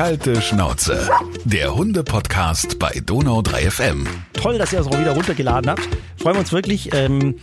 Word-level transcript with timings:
Kalte 0.00 0.40
Schnauze. 0.40 1.10
Der 1.44 1.74
Hunde-Podcast 1.74 2.78
bei 2.78 3.02
Donau 3.04 3.42
3 3.42 3.70
FM. 3.70 4.06
Toll, 4.32 4.56
dass 4.56 4.72
ihr 4.72 4.78
das 4.78 4.88
auch 4.88 4.98
wieder 4.98 5.12
runtergeladen 5.12 5.68
habt. 5.68 5.86
Freuen 6.16 6.36
wir 6.36 6.40
uns 6.40 6.54
wirklich. 6.54 6.94
Ähm, 6.94 7.34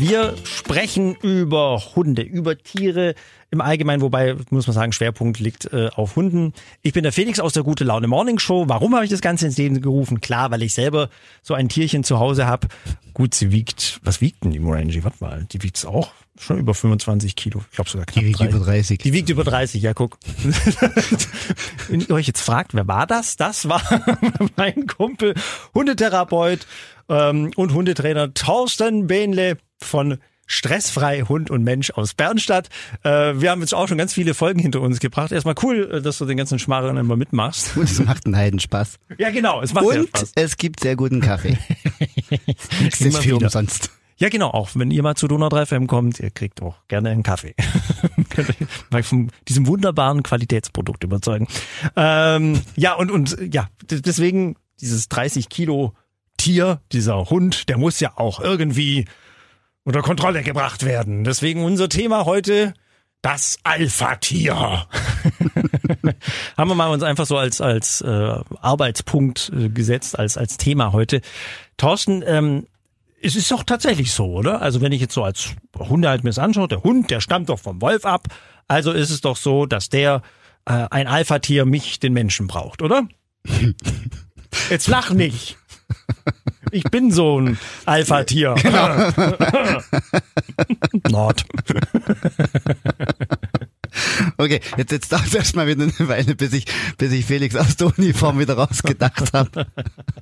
wir 0.00 0.34
sprechen 0.42 1.14
über 1.22 1.80
Hunde, 1.94 2.22
über 2.22 2.58
Tiere 2.58 3.14
im 3.52 3.60
Allgemeinen, 3.60 4.02
wobei, 4.02 4.34
muss 4.50 4.66
man 4.66 4.74
sagen, 4.74 4.92
Schwerpunkt 4.92 5.38
liegt 5.38 5.72
äh, 5.72 5.90
auf 5.94 6.16
Hunden. 6.16 6.54
Ich 6.82 6.92
bin 6.92 7.04
der 7.04 7.12
Felix 7.12 7.38
aus 7.38 7.52
der 7.52 7.62
Gute 7.62 7.84
Laune 7.84 8.08
Morning 8.08 8.40
Show. 8.40 8.64
Warum 8.66 8.96
habe 8.96 9.04
ich 9.04 9.10
das 9.12 9.20
Ganze 9.20 9.46
ins 9.46 9.56
Leben 9.56 9.80
gerufen? 9.80 10.20
Klar, 10.20 10.50
weil 10.50 10.64
ich 10.64 10.74
selber 10.74 11.08
so 11.40 11.54
ein 11.54 11.68
Tierchen 11.68 12.02
zu 12.02 12.18
Hause 12.18 12.48
habe. 12.48 12.66
Gut, 13.14 13.32
sie 13.32 13.52
wiegt, 13.52 14.00
was 14.02 14.20
wiegt 14.20 14.42
denn 14.42 14.50
die 14.50 14.58
Morangi? 14.58 15.04
Warte 15.04 15.22
mal, 15.22 15.46
die 15.52 15.62
wiegt 15.62 15.86
auch 15.86 16.10
schon 16.42 16.58
über 16.58 16.74
25 16.74 17.36
Kilo. 17.36 17.62
Ich 17.70 17.76
glaube 17.76 17.90
sogar 17.90 18.06
knapp 18.06 18.22
Die 18.22 18.28
wiegt 18.28 18.40
30. 18.40 18.54
über 18.54 18.64
30. 18.64 18.98
Die 18.98 19.12
wiegt 19.12 19.28
über 19.30 19.44
30, 19.44 19.82
ja, 19.82 19.94
guck. 19.94 20.18
Wenn 21.88 22.00
ihr 22.00 22.10
euch 22.10 22.26
jetzt 22.26 22.40
fragt, 22.42 22.74
wer 22.74 22.86
war 22.86 23.06
das? 23.06 23.36
Das 23.36 23.68
war 23.68 23.82
mein 24.56 24.86
Kumpel, 24.86 25.34
Hundetherapeut 25.74 26.66
ähm, 27.08 27.50
und 27.56 27.72
Hundetrainer 27.72 28.34
Thorsten 28.34 29.06
Behnle 29.06 29.58
von 29.80 30.18
Stressfrei 30.46 31.22
Hund 31.22 31.50
und 31.50 31.62
Mensch 31.62 31.92
aus 31.92 32.12
Bernstadt. 32.14 32.68
Äh, 33.04 33.40
wir 33.40 33.50
haben 33.50 33.60
jetzt 33.60 33.74
auch 33.74 33.88
schon 33.88 33.96
ganz 33.96 34.12
viele 34.12 34.34
Folgen 34.34 34.58
hinter 34.58 34.80
uns 34.82 35.00
gebracht. 35.00 35.32
Erstmal 35.32 35.54
cool, 35.62 35.90
äh, 35.90 36.02
dass 36.02 36.18
du 36.18 36.26
den 36.26 36.36
ganzen 36.36 36.58
Schmarrn 36.58 36.96
immer 36.98 37.16
mitmachst. 37.16 37.76
Und 37.76 37.84
es 37.84 37.98
macht 38.04 38.26
einen 38.26 38.36
Heidenspaß. 38.36 38.98
Ja, 39.18 39.30
genau, 39.30 39.62
es 39.62 39.72
macht 39.72 39.88
sehr 39.88 40.00
Und 40.00 40.08
Spaß. 40.08 40.32
es 40.34 40.56
gibt 40.58 40.80
sehr 40.80 40.96
guten 40.96 41.20
Kaffee. 41.20 41.56
Nichts 42.80 43.00
ist 43.00 43.16
für 43.18 43.24
wieder. 43.24 43.36
umsonst. 43.36 43.90
Ja, 44.22 44.28
genau, 44.28 44.50
auch 44.50 44.70
wenn 44.74 44.92
ihr 44.92 45.02
mal 45.02 45.16
zu 45.16 45.26
Donau 45.26 45.48
3 45.48 45.66
FM 45.66 45.86
kommt, 45.88 46.20
ihr 46.20 46.30
kriegt 46.30 46.62
auch 46.62 46.76
gerne 46.86 47.10
einen 47.10 47.24
Kaffee. 47.24 47.56
Mal 48.90 49.02
von 49.02 49.32
diesem 49.48 49.66
wunderbaren 49.66 50.22
Qualitätsprodukt 50.22 51.02
überzeugen. 51.02 51.48
Ähm, 51.96 52.60
ja, 52.76 52.94
und, 52.94 53.10
und 53.10 53.36
ja, 53.52 53.68
deswegen 53.82 54.54
dieses 54.80 55.08
30 55.08 55.48
Kilo 55.48 55.94
Tier, 56.36 56.80
dieser 56.92 57.30
Hund, 57.30 57.68
der 57.68 57.78
muss 57.78 57.98
ja 57.98 58.12
auch 58.14 58.38
irgendwie 58.38 59.06
unter 59.82 60.02
Kontrolle 60.02 60.44
gebracht 60.44 60.84
werden. 60.84 61.24
Deswegen 61.24 61.64
unser 61.64 61.88
Thema 61.88 62.24
heute, 62.24 62.74
das 63.22 63.58
Alpha-Tier. 63.64 64.54
Haben 66.56 66.70
wir 66.70 66.76
mal 66.76 66.90
uns 66.90 67.02
einfach 67.02 67.26
so 67.26 67.38
als, 67.38 67.60
als 67.60 68.02
äh, 68.02 68.34
Arbeitspunkt 68.60 69.50
äh, 69.52 69.68
gesetzt, 69.68 70.16
als, 70.16 70.36
als 70.36 70.58
Thema 70.58 70.92
heute. 70.92 71.22
Thorsten, 71.76 72.22
ähm, 72.24 72.68
es 73.22 73.36
ist 73.36 73.50
doch 73.50 73.62
tatsächlich 73.62 74.12
so, 74.12 74.26
oder? 74.26 74.60
Also 74.60 74.80
wenn 74.80 74.92
ich 74.92 75.00
jetzt 75.00 75.14
so 75.14 75.22
als 75.22 75.50
Hundehalter 75.78 76.24
mir 76.24 76.30
das 76.30 76.38
anschaue, 76.38 76.68
der 76.68 76.82
Hund, 76.82 77.10
der 77.10 77.20
stammt 77.20 77.48
doch 77.48 77.58
vom 77.58 77.80
Wolf 77.80 78.04
ab. 78.04 78.26
Also 78.68 78.92
ist 78.92 79.10
es 79.10 79.20
doch 79.20 79.36
so, 79.36 79.66
dass 79.66 79.88
der 79.88 80.22
äh, 80.64 80.86
ein 80.90 81.06
Alpha-Tier 81.06 81.64
mich, 81.64 82.00
den 82.00 82.12
Menschen, 82.12 82.48
braucht, 82.48 82.82
oder? 82.82 83.06
Jetzt 84.70 84.88
lach 84.88 85.10
nicht. 85.10 85.56
Ich 86.70 86.84
bin 86.84 87.10
so 87.10 87.40
ein 87.40 87.58
Alpha-Tier. 87.84 88.54
Nord. 91.10 91.44
Okay, 94.38 94.60
jetzt, 94.76 94.92
jetzt 94.92 95.12
dauert 95.12 95.26
es 95.26 95.34
erstmal 95.34 95.66
wieder 95.66 95.82
eine 95.84 96.08
Weile, 96.08 96.34
bis 96.34 96.52
ich, 96.52 96.66
bis 96.98 97.12
ich 97.12 97.24
Felix 97.24 97.56
aus 97.56 97.76
der 97.76 97.88
Uniform 97.98 98.38
wieder 98.38 98.54
rausgedacht 98.54 99.32
habe. 99.32 99.66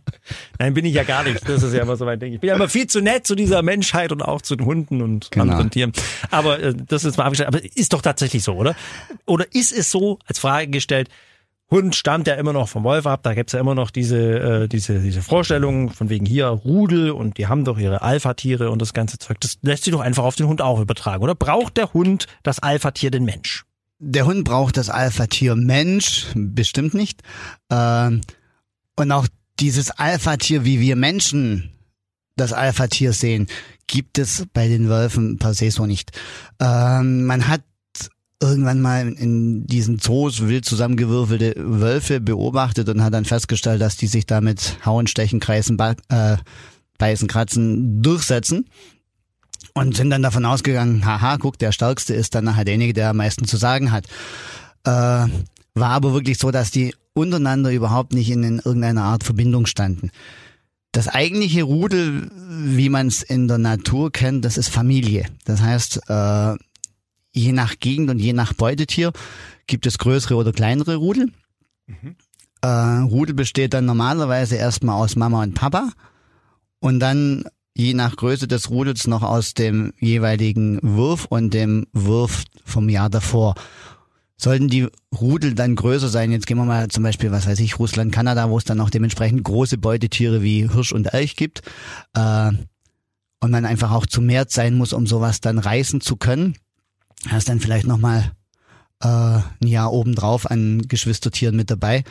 Nein, 0.58 0.74
bin 0.74 0.84
ich 0.84 0.94
ja 0.94 1.04
gar 1.04 1.22
nicht. 1.24 1.48
Das 1.48 1.62
ist 1.62 1.72
ja 1.74 1.82
immer 1.82 1.96
so 1.96 2.04
mein 2.04 2.18
Ding. 2.20 2.32
Ich 2.34 2.40
bin 2.40 2.48
ja 2.48 2.54
immer 2.56 2.68
viel 2.68 2.86
zu 2.86 3.00
nett 3.00 3.26
zu 3.26 3.34
dieser 3.34 3.62
Menschheit 3.62 4.12
und 4.12 4.22
auch 4.22 4.42
zu 4.42 4.56
den 4.56 4.66
Hunden 4.66 5.02
und 5.02 5.30
Genau. 5.30 5.44
anderen 5.44 5.70
Tieren. 5.70 5.92
Aber 6.30 6.60
äh, 6.60 6.74
das 6.74 7.04
ist 7.04 7.16
mal 7.16 7.24
abgestellt. 7.24 7.48
Aber 7.48 7.60
ist 7.76 7.92
doch 7.92 8.02
tatsächlich 8.02 8.42
so, 8.42 8.54
oder? 8.54 8.74
Oder 9.26 9.46
ist 9.54 9.72
es 9.72 9.90
so, 9.90 10.18
als 10.26 10.38
Frage 10.38 10.68
gestellt, 10.68 11.08
Hund 11.70 11.94
stammt 11.94 12.26
ja 12.26 12.34
immer 12.34 12.52
noch 12.52 12.68
vom 12.68 12.82
Wolf 12.82 13.06
ab, 13.06 13.20
da 13.22 13.32
gibt's 13.32 13.52
ja 13.52 13.60
immer 13.60 13.76
noch 13.76 13.92
diese, 13.92 14.18
äh, 14.64 14.68
diese, 14.68 14.98
diese 14.98 15.22
Vorstellung 15.22 15.90
von 15.90 16.10
wegen 16.10 16.26
hier 16.26 16.46
Rudel 16.46 17.12
und 17.12 17.38
die 17.38 17.46
haben 17.46 17.64
doch 17.64 17.78
ihre 17.78 18.02
Alpha-Tiere 18.02 18.70
und 18.70 18.82
das 18.82 18.92
ganze 18.92 19.18
Zeug. 19.18 19.36
Das 19.40 19.58
lässt 19.62 19.84
sich 19.84 19.92
doch 19.92 20.00
einfach 20.00 20.24
auf 20.24 20.34
den 20.34 20.48
Hund 20.48 20.62
auch 20.62 20.80
übertragen, 20.80 21.22
oder? 21.22 21.36
Braucht 21.36 21.76
der 21.76 21.92
Hund 21.94 22.26
das 22.42 22.58
Alpha-Tier 22.58 23.12
den 23.12 23.24
Mensch? 23.24 23.64
Der 24.02 24.24
Hund 24.24 24.44
braucht 24.44 24.78
das 24.78 24.88
Alpha-Tier 24.88 25.56
Mensch, 25.56 26.26
bestimmt 26.34 26.94
nicht. 26.94 27.22
Ähm, 27.70 28.22
und 28.96 29.12
auch 29.12 29.26
dieses 29.60 29.90
Alpha-Tier, 29.90 30.64
wie 30.64 30.80
wir 30.80 30.96
Menschen 30.96 31.70
das 32.34 32.54
Alpha-Tier 32.54 33.12
sehen, 33.12 33.46
gibt 33.86 34.18
es 34.18 34.46
bei 34.54 34.68
den 34.68 34.88
Wölfen 34.88 35.38
per 35.38 35.52
se 35.52 35.70
so 35.70 35.84
nicht. 35.84 36.12
Ähm, 36.60 37.26
man 37.26 37.46
hat 37.46 37.60
irgendwann 38.42 38.80
mal 38.80 39.06
in 39.06 39.66
diesen 39.66 39.98
Zoos 39.98 40.46
wild 40.46 40.64
zusammengewürfelte 40.64 41.54
Wölfe 41.58 42.20
beobachtet 42.20 42.88
und 42.88 43.02
hat 43.02 43.12
dann 43.12 43.26
festgestellt, 43.26 43.82
dass 43.82 43.98
die 43.98 44.06
sich 44.06 44.24
damit 44.24 44.78
Hauen, 44.86 45.08
Stechen, 45.08 45.40
Kreisen, 45.40 45.78
äh, 46.08 46.38
Beißen, 46.96 47.28
Kratzen 47.28 48.02
durchsetzen. 48.02 48.66
Und 49.80 49.96
sind 49.96 50.10
dann 50.10 50.20
davon 50.20 50.44
ausgegangen, 50.44 51.06
haha, 51.06 51.38
guck, 51.38 51.58
der 51.58 51.72
Stärkste 51.72 52.12
ist 52.12 52.34
dann 52.34 52.44
nachher 52.44 52.66
derjenige, 52.66 52.92
der 52.92 53.08
am 53.08 53.16
meisten 53.16 53.46
zu 53.46 53.56
sagen 53.56 53.92
hat. 53.92 54.04
Äh, 54.84 54.90
war 54.90 55.30
aber 55.74 56.12
wirklich 56.12 56.36
so, 56.36 56.50
dass 56.50 56.70
die 56.70 56.94
untereinander 57.14 57.72
überhaupt 57.72 58.12
nicht 58.12 58.30
in, 58.30 58.42
in 58.42 58.58
irgendeiner 58.58 59.04
Art 59.04 59.24
Verbindung 59.24 59.64
standen. 59.64 60.10
Das 60.92 61.08
eigentliche 61.08 61.62
Rudel, 61.62 62.30
wie 62.36 62.90
man 62.90 63.06
es 63.06 63.22
in 63.22 63.48
der 63.48 63.56
Natur 63.56 64.12
kennt, 64.12 64.44
das 64.44 64.58
ist 64.58 64.68
Familie. 64.68 65.24
Das 65.46 65.62
heißt, 65.62 66.10
äh, 66.10 66.56
je 67.32 67.52
nach 67.52 67.78
Gegend 67.78 68.10
und 68.10 68.18
je 68.18 68.34
nach 68.34 68.52
Beutetier 68.52 69.12
gibt 69.66 69.86
es 69.86 69.96
größere 69.96 70.34
oder 70.34 70.52
kleinere 70.52 70.96
Rudel. 70.96 71.32
Äh, 72.60 72.68
Rudel 72.68 73.34
besteht 73.34 73.72
dann 73.72 73.86
normalerweise 73.86 74.56
erstmal 74.56 74.96
aus 74.96 75.16
Mama 75.16 75.42
und 75.42 75.54
Papa 75.54 75.90
und 76.80 77.00
dann 77.00 77.44
je 77.80 77.94
nach 77.94 78.16
Größe 78.16 78.46
des 78.46 78.70
Rudels 78.70 79.06
noch 79.06 79.22
aus 79.22 79.54
dem 79.54 79.92
jeweiligen 79.98 80.78
Wurf 80.82 81.24
und 81.26 81.54
dem 81.54 81.86
Wurf 81.92 82.44
vom 82.64 82.88
Jahr 82.88 83.08
davor. 83.08 83.54
Sollten 84.36 84.68
die 84.68 84.88
Rudel 85.14 85.54
dann 85.54 85.76
größer 85.76 86.08
sein, 86.08 86.32
jetzt 86.32 86.46
gehen 86.46 86.58
wir 86.58 86.64
mal 86.64 86.88
zum 86.88 87.02
Beispiel, 87.02 87.30
was 87.30 87.46
weiß 87.46 87.58
ich, 87.60 87.78
Russland, 87.78 88.12
Kanada, 88.12 88.50
wo 88.50 88.58
es 88.58 88.64
dann 88.64 88.80
auch 88.80 88.90
dementsprechend 88.90 89.44
große 89.44 89.78
Beutetiere 89.78 90.42
wie 90.42 90.68
Hirsch 90.70 90.92
und 90.92 91.12
Elch 91.12 91.36
gibt, 91.36 91.62
äh, 92.14 92.52
und 93.42 93.50
man 93.50 93.64
einfach 93.64 93.90
auch 93.92 94.04
zu 94.04 94.20
mehrt 94.20 94.50
sein 94.50 94.76
muss, 94.76 94.92
um 94.92 95.06
sowas 95.06 95.40
dann 95.40 95.58
reißen 95.58 96.02
zu 96.02 96.16
können, 96.16 96.56
hast 97.28 97.48
dann 97.48 97.60
vielleicht 97.60 97.86
nochmal 97.86 98.32
äh, 99.02 99.06
ein 99.08 99.66
Jahr 99.66 99.92
obendrauf 99.92 100.50
an 100.50 100.82
Geschwistertieren 100.86 101.56
mit 101.56 101.70
dabei. 101.70 102.04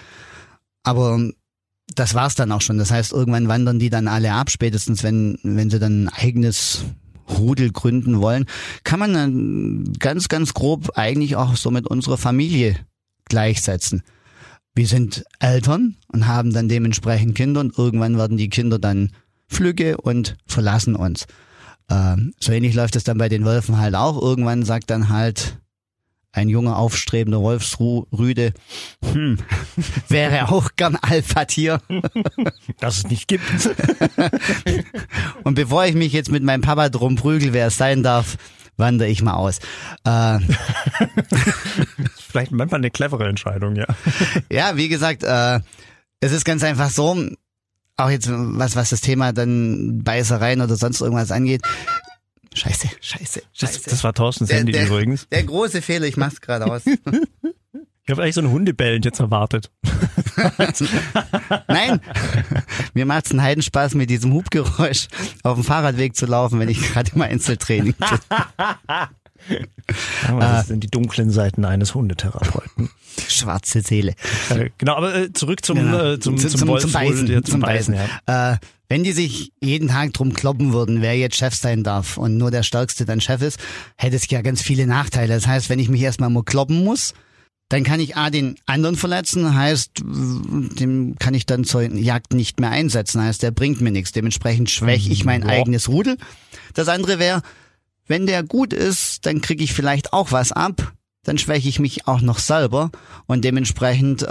Aber 0.83 1.19
das 1.99 2.13
war's 2.13 2.35
dann 2.35 2.51
auch 2.51 2.61
schon. 2.61 2.77
Das 2.77 2.91
heißt, 2.91 3.11
irgendwann 3.11 3.47
wandern 3.47 3.79
die 3.79 3.89
dann 3.89 4.07
alle 4.07 4.31
ab, 4.33 4.49
spätestens 4.49 5.03
wenn, 5.03 5.37
wenn 5.43 5.69
sie 5.69 5.79
dann 5.79 6.05
ein 6.05 6.09
eigenes 6.09 6.85
Rudel 7.29 7.71
gründen 7.71 8.19
wollen, 8.21 8.45
kann 8.83 8.99
man 8.99 9.13
dann 9.13 9.93
ganz, 9.99 10.29
ganz 10.29 10.53
grob 10.53 10.91
eigentlich 10.95 11.35
auch 11.35 11.55
so 11.55 11.71
mit 11.71 11.87
unserer 11.87 12.17
Familie 12.17 12.75
gleichsetzen. 13.25 14.01
Wir 14.73 14.87
sind 14.87 15.25
Eltern 15.39 15.97
und 16.07 16.27
haben 16.27 16.53
dann 16.53 16.69
dementsprechend 16.69 17.35
Kinder 17.35 17.59
und 17.59 17.77
irgendwann 17.77 18.17
werden 18.17 18.37
die 18.37 18.49
Kinder 18.49 18.79
dann 18.79 19.11
flügge 19.47 19.97
und 19.97 20.37
verlassen 20.45 20.95
uns. 20.95 21.25
Ähm, 21.89 22.33
so 22.39 22.51
ähnlich 22.51 22.75
läuft 22.75 22.95
es 22.95 23.03
dann 23.03 23.17
bei 23.17 23.29
den 23.29 23.45
Wölfen 23.45 23.77
halt 23.77 23.95
auch. 23.95 24.21
Irgendwann 24.21 24.63
sagt 24.63 24.89
dann 24.89 25.09
halt 25.09 25.59
ein 26.31 26.49
junger, 26.49 26.77
aufstrebender 26.77 27.41
Wolfsrüde, 27.41 28.53
hm, 29.03 29.39
wäre 30.09 30.49
auch 30.51 30.69
gern 30.75 30.95
Alpha-Tier. 30.95 31.81
Dass 32.79 32.97
es 32.97 33.07
nicht 33.07 33.27
gibt. 33.27 33.43
Und 35.43 35.55
bevor 35.55 35.85
ich 35.85 35.95
mich 35.95 36.13
jetzt 36.13 36.31
mit 36.31 36.43
meinem 36.43 36.61
Papa 36.61 36.89
drum 36.89 37.15
prügel, 37.15 37.53
wer 37.53 37.67
es 37.67 37.77
sein 37.77 38.03
darf, 38.03 38.37
wandere 38.77 39.09
ich 39.09 39.21
mal 39.21 39.33
aus. 39.33 39.59
Äh, 40.05 40.39
Vielleicht 42.17 42.51
manchmal 42.51 42.79
eine 42.79 42.91
clevere 42.91 43.27
Entscheidung, 43.27 43.75
ja. 43.75 43.87
ja, 44.51 44.77
wie 44.77 44.87
gesagt, 44.87 45.23
äh, 45.23 45.59
es 46.21 46.31
ist 46.31 46.45
ganz 46.45 46.63
einfach 46.63 46.89
so, 46.89 47.17
auch 47.97 48.09
jetzt 48.09 48.29
was, 48.31 48.75
was 48.75 48.91
das 48.91 49.01
Thema 49.01 49.33
dann 49.33 50.03
Beißereien 50.03 50.61
oder 50.61 50.75
sonst 50.75 51.01
irgendwas 51.01 51.31
angeht. 51.31 51.61
Scheiße, 52.53 52.89
scheiße, 53.01 53.41
Das, 53.59 53.73
scheiße. 53.73 53.89
das 53.89 54.03
war 54.03 54.13
Thorstens 54.13 54.49
der, 54.49 54.59
Handy 54.59 54.71
der, 54.71 54.87
übrigens. 54.87 55.27
der 55.29 55.43
große 55.43 55.81
Fehler, 55.81 56.07
ich 56.07 56.17
mach's 56.17 56.41
gerade 56.41 56.65
aus. 56.65 56.83
Ich 58.05 58.11
habe 58.11 58.23
eigentlich 58.23 58.33
so 58.35 58.41
ein 58.41 58.49
Hundebellen 58.49 59.03
jetzt 59.03 59.19
erwartet. 59.19 59.69
Nein, 61.67 62.01
mir 62.95 63.05
macht's 63.05 63.29
einen 63.29 63.43
Heidenspaß, 63.43 63.93
mit 63.93 64.09
diesem 64.09 64.33
Hubgeräusch 64.33 65.09
auf 65.43 65.53
dem 65.59 65.63
Fahrradweg 65.63 66.15
zu 66.15 66.25
laufen, 66.25 66.59
wenn 66.59 66.69
ich 66.69 66.81
gerade 66.81 67.11
im 67.13 67.21
Einzeltraining 67.21 67.93
bin. 67.93 68.07
Aber 70.27 70.39
das 70.41 70.67
sind 70.67 70.83
die 70.83 70.87
dunklen 70.89 71.31
Seiten 71.31 71.65
eines 71.65 71.95
Hundetherapeuten. 71.95 72.89
Schwarze 73.27 73.81
Seele. 73.81 74.13
Äh, 74.49 74.69
genau, 74.77 74.95
aber 74.95 75.15
äh, 75.15 75.33
zurück 75.33 75.65
zum, 75.65 75.77
Genau. 75.77 76.13
äh, 76.13 76.19
zum, 76.19 76.37
Zu- 76.37 76.49
zum, 76.49 76.67
Wolf, 76.67 76.91
Beißen. 76.91 77.27
ja, 77.27 77.41
zum, 77.41 77.59
Beißen, 77.61 77.95
ja. 78.25 78.53
Äh, 78.53 78.57
wenn 78.87 79.03
die 79.03 79.11
sich 79.11 79.51
jeden 79.61 79.87
Tag 79.89 80.13
drum 80.13 80.33
kloppen 80.33 80.73
würden, 80.73 81.01
wer 81.01 81.15
jetzt 81.17 81.35
Chef 81.37 81.53
sein 81.55 81.83
darf 81.83 82.17
und 82.17 82.37
nur 82.37 82.49
der 82.51 82.63
Stärkste 82.63 83.05
dann 83.05 83.21
Chef 83.21 83.41
ist, 83.41 83.59
hätte 83.97 84.15
es 84.15 84.27
ja 84.29 84.41
ganz 84.41 84.61
viele 84.61 84.87
Nachteile. 84.87 85.33
Das 85.35 85.45
heißt, 85.47 85.69
wenn 85.69 85.79
ich 85.79 85.89
mich 85.89 86.01
erstmal 86.01 86.29
mal 86.29 86.43
kloppen 86.43 86.83
muss, 86.83 87.13
dann 87.69 87.83
kann 87.83 87.99
ich 87.99 88.17
A, 88.17 88.31
den 88.31 88.55
anderen 88.65 88.95
verletzen, 88.95 89.53
heißt, 89.55 89.91
dem 90.03 91.15
kann 91.19 91.35
ich 91.35 91.45
dann 91.45 91.65
zur 91.65 91.83
Jagd 91.83 92.33
nicht 92.33 92.59
mehr 92.59 92.71
einsetzen, 92.71 93.21
heißt, 93.21 93.43
der 93.43 93.51
bringt 93.51 93.79
mir 93.79 93.91
nichts. 93.91 94.11
Dementsprechend 94.11 94.71
schwäche 94.71 95.11
ich 95.11 95.23
mein 95.23 95.43
Ja. 95.43 95.49
eigenes 95.49 95.87
Rudel. 95.87 96.17
Das 96.73 96.87
andere 96.87 97.19
wäre, 97.19 97.43
wenn 98.09 98.25
der 98.25 98.43
gut 98.43 98.73
ist, 98.73 99.25
dann 99.25 99.39
kriege 99.39 99.63
ich 99.63 99.73
vielleicht 99.73 100.11
auch 100.13 100.31
was 100.31 100.51
ab, 100.51 100.93
dann 101.23 101.37
schwäche 101.37 101.69
ich 101.69 101.79
mich 101.79 102.07
auch 102.07 102.21
noch 102.21 102.39
selber 102.39 102.89
und 103.27 103.45
dementsprechend 103.45 104.23
äh, 104.23 104.25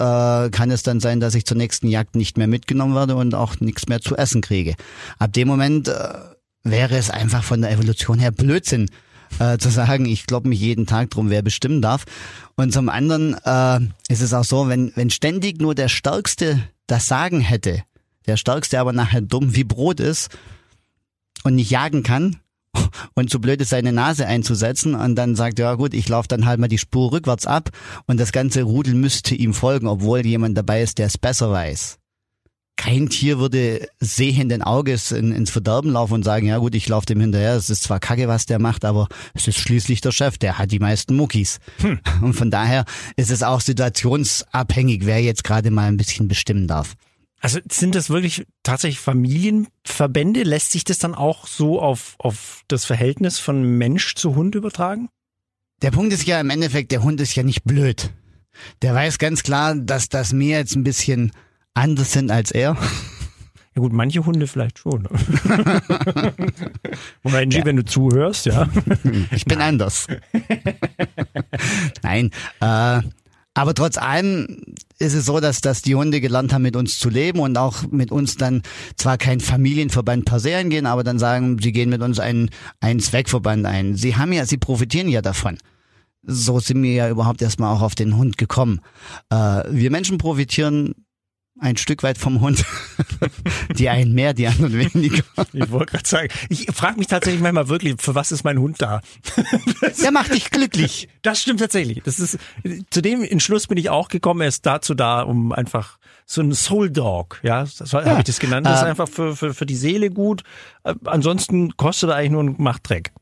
kann 0.50 0.70
es 0.70 0.82
dann 0.82 1.00
sein, 1.00 1.20
dass 1.20 1.36
ich 1.36 1.46
zur 1.46 1.56
nächsten 1.56 1.86
Jagd 1.86 2.16
nicht 2.16 2.36
mehr 2.36 2.48
mitgenommen 2.48 2.96
werde 2.96 3.14
und 3.14 3.34
auch 3.34 3.60
nichts 3.60 3.86
mehr 3.86 4.00
zu 4.00 4.16
essen 4.16 4.40
kriege. 4.40 4.74
Ab 5.18 5.32
dem 5.32 5.46
Moment 5.46 5.86
äh, 5.86 6.14
wäre 6.64 6.96
es 6.96 7.08
einfach 7.08 7.44
von 7.44 7.62
der 7.62 7.70
Evolution 7.70 8.18
her 8.18 8.32
Blödsinn, 8.32 8.90
äh, 9.38 9.58
zu 9.58 9.70
sagen, 9.70 10.06
ich 10.06 10.26
kloppe 10.26 10.48
mich 10.48 10.58
jeden 10.58 10.86
Tag 10.86 11.10
drum, 11.10 11.30
wer 11.30 11.42
bestimmen 11.42 11.80
darf. 11.80 12.04
Und 12.56 12.72
zum 12.72 12.88
anderen 12.88 13.34
äh, 13.44 13.80
ist 14.08 14.22
es 14.22 14.34
auch 14.34 14.44
so, 14.44 14.68
wenn, 14.68 14.90
wenn 14.96 15.10
ständig 15.10 15.60
nur 15.60 15.76
der 15.76 15.88
Stärkste 15.88 16.60
das 16.88 17.06
Sagen 17.06 17.40
hätte, 17.40 17.84
der 18.26 18.36
Stärkste 18.36 18.80
aber 18.80 18.92
nachher 18.92 19.20
dumm 19.20 19.54
wie 19.54 19.64
Brot 19.64 20.00
ist 20.00 20.30
und 21.44 21.54
nicht 21.54 21.70
jagen 21.70 22.02
kann 22.02 22.40
und 23.14 23.30
zu 23.30 23.40
blöd 23.40 23.60
ist, 23.60 23.70
seine 23.70 23.92
Nase 23.92 24.26
einzusetzen 24.26 24.94
und 24.94 25.14
dann 25.16 25.36
sagt, 25.36 25.58
ja 25.58 25.74
gut, 25.74 25.94
ich 25.94 26.08
laufe 26.08 26.28
dann 26.28 26.46
halt 26.46 26.60
mal 26.60 26.68
die 26.68 26.78
Spur 26.78 27.12
rückwärts 27.12 27.46
ab 27.46 27.70
und 28.06 28.18
das 28.18 28.32
ganze 28.32 28.62
Rudel 28.62 28.94
müsste 28.94 29.34
ihm 29.34 29.54
folgen, 29.54 29.86
obwohl 29.86 30.24
jemand 30.24 30.56
dabei 30.56 30.82
ist, 30.82 30.98
der 30.98 31.06
es 31.06 31.18
besser 31.18 31.50
weiß 31.50 31.98
kein 32.78 33.08
Tier 33.08 33.38
würde 33.40 33.88
sehenden 33.98 34.62
Auges 34.62 35.10
in, 35.10 35.32
ins 35.32 35.50
Verderben 35.50 35.90
laufen 35.90 36.14
und 36.14 36.22
sagen, 36.22 36.46
ja 36.46 36.58
gut, 36.58 36.76
ich 36.76 36.88
laufe 36.88 37.06
dem 37.06 37.20
hinterher, 37.20 37.54
es 37.54 37.68
ist 37.68 37.82
zwar 37.82 37.98
kacke, 37.98 38.28
was 38.28 38.46
der 38.46 38.60
macht, 38.60 38.84
aber 38.84 39.08
es 39.34 39.48
ist 39.48 39.58
schließlich 39.58 40.00
der 40.00 40.12
Chef, 40.12 40.38
der 40.38 40.58
hat 40.58 40.70
die 40.70 40.78
meisten 40.78 41.16
Muckis. 41.16 41.58
Und 42.22 42.34
von 42.34 42.50
daher 42.50 42.84
ist 43.16 43.32
es 43.32 43.42
auch 43.42 43.60
situationsabhängig, 43.60 45.04
wer 45.04 45.20
jetzt 45.20 45.42
gerade 45.42 45.70
mal 45.72 45.88
ein 45.88 45.96
bisschen 45.96 46.28
bestimmen 46.28 46.68
darf. 46.68 46.94
Also 47.40 47.60
sind 47.70 47.94
das 47.94 48.10
wirklich 48.10 48.46
tatsächlich 48.62 49.00
Familienverbände? 49.00 50.42
Lässt 50.42 50.72
sich 50.72 50.84
das 50.84 50.98
dann 50.98 51.14
auch 51.14 51.46
so 51.46 51.80
auf, 51.80 52.16
auf 52.18 52.62
das 52.68 52.84
Verhältnis 52.84 53.38
von 53.38 53.62
Mensch 53.62 54.14
zu 54.16 54.34
Hund 54.34 54.54
übertragen? 54.54 55.08
Der 55.82 55.92
Punkt 55.92 56.12
ist 56.12 56.26
ja 56.26 56.40
im 56.40 56.50
Endeffekt, 56.50 56.90
der 56.90 57.04
Hund 57.04 57.20
ist 57.20 57.36
ja 57.36 57.44
nicht 57.44 57.64
blöd. 57.64 58.10
Der 58.82 58.94
weiß 58.94 59.18
ganz 59.18 59.44
klar, 59.44 59.76
dass 59.76 60.08
das 60.08 60.32
mir 60.32 60.58
jetzt 60.58 60.74
ein 60.74 60.82
bisschen 60.82 61.30
anders 61.74 62.12
sind 62.12 62.30
als 62.30 62.50
er. 62.50 62.76
Ja 63.74 63.82
gut, 63.82 63.92
manche 63.92 64.24
Hunde 64.26 64.46
vielleicht 64.48 64.80
schon. 64.80 65.06
Und 67.22 67.32
Angie, 67.32 67.64
wenn 67.64 67.76
du 67.76 67.84
zuhörst, 67.84 68.46
ja. 68.46 68.68
Ich 69.30 69.44
bin 69.44 69.60
anders. 69.60 70.08
Nein, 72.02 72.32
äh, 72.60 73.02
aber 73.58 73.74
trotz 73.74 73.98
allem 73.98 74.62
ist 75.00 75.14
es 75.14 75.26
so, 75.26 75.40
dass, 75.40 75.60
dass 75.60 75.82
die 75.82 75.96
Hunde 75.96 76.20
gelernt 76.20 76.52
haben, 76.52 76.62
mit 76.62 76.76
uns 76.76 77.00
zu 77.00 77.10
leben 77.10 77.40
und 77.40 77.58
auch 77.58 77.82
mit 77.90 78.12
uns 78.12 78.36
dann 78.36 78.62
zwar 78.96 79.18
kein 79.18 79.40
Familienverband 79.40 80.26
per 80.26 80.38
se 80.38 80.54
eingehen, 80.54 80.86
aber 80.86 81.02
dann 81.02 81.18
sagen, 81.18 81.58
sie 81.60 81.72
gehen 81.72 81.90
mit 81.90 82.00
uns 82.00 82.20
einen, 82.20 82.50
einen 82.78 83.00
Zweckverband 83.00 83.66
ein. 83.66 83.96
Sie 83.96 84.14
haben 84.14 84.32
ja, 84.32 84.46
sie 84.46 84.58
profitieren 84.58 85.08
ja 85.08 85.22
davon. 85.22 85.58
So 86.22 86.60
sind 86.60 86.80
wir 86.84 86.92
ja 86.92 87.10
überhaupt 87.10 87.42
erstmal 87.42 87.74
auch 87.74 87.82
auf 87.82 87.96
den 87.96 88.16
Hund 88.16 88.38
gekommen. 88.38 88.80
Äh, 89.28 89.64
wir 89.70 89.90
Menschen 89.90 90.18
profitieren 90.18 90.94
ein 91.60 91.76
Stück 91.76 92.02
weit 92.02 92.18
vom 92.18 92.40
Hund. 92.40 92.64
die 93.76 93.88
einen 93.88 94.14
mehr, 94.14 94.34
die 94.34 94.46
anderen 94.46 94.78
weniger. 94.78 95.22
Ich 95.52 95.70
wollte 95.70 95.92
gerade 95.92 96.08
sagen, 96.08 96.28
ich 96.48 96.66
frage 96.72 96.98
mich 96.98 97.08
tatsächlich 97.08 97.42
manchmal 97.42 97.68
wirklich, 97.68 97.96
für 98.00 98.14
was 98.14 98.32
ist 98.32 98.44
mein 98.44 98.58
Hund 98.58 98.80
da? 98.80 99.00
Der 100.02 100.12
macht 100.12 100.32
dich 100.32 100.50
glücklich. 100.50 101.08
Das 101.22 101.42
stimmt 101.42 101.60
tatsächlich. 101.60 102.02
Das 102.04 102.18
ist, 102.20 102.38
zu 102.90 103.02
dem 103.02 103.22
Entschluss 103.22 103.66
bin 103.66 103.78
ich 103.78 103.90
auch 103.90 104.08
gekommen, 104.08 104.40
er 104.40 104.48
ist 104.48 104.66
dazu 104.66 104.94
da, 104.94 105.22
um 105.22 105.52
einfach 105.52 105.98
so 106.26 106.42
ein 106.42 106.52
Soul 106.52 106.90
Dog, 106.90 107.40
ja, 107.42 107.62
das 107.62 107.92
ja. 107.92 108.04
habe 108.04 108.18
ich 108.20 108.26
das 108.26 108.38
genannt. 108.38 108.66
Das 108.66 108.78
ist 108.80 108.82
Ähm. 108.82 108.90
einfach 108.90 109.08
für, 109.08 109.34
für, 109.34 109.54
für 109.54 109.66
die 109.66 109.76
Seele 109.76 110.10
gut. 110.10 110.42
Äh, 110.84 110.94
Ansonsten 111.04 111.76
kostet 111.76 112.10
er 112.10 112.16
eigentlich 112.16 112.32
nur 112.32 112.40
und 112.40 112.58
macht 112.58 112.88
Dreck. 112.88 113.12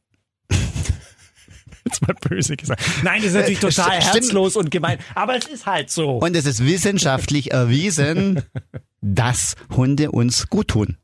Jetzt 1.96 2.06
mal 2.06 2.14
böse 2.28 2.56
gesagt. 2.56 2.82
Nein, 3.02 3.20
das 3.22 3.30
ist 3.30 3.34
natürlich 3.34 3.60
total 3.60 4.00
stimmt. 4.00 4.14
herzlos 4.14 4.56
und 4.56 4.70
gemein. 4.70 4.98
Aber 5.14 5.36
es 5.36 5.46
ist 5.46 5.66
halt 5.66 5.90
so. 5.90 6.18
Und 6.18 6.36
es 6.36 6.46
ist 6.46 6.64
wissenschaftlich 6.64 7.52
erwiesen, 7.52 8.42
dass 9.00 9.54
Hunde 9.74 10.10
uns 10.10 10.48
gut 10.48 10.68
tun. 10.68 10.96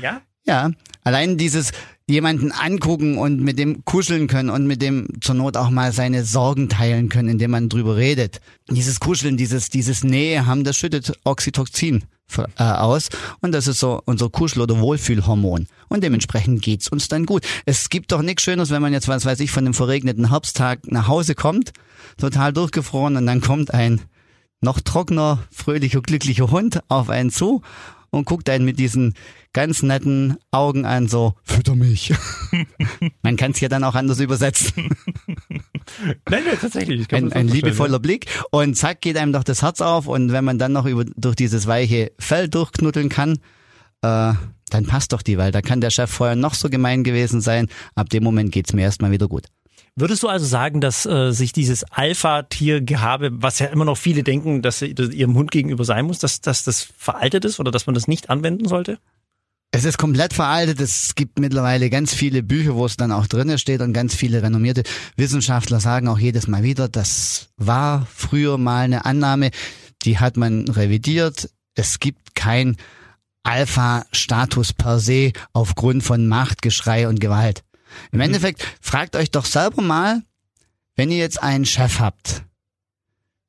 ja? 0.00 0.22
Ja, 0.46 0.72
allein 1.04 1.38
dieses 1.38 1.72
jemanden 2.06 2.52
angucken 2.52 3.16
und 3.16 3.40
mit 3.40 3.58
dem 3.58 3.86
kuscheln 3.86 4.26
können 4.26 4.50
und 4.50 4.66
mit 4.66 4.82
dem 4.82 5.08
zur 5.22 5.34
Not 5.36 5.56
auch 5.56 5.70
mal 5.70 5.90
seine 5.90 6.22
Sorgen 6.22 6.68
teilen 6.68 7.08
können, 7.08 7.30
indem 7.30 7.52
man 7.52 7.70
drüber 7.70 7.96
redet. 7.96 8.42
Dieses 8.68 9.00
Kuscheln, 9.00 9.38
dieses, 9.38 9.70
dieses 9.70 10.04
Nähe 10.04 10.44
haben, 10.44 10.64
das 10.64 10.76
schüttet 10.76 11.18
Oxytocin 11.24 12.04
aus 12.56 13.10
und 13.40 13.52
das 13.52 13.68
ist 13.68 13.80
so 13.80 14.00
unser 14.06 14.28
Kuschel- 14.28 14.62
oder 14.62 14.80
Wohlfühlhormon. 14.80 15.66
Und 15.88 16.02
dementsprechend 16.02 16.62
geht's 16.62 16.88
uns 16.88 17.08
dann 17.08 17.26
gut. 17.26 17.46
Es 17.64 17.90
gibt 17.90 18.12
doch 18.12 18.22
nichts 18.22 18.42
Schöneres, 18.42 18.70
wenn 18.70 18.82
man 18.82 18.92
jetzt, 18.92 19.08
was 19.08 19.24
weiß 19.24 19.40
ich, 19.40 19.50
von 19.50 19.64
einem 19.64 19.74
verregneten 19.74 20.30
Herbsttag 20.30 20.80
nach 20.90 21.06
Hause 21.06 21.34
kommt, 21.34 21.72
total 22.18 22.52
durchgefroren 22.52 23.16
und 23.16 23.26
dann 23.26 23.40
kommt 23.40 23.72
ein 23.72 24.00
noch 24.60 24.80
trockener, 24.80 25.44
fröhlicher, 25.50 26.00
glücklicher 26.00 26.50
Hund 26.50 26.80
auf 26.88 27.10
einen 27.10 27.30
zu 27.30 27.62
und 28.10 28.24
guckt 28.24 28.48
einen 28.48 28.64
mit 28.64 28.78
diesen 28.78 29.14
ganz 29.52 29.82
netten 29.82 30.36
Augen 30.50 30.84
an, 30.84 31.08
so, 31.08 31.34
fütter 31.42 31.74
mich. 31.74 32.12
Man 33.22 33.36
kann 33.36 33.52
es 33.52 33.60
ja 33.60 33.68
dann 33.68 33.84
auch 33.84 33.94
anders 33.94 34.20
übersetzen. 34.20 34.72
Nein, 36.28 36.42
nein, 36.46 36.58
tatsächlich. 36.60 37.12
Ein, 37.12 37.32
ein 37.32 37.48
liebevoller 37.48 37.98
Blick 37.98 38.26
und 38.50 38.76
zack 38.76 39.00
geht 39.00 39.16
einem 39.16 39.32
doch 39.32 39.44
das 39.44 39.62
Herz 39.62 39.80
auf 39.80 40.06
und 40.06 40.32
wenn 40.32 40.44
man 40.44 40.58
dann 40.58 40.72
noch 40.72 40.86
über, 40.86 41.04
durch 41.16 41.36
dieses 41.36 41.66
weiche 41.66 42.12
Fell 42.18 42.48
durchknuddeln 42.48 43.08
kann, 43.08 43.38
äh, 44.02 44.32
dann 44.70 44.86
passt 44.86 45.12
doch 45.12 45.22
die 45.22 45.38
Welt. 45.38 45.54
Da 45.54 45.62
kann 45.62 45.80
der 45.80 45.90
Chef 45.90 46.10
vorher 46.10 46.36
noch 46.36 46.54
so 46.54 46.68
gemein 46.68 47.04
gewesen 47.04 47.40
sein. 47.40 47.68
Ab 47.94 48.08
dem 48.10 48.24
Moment 48.24 48.52
geht's 48.52 48.72
mir 48.72 48.82
erstmal 48.82 49.10
wieder 49.10 49.28
gut. 49.28 49.46
Würdest 49.96 50.24
du 50.24 50.28
also 50.28 50.44
sagen, 50.44 50.80
dass 50.80 51.06
äh, 51.06 51.30
sich 51.30 51.52
dieses 51.52 51.84
Alpha-Tier-Gehabe, 51.84 53.30
was 53.34 53.60
ja 53.60 53.68
immer 53.68 53.84
noch 53.84 53.96
viele 53.96 54.24
denken, 54.24 54.60
dass 54.60 54.80
sie 54.80 54.92
dass 54.92 55.10
ihrem 55.10 55.36
Hund 55.36 55.52
gegenüber 55.52 55.84
sein 55.84 56.04
muss, 56.06 56.18
dass, 56.18 56.40
dass 56.40 56.64
das 56.64 56.88
veraltet 56.98 57.44
ist 57.44 57.60
oder 57.60 57.70
dass 57.70 57.86
man 57.86 57.94
das 57.94 58.08
nicht 58.08 58.28
anwenden 58.28 58.66
sollte? 58.66 58.98
Es 59.76 59.84
ist 59.84 59.98
komplett 59.98 60.34
veraltet. 60.34 60.80
Es 60.80 61.16
gibt 61.16 61.40
mittlerweile 61.40 61.90
ganz 61.90 62.14
viele 62.14 62.44
Bücher, 62.44 62.76
wo 62.76 62.86
es 62.86 62.96
dann 62.96 63.10
auch 63.10 63.26
drinne 63.26 63.58
steht 63.58 63.80
und 63.80 63.92
ganz 63.92 64.14
viele 64.14 64.40
renommierte 64.40 64.84
Wissenschaftler 65.16 65.80
sagen 65.80 66.06
auch 66.06 66.20
jedes 66.20 66.46
Mal 66.46 66.62
wieder, 66.62 66.88
das 66.88 67.48
war 67.56 68.06
früher 68.14 68.56
mal 68.56 68.84
eine 68.84 69.04
Annahme, 69.04 69.50
die 70.02 70.20
hat 70.20 70.36
man 70.36 70.68
revidiert. 70.68 71.50
Es 71.74 71.98
gibt 71.98 72.36
kein 72.36 72.76
Alpha-Status 73.42 74.74
per 74.74 75.00
se 75.00 75.32
aufgrund 75.52 76.04
von 76.04 76.28
Macht, 76.28 76.62
Geschrei 76.62 77.08
und 77.08 77.18
Gewalt. 77.18 77.64
Im 78.12 78.20
Endeffekt 78.20 78.64
fragt 78.80 79.16
euch 79.16 79.32
doch 79.32 79.44
selber 79.44 79.82
mal, 79.82 80.22
wenn 80.94 81.10
ihr 81.10 81.18
jetzt 81.18 81.42
einen 81.42 81.66
Chef 81.66 81.98
habt, 81.98 82.44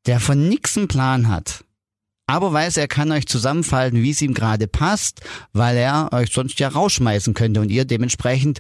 der 0.08 0.20
von 0.20 0.50
nix 0.50 0.76
einen 0.76 0.88
Plan 0.88 1.28
hat, 1.28 1.65
aber 2.28 2.52
weiß, 2.52 2.78
er 2.78 2.88
kann 2.88 3.12
euch 3.12 3.28
zusammenfalten, 3.28 4.02
wie 4.02 4.12
es 4.12 4.22
ihm 4.22 4.34
gerade 4.34 4.68
passt, 4.68 5.22
weil 5.54 5.78
er 5.78 6.12
euch 6.12 6.32
sonst 6.32 6.60
ja 6.60 6.70
rausschmeißen 6.70 7.34
könnte 7.34 7.62
und 7.62 7.70
ihr 7.70 7.86
dementsprechend 7.86 8.60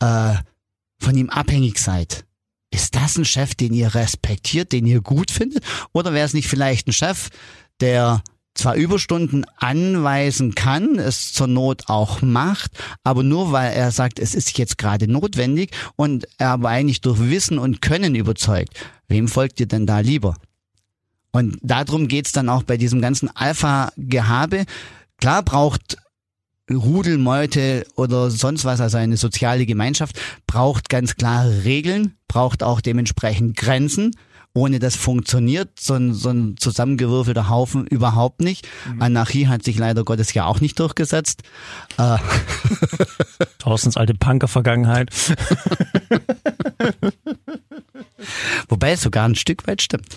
äh, 0.00 0.34
von 1.00 1.16
ihm 1.16 1.30
abhängig 1.30 1.78
seid. 1.78 2.24
Ist 2.72 2.94
das 2.94 3.16
ein 3.16 3.24
Chef, 3.24 3.54
den 3.54 3.74
ihr 3.74 3.94
respektiert, 3.94 4.72
den 4.72 4.86
ihr 4.86 5.00
gut 5.00 5.30
findet? 5.30 5.64
Oder 5.92 6.12
wäre 6.12 6.26
es 6.26 6.34
nicht 6.34 6.48
vielleicht 6.48 6.86
ein 6.86 6.92
Chef, 6.92 7.30
der 7.80 8.22
zwar 8.54 8.74
Überstunden 8.74 9.44
anweisen 9.56 10.54
kann, 10.54 10.98
es 10.98 11.32
zur 11.32 11.46
Not 11.46 11.84
auch 11.88 12.20
macht, 12.20 12.72
aber 13.02 13.22
nur 13.22 13.52
weil 13.52 13.72
er 13.72 13.90
sagt, 13.90 14.18
es 14.18 14.34
ist 14.34 14.56
jetzt 14.58 14.76
gerade 14.76 15.08
notwendig 15.08 15.70
und 15.96 16.26
er 16.38 16.50
aber 16.50 16.68
eigentlich 16.68 17.00
durch 17.00 17.18
Wissen 17.20 17.58
und 17.58 17.80
Können 17.80 18.14
überzeugt. 18.14 18.74
Wem 19.08 19.28
folgt 19.28 19.60
ihr 19.60 19.66
denn 19.66 19.86
da 19.86 20.00
lieber? 20.00 20.36
Und 21.32 21.58
darum 21.62 22.08
geht's 22.08 22.32
dann 22.32 22.48
auch 22.48 22.62
bei 22.64 22.76
diesem 22.76 23.00
ganzen 23.00 23.34
Alpha-Gehabe. 23.34 24.64
Klar 25.18 25.42
braucht 25.42 25.96
Rudelmeute 26.70 27.86
oder 27.96 28.30
sonst 28.30 28.64
was, 28.64 28.80
also 28.80 28.96
eine 28.96 29.16
soziale 29.16 29.66
Gemeinschaft, 29.66 30.20
braucht 30.46 30.88
ganz 30.88 31.16
klare 31.16 31.64
Regeln, 31.64 32.16
braucht 32.28 32.62
auch 32.62 32.80
dementsprechend 32.80 33.56
Grenzen. 33.56 34.12
Ohne 34.52 34.80
das 34.80 34.96
funktioniert 34.96 35.78
so 35.78 35.94
ein, 35.94 36.12
so 36.12 36.30
ein 36.30 36.56
zusammengewürfelter 36.56 37.48
Haufen 37.48 37.86
überhaupt 37.86 38.40
nicht. 38.40 38.66
Anarchie 38.98 39.46
hat 39.46 39.62
sich 39.62 39.78
leider 39.78 40.02
Gottes 40.02 40.34
ja 40.34 40.46
auch 40.46 40.60
nicht 40.60 40.76
durchgesetzt. 40.80 41.42
Äh, 41.98 42.18
Thorstens 43.58 43.96
alte 43.96 44.14
Punker-Vergangenheit. 44.14 45.10
wobei 48.68 48.92
es 48.92 49.02
sogar 49.02 49.26
ein 49.26 49.34
Stück 49.34 49.66
weit 49.66 49.82
stimmt. 49.82 50.16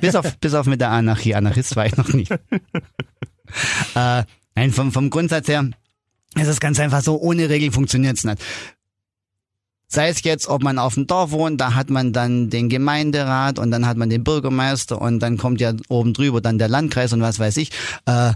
bis, 0.00 0.14
auf, 0.14 0.36
bis 0.38 0.54
auf 0.54 0.66
mit 0.66 0.80
der 0.80 0.90
Anarchie. 0.90 1.34
Anarchist 1.34 1.76
war 1.76 1.86
ich 1.86 1.96
noch 1.96 2.12
nicht. 2.12 2.30
äh, 3.94 4.24
nein, 4.54 4.72
vom, 4.72 4.92
vom 4.92 5.10
Grundsatz 5.10 5.48
her 5.48 5.68
ist 6.36 6.48
es 6.48 6.60
ganz 6.60 6.80
einfach 6.80 7.02
so, 7.02 7.20
ohne 7.20 7.48
Regel 7.48 7.72
funktioniert's 7.72 8.24
nicht. 8.24 8.42
Sei 9.88 10.08
es 10.08 10.22
jetzt, 10.22 10.48
ob 10.48 10.62
man 10.62 10.78
auf 10.78 10.94
dem 10.94 11.06
Dorf 11.06 11.32
wohnt, 11.32 11.60
da 11.60 11.74
hat 11.74 11.90
man 11.90 12.14
dann 12.14 12.48
den 12.48 12.70
Gemeinderat 12.70 13.58
und 13.58 13.70
dann 13.70 13.86
hat 13.86 13.98
man 13.98 14.08
den 14.08 14.24
Bürgermeister 14.24 15.00
und 15.00 15.18
dann 15.18 15.36
kommt 15.36 15.60
ja 15.60 15.74
oben 15.90 16.14
drüber 16.14 16.40
dann 16.40 16.58
der 16.58 16.68
Landkreis 16.68 17.12
und 17.12 17.20
was 17.20 17.38
weiß 17.38 17.58
ich. 17.58 17.70
Äh, 18.06 18.32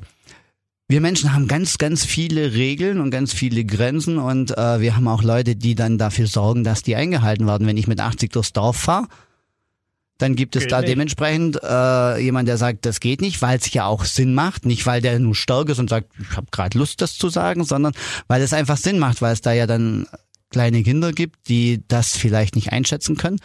wir 0.88 1.00
Menschen 1.00 1.32
haben 1.32 1.48
ganz, 1.48 1.78
ganz 1.78 2.04
viele 2.04 2.52
Regeln 2.54 3.00
und 3.00 3.10
ganz 3.10 3.32
viele 3.32 3.64
Grenzen 3.64 4.18
und 4.18 4.56
äh, 4.56 4.80
wir 4.80 4.96
haben 4.96 5.08
auch 5.08 5.22
Leute, 5.22 5.56
die 5.56 5.74
dann 5.74 5.98
dafür 5.98 6.28
sorgen, 6.28 6.62
dass 6.62 6.82
die 6.82 6.94
eingehalten 6.94 7.46
werden. 7.46 7.66
Wenn 7.66 7.76
ich 7.76 7.88
mit 7.88 8.00
80 8.00 8.32
durchs 8.32 8.52
Dorf 8.52 8.76
fahre, 8.76 9.08
dann 10.18 10.36
gibt 10.36 10.56
es 10.56 10.62
Geht 10.62 10.72
da 10.72 10.80
nicht. 10.80 10.90
dementsprechend 10.90 11.58
äh, 11.62 12.18
jemand, 12.18 12.48
der 12.48 12.56
sagt, 12.56 12.86
das 12.86 13.00
geht 13.00 13.20
nicht, 13.20 13.42
weil 13.42 13.58
es 13.58 13.72
ja 13.72 13.86
auch 13.86 14.04
Sinn 14.04 14.32
macht. 14.32 14.64
Nicht, 14.64 14.86
weil 14.86 15.02
der 15.02 15.18
nur 15.18 15.34
stark 15.34 15.68
ist 15.68 15.78
und 15.78 15.90
sagt, 15.90 16.08
ich 16.20 16.36
habe 16.36 16.46
gerade 16.50 16.78
Lust, 16.78 17.02
das 17.02 17.18
zu 17.18 17.28
sagen, 17.28 17.64
sondern 17.64 17.92
weil 18.28 18.40
es 18.40 18.52
einfach 18.52 18.78
Sinn 18.78 18.98
macht, 18.98 19.20
weil 19.20 19.32
es 19.32 19.42
da 19.42 19.52
ja 19.52 19.66
dann 19.66 20.06
kleine 20.50 20.82
Kinder 20.84 21.12
gibt, 21.12 21.48
die 21.48 21.82
das 21.88 22.16
vielleicht 22.16 22.54
nicht 22.54 22.72
einschätzen 22.72 23.16
können. 23.16 23.40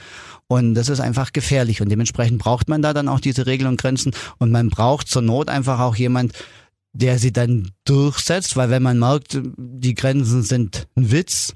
Und 0.48 0.76
das 0.76 0.88
ist 0.88 1.00
einfach 1.00 1.34
gefährlich. 1.34 1.82
Und 1.82 1.90
dementsprechend 1.90 2.38
braucht 2.40 2.70
man 2.70 2.82
da 2.82 2.94
dann 2.94 3.08
auch 3.08 3.20
diese 3.20 3.48
Regeln 3.48 3.68
und 3.68 3.82
Grenzen. 3.82 4.14
Und 4.38 4.52
man 4.52 4.70
braucht 4.70 5.08
zur 5.08 5.24
Not 5.24 5.50
einfach 5.50 5.80
auch 5.80 5.96
jemand, 5.96 6.34
der 6.94 7.20
sie 7.20 7.32
dann 7.32 7.72
durchsetzt, 7.86 8.56
weil 8.56 8.70
wenn 8.70 8.84
man 8.84 9.00
merkt, 9.00 9.40
die 9.58 9.96
Grenzen 9.96 10.44
sind 10.44 10.88
ein 10.96 11.12
Witz, 11.12 11.54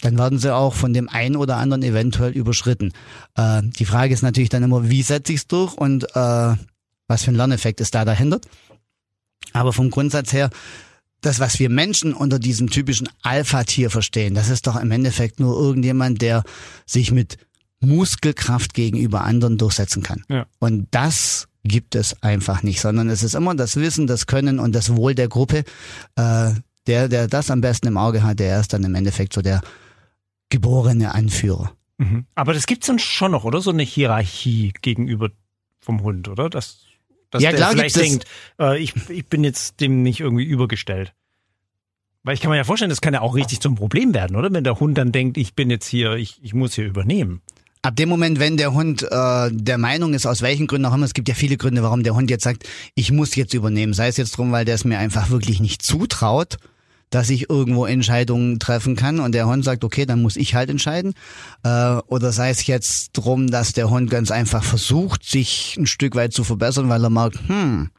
dann 0.00 0.18
werden 0.18 0.38
sie 0.38 0.54
auch 0.54 0.74
von 0.74 0.92
dem 0.92 1.08
einen 1.08 1.36
oder 1.36 1.56
anderen 1.56 1.82
eventuell 1.82 2.32
überschritten. 2.32 2.92
Äh, 3.34 3.62
die 3.64 3.84
Frage 3.84 4.12
ist 4.12 4.22
natürlich 4.22 4.50
dann 4.50 4.62
immer, 4.62 4.90
wie 4.90 5.02
setze 5.02 5.32
ich 5.32 5.40
es 5.40 5.46
durch 5.46 5.74
und 5.74 6.04
äh, 6.14 6.54
was 7.08 7.24
für 7.24 7.30
ein 7.30 7.36
Lerneffekt 7.36 7.80
ist 7.80 7.94
da 7.94 8.04
dahinter. 8.04 8.40
Aber 9.52 9.72
vom 9.72 9.90
Grundsatz 9.90 10.32
her, 10.32 10.50
das, 11.22 11.40
was 11.40 11.58
wir 11.58 11.70
Menschen 11.70 12.12
unter 12.12 12.38
diesem 12.38 12.68
typischen 12.68 13.08
Alpha-Tier 13.22 13.90
verstehen, 13.90 14.34
das 14.34 14.50
ist 14.50 14.66
doch 14.66 14.76
im 14.76 14.90
Endeffekt 14.90 15.40
nur 15.40 15.58
irgendjemand, 15.58 16.20
der 16.20 16.44
sich 16.84 17.10
mit 17.10 17.38
Muskelkraft 17.80 18.74
gegenüber 18.74 19.22
anderen 19.22 19.58
durchsetzen 19.58 20.02
kann. 20.02 20.24
Ja. 20.28 20.46
Und 20.58 20.88
das 20.90 21.48
gibt 21.66 21.94
es 21.94 22.22
einfach 22.22 22.62
nicht, 22.62 22.80
sondern 22.80 23.08
es 23.08 23.22
ist 23.22 23.34
immer 23.34 23.54
das 23.54 23.76
Wissen, 23.76 24.06
das 24.06 24.26
Können 24.26 24.58
und 24.58 24.74
das 24.74 24.96
Wohl 24.96 25.14
der 25.14 25.28
Gruppe. 25.28 25.64
Äh, 26.16 26.50
der, 26.86 27.08
der 27.08 27.26
das 27.26 27.50
am 27.50 27.60
besten 27.60 27.88
im 27.88 27.96
Auge 27.96 28.22
hat, 28.22 28.38
der 28.38 28.60
ist 28.60 28.72
dann 28.72 28.84
im 28.84 28.94
Endeffekt 28.94 29.32
so 29.32 29.42
der 29.42 29.60
geborene 30.50 31.14
Anführer. 31.14 31.72
Mhm. 31.98 32.26
Aber 32.34 32.52
das 32.52 32.66
gibt's 32.66 32.86
dann 32.86 32.98
schon 32.98 33.32
noch, 33.32 33.44
oder? 33.44 33.60
So 33.60 33.70
eine 33.70 33.82
Hierarchie 33.82 34.72
gegenüber 34.82 35.30
vom 35.80 36.02
Hund, 36.02 36.28
oder? 36.28 36.50
Dass, 36.50 36.84
dass 37.30 37.42
Ja, 37.42 37.50
der 37.50 37.58
klar 37.58 37.72
vielleicht 37.72 37.96
denkt, 37.96 38.24
äh, 38.60 38.78
ich, 38.78 38.94
ich 39.08 39.26
bin 39.26 39.44
jetzt 39.44 39.80
dem 39.80 40.02
nicht 40.02 40.20
irgendwie 40.20 40.44
übergestellt. 40.44 41.14
Weil 42.22 42.34
ich 42.34 42.40
kann 42.40 42.50
mir 42.50 42.56
ja 42.56 42.64
vorstellen, 42.64 42.90
das 42.90 43.00
kann 43.00 43.14
ja 43.14 43.20
auch 43.20 43.36
richtig 43.36 43.60
zum 43.60 43.76
Problem 43.76 44.12
werden, 44.12 44.36
oder? 44.36 44.52
Wenn 44.52 44.64
der 44.64 44.80
Hund 44.80 44.98
dann 44.98 45.12
denkt, 45.12 45.36
ich 45.36 45.54
bin 45.54 45.70
jetzt 45.70 45.86
hier, 45.86 46.14
ich, 46.14 46.42
ich 46.42 46.54
muss 46.54 46.74
hier 46.74 46.84
übernehmen. 46.84 47.40
Ab 47.86 47.94
dem 47.94 48.08
Moment, 48.08 48.40
wenn 48.40 48.56
der 48.56 48.72
Hund 48.72 49.04
äh, 49.04 49.48
der 49.52 49.78
Meinung 49.78 50.12
ist, 50.12 50.26
aus 50.26 50.42
welchen 50.42 50.66
Gründen 50.66 50.86
auch 50.86 50.94
immer, 50.94 51.06
es 51.06 51.14
gibt 51.14 51.28
ja 51.28 51.36
viele 51.36 51.56
Gründe, 51.56 51.84
warum 51.84 52.02
der 52.02 52.16
Hund 52.16 52.28
jetzt 52.30 52.42
sagt, 52.42 52.64
ich 52.96 53.12
muss 53.12 53.36
jetzt 53.36 53.54
übernehmen. 53.54 53.92
Sei 53.92 54.08
es 54.08 54.16
jetzt 54.16 54.32
drum, 54.32 54.50
weil 54.50 54.64
der 54.64 54.74
es 54.74 54.84
mir 54.84 54.98
einfach 54.98 55.30
wirklich 55.30 55.60
nicht 55.60 55.82
zutraut, 55.82 56.56
dass 57.10 57.30
ich 57.30 57.48
irgendwo 57.48 57.86
Entscheidungen 57.86 58.58
treffen 58.58 58.96
kann 58.96 59.20
und 59.20 59.36
der 59.36 59.46
Hund 59.46 59.64
sagt, 59.64 59.84
okay, 59.84 60.04
dann 60.04 60.20
muss 60.20 60.34
ich 60.34 60.56
halt 60.56 60.68
entscheiden. 60.68 61.14
Äh, 61.62 61.98
oder 62.08 62.32
sei 62.32 62.50
es 62.50 62.66
jetzt 62.66 63.10
drum, 63.12 63.52
dass 63.52 63.72
der 63.72 63.88
Hund 63.88 64.10
ganz 64.10 64.32
einfach 64.32 64.64
versucht, 64.64 65.22
sich 65.24 65.76
ein 65.78 65.86
Stück 65.86 66.16
weit 66.16 66.32
zu 66.32 66.42
verbessern, 66.42 66.88
weil 66.88 67.04
er 67.04 67.10
merkt, 67.10 67.38
hm, 67.46 67.90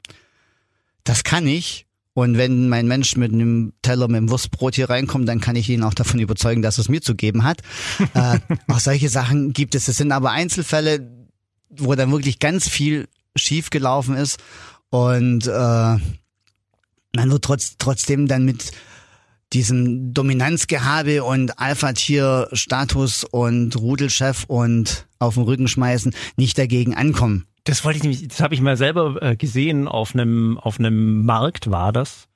das 1.02 1.24
kann 1.24 1.46
ich. 1.46 1.87
Und 2.18 2.36
wenn 2.36 2.68
mein 2.68 2.88
Mensch 2.88 3.14
mit 3.14 3.32
einem 3.32 3.74
Teller 3.80 4.08
mit 4.08 4.16
einem 4.16 4.30
Wurstbrot 4.30 4.74
hier 4.74 4.90
reinkommt, 4.90 5.28
dann 5.28 5.40
kann 5.40 5.54
ich 5.54 5.68
ihn 5.68 5.84
auch 5.84 5.94
davon 5.94 6.18
überzeugen, 6.18 6.62
dass 6.62 6.78
es 6.78 6.88
mir 6.88 7.00
zu 7.00 7.14
geben 7.14 7.44
hat. 7.44 7.60
äh, 8.14 8.40
auch 8.66 8.80
solche 8.80 9.08
Sachen 9.08 9.52
gibt 9.52 9.76
es. 9.76 9.86
Es 9.86 9.98
sind 9.98 10.10
aber 10.10 10.32
Einzelfälle, 10.32 11.08
wo 11.70 11.94
dann 11.94 12.10
wirklich 12.10 12.40
ganz 12.40 12.68
viel 12.68 13.06
schief 13.36 13.70
gelaufen 13.70 14.16
ist 14.16 14.40
und 14.90 15.46
äh, 15.46 15.50
man 15.50 16.00
wird 17.14 17.44
trotz, 17.44 17.76
trotzdem 17.78 18.26
dann 18.26 18.44
mit 18.44 18.72
diesem 19.52 20.12
Dominanzgehabe 20.12 21.22
und 21.22 21.60
Alpha-Tier-Status 21.60 23.22
und 23.30 23.76
Rudelchef 23.76 24.42
und 24.48 25.06
auf 25.20 25.34
den 25.34 25.44
Rücken 25.44 25.68
schmeißen 25.68 26.12
nicht 26.36 26.58
dagegen 26.58 26.96
ankommen. 26.96 27.46
Das 27.68 27.84
wollte 27.84 27.98
ich 27.98 28.02
nämlich, 28.02 28.26
das 28.28 28.40
habe 28.40 28.54
ich 28.54 28.62
mal 28.62 28.78
selber 28.78 29.20
äh, 29.20 29.36
gesehen 29.36 29.88
auf 29.88 30.14
einem 30.14 30.56
auf 30.56 30.78
einem 30.78 31.26
Markt 31.26 31.70
war 31.70 31.92
das. 31.92 32.26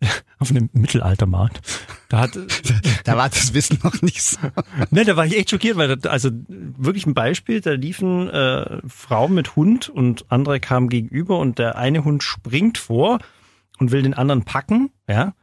Auf 0.40 0.50
einem 0.50 0.68
Mittelaltermarkt. 0.72 1.60
Da 2.08 2.18
hat 2.18 2.36
Da 3.04 3.16
war 3.16 3.28
das 3.28 3.54
Wissen 3.54 3.78
noch 3.84 4.02
nicht 4.02 4.20
so. 4.20 4.38
Ne, 4.90 5.04
da 5.04 5.16
war 5.16 5.24
ich 5.24 5.38
echt 5.38 5.50
schockiert, 5.50 5.76
weil 5.76 5.96
das, 5.96 6.10
also 6.10 6.30
wirklich 6.48 7.06
ein 7.06 7.14
Beispiel, 7.14 7.60
da 7.60 7.70
liefen 7.70 8.28
äh, 8.28 8.80
Frau 8.88 9.28
mit 9.28 9.54
Hund 9.54 9.88
und 9.88 10.24
andere 10.28 10.58
kamen 10.58 10.88
gegenüber 10.88 11.38
und 11.38 11.60
der 11.60 11.78
eine 11.78 12.02
Hund 12.02 12.24
springt 12.24 12.78
vor 12.78 13.20
und 13.78 13.92
will 13.92 14.02
den 14.02 14.14
anderen 14.14 14.42
packen, 14.44 14.90
ja. 15.08 15.34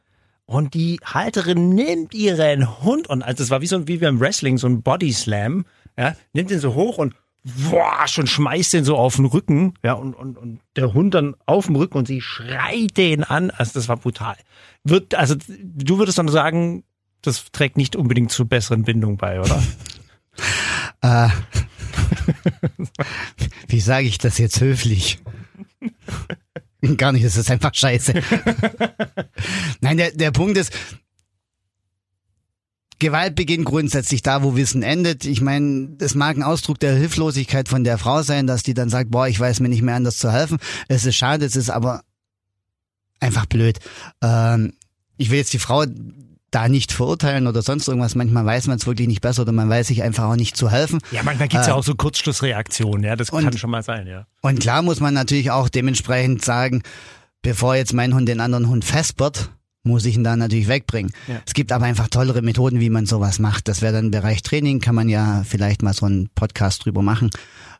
Und 0.43 0.73
die 0.73 0.99
Halterin 1.05 1.69
nimmt 1.69 2.13
ihren 2.13 2.81
Hund 2.83 3.07
und 3.07 3.23
also 3.23 3.43
es 3.43 3.49
war 3.51 3.61
wie 3.61 3.67
so 3.67 3.77
ein, 3.77 3.87
wie 3.87 3.99
beim 3.99 4.19
Wrestling, 4.19 4.57
so 4.57 4.67
ein 4.67 4.81
Body 4.81 5.13
Slam, 5.13 5.65
ja, 5.97 6.17
nimmt 6.33 6.49
den 6.49 6.59
so 6.59 6.73
hoch 6.73 6.97
und 6.97 7.15
boah, 7.69 8.07
schon 8.07 8.27
schmeißt 8.27 8.73
den 8.73 8.83
so 8.83 8.97
auf 8.97 9.15
den 9.15 9.25
Rücken, 9.25 9.73
ja, 9.83 9.93
und, 9.93 10.13
und, 10.13 10.37
und 10.37 10.59
der 10.75 10.93
Hund 10.93 11.13
dann 11.13 11.35
auf 11.45 11.67
dem 11.67 11.75
Rücken 11.75 11.97
und 11.97 12.07
sie 12.07 12.21
schreit 12.21 12.97
den 12.97 13.23
an. 13.23 13.51
Also 13.51 13.73
das 13.73 13.87
war 13.87 13.97
brutal. 13.97 14.35
Wird, 14.83 15.15
also 15.15 15.35
du 15.35 15.97
würdest 15.97 16.17
dann 16.17 16.27
sagen, 16.27 16.83
das 17.21 17.45
trägt 17.51 17.77
nicht 17.77 17.95
unbedingt 17.95 18.31
zur 18.31 18.47
besseren 18.47 18.83
Bindung 18.83 19.17
bei, 19.17 19.39
oder? 19.39 19.61
Äh, 21.01 21.29
wie 23.67 23.79
sage 23.79 24.07
ich 24.07 24.17
das 24.17 24.37
jetzt 24.37 24.59
höflich? 24.59 25.19
Gar 26.97 27.11
nicht, 27.11 27.25
das 27.25 27.35
ist 27.35 27.51
einfach 27.51 27.73
scheiße. 27.73 28.13
Nein, 29.81 29.97
der, 29.97 30.11
der 30.11 30.31
Punkt 30.31 30.57
ist, 30.57 30.73
Gewalt 32.99 33.35
beginnt 33.35 33.65
grundsätzlich 33.65 34.21
da, 34.21 34.43
wo 34.43 34.55
Wissen 34.55 34.83
endet. 34.83 35.25
Ich 35.25 35.41
meine, 35.41 35.95
es 35.99 36.15
mag 36.15 36.35
ein 36.37 36.43
Ausdruck 36.43 36.79
der 36.79 36.95
Hilflosigkeit 36.95 37.69
von 37.69 37.83
der 37.83 37.97
Frau 37.97 38.21
sein, 38.23 38.45
dass 38.45 38.61
die 38.63 38.73
dann 38.73 38.89
sagt, 38.89 39.09
boah, 39.11 39.27
ich 39.27 39.39
weiß 39.39 39.61
mir 39.61 39.69
nicht 39.69 39.81
mehr 39.81 39.95
anders 39.95 40.17
zu 40.17 40.31
helfen. 40.31 40.57
Es 40.89 41.05
ist 41.05 41.15
schade, 41.15 41.45
es 41.45 41.55
ist 41.55 41.69
aber 41.69 42.01
einfach 43.19 43.45
blöd. 43.45 43.79
Ähm, 44.21 44.73
ich 45.17 45.29
will 45.31 45.37
jetzt 45.37 45.53
die 45.53 45.59
Frau 45.59 45.85
da 46.51 46.67
nicht 46.67 46.91
verurteilen 46.91 47.47
oder 47.47 47.61
sonst 47.61 47.87
irgendwas. 47.87 48.15
Manchmal 48.15 48.45
weiß 48.45 48.67
man 48.67 48.77
es 48.77 48.87
wirklich 48.87 49.07
nicht 49.07 49.21
besser 49.21 49.43
oder 49.43 49.51
man 49.51 49.69
weiß 49.69 49.87
sich 49.87 50.01
einfach 50.03 50.25
auch 50.25 50.35
nicht 50.35 50.57
zu 50.57 50.71
helfen. 50.71 50.99
Ja, 51.11 51.21
manchmal 51.23 51.47
gibt's 51.47 51.67
ja 51.67 51.73
Äh, 51.73 51.75
auch 51.77 51.83
so 51.83 51.93
Kurzschlussreaktionen, 51.95 53.03
ja, 53.03 53.15
das 53.15 53.29
und- 53.29 53.43
kann 53.43 53.57
schon 53.57 53.69
mal 53.69 53.83
sein, 53.83 54.07
ja. 54.07 54.25
Und 54.41 54.59
klar 54.59 54.81
muss 54.81 54.99
man 54.99 55.13
natürlich 55.13 55.51
auch 55.51 55.69
dementsprechend 55.69 56.43
sagen, 56.43 56.81
bevor 57.43 57.75
jetzt 57.75 57.93
mein 57.93 58.13
Hund 58.13 58.27
den 58.27 58.39
anderen 58.39 58.67
Hund 58.67 58.83
fespert, 58.83 59.51
muss 59.83 60.05
ich 60.05 60.15
ihn 60.15 60.23
da 60.23 60.35
natürlich 60.35 60.67
wegbringen. 60.67 61.11
Ja. 61.27 61.41
Es 61.45 61.53
gibt 61.53 61.71
aber 61.71 61.85
einfach 61.85 62.09
tollere 62.09 62.41
Methoden, 62.41 62.79
wie 62.79 62.89
man 62.89 63.05
sowas 63.05 63.39
macht. 63.39 63.67
Das 63.67 63.81
wäre 63.81 63.93
dann 63.93 64.05
im 64.05 64.11
Bereich 64.11 64.41
Training, 64.41 64.79
kann 64.79 64.95
man 64.95 65.09
ja 65.09 65.43
vielleicht 65.47 65.81
mal 65.81 65.93
so 65.93 66.05
einen 66.05 66.29
Podcast 66.35 66.85
drüber 66.85 67.01
machen. 67.01 67.29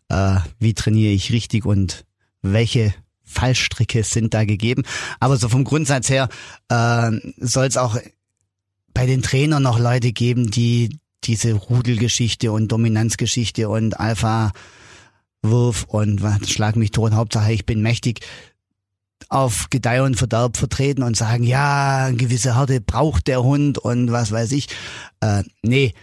Äh, 0.10 0.38
wie 0.60 0.74
trainiere 0.74 1.14
ich 1.14 1.32
richtig 1.32 1.66
und 1.66 2.06
welche 2.42 2.94
Fallstricke 3.24 4.04
sind 4.04 4.34
da 4.34 4.46
gegeben. 4.46 4.84
Aber 5.20 5.38
so 5.38 5.50
vom 5.50 5.64
Grundsatz 5.64 6.10
her 6.10 6.30
äh, 6.70 7.12
soll 7.38 7.66
es 7.66 7.78
auch 7.78 7.98
bei 8.94 9.06
den 9.06 9.22
Trainern 9.22 9.64
noch 9.64 9.78
Leute 9.78 10.12
geben, 10.12 10.50
die 10.50 11.00
diese 11.26 11.54
Rudelgeschichte 11.54 12.52
und 12.52 12.70
Dominanzgeschichte 12.70 13.70
und 13.70 14.00
Alpha 14.00 14.52
Wurf 15.42 15.86
und 15.86 16.22
was, 16.22 16.50
schlag 16.50 16.76
mich 16.76 16.92
tot, 16.92 17.14
Hauptsache 17.14 17.54
ich 17.54 17.66
bin 17.66 17.82
mächtig, 17.82 18.22
auf 19.28 19.70
Gedeih 19.70 20.04
und 20.04 20.16
Verderb 20.16 20.58
vertreten 20.58 21.04
und 21.04 21.18
sagen, 21.18 21.44
ja, 21.44 22.06
eine 22.06 22.18
gewisse 22.18 22.56
Härte 22.56 22.82
braucht 22.82 23.28
der 23.28 23.44
Hund 23.44 23.78
und 23.78 24.12
was 24.12 24.32
weiß 24.32 24.52
ich. 24.54 24.68
Äh, 25.20 25.44
nee. 25.62 25.94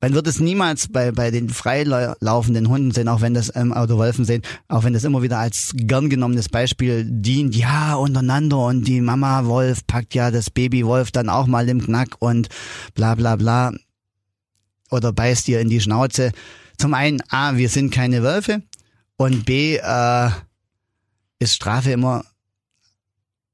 Man 0.00 0.14
wird 0.14 0.26
es 0.26 0.40
niemals 0.40 0.88
bei, 0.88 1.12
bei 1.12 1.30
den 1.30 1.48
freilaufenden 1.48 2.68
Hunden 2.68 2.90
sehen, 2.90 3.06
auch 3.06 3.20
wenn 3.20 3.34
das, 3.34 3.54
ähm, 3.54 3.70
oder 3.70 3.98
Wölfen 3.98 4.24
sehen, 4.24 4.42
auch 4.66 4.82
wenn 4.82 4.94
das 4.94 5.04
immer 5.04 5.22
wieder 5.22 5.38
als 5.38 5.72
gern 5.76 6.10
genommenes 6.10 6.48
Beispiel 6.48 7.04
dient, 7.08 7.54
ja, 7.54 7.94
untereinander 7.94 8.58
und 8.66 8.88
die 8.88 9.00
Mama 9.00 9.44
Wolf 9.46 9.86
packt 9.86 10.14
ja 10.14 10.32
das 10.32 10.50
Baby 10.50 10.84
Wolf 10.84 11.12
dann 11.12 11.28
auch 11.28 11.46
mal 11.46 11.68
im 11.68 11.80
Knack 11.80 12.16
und 12.18 12.48
bla 12.94 13.14
bla 13.14 13.36
bla 13.36 13.72
oder 14.90 15.12
beißt 15.12 15.48
ihr 15.48 15.60
in 15.60 15.68
die 15.68 15.80
Schnauze. 15.80 16.32
Zum 16.78 16.94
einen, 16.94 17.20
A, 17.28 17.56
wir 17.56 17.68
sind 17.68 17.92
keine 17.92 18.24
Wölfe 18.24 18.62
und 19.16 19.44
B, 19.44 19.76
äh, 19.76 20.30
ist 21.42 21.54
Strafe 21.54 21.92
immer 21.92 22.24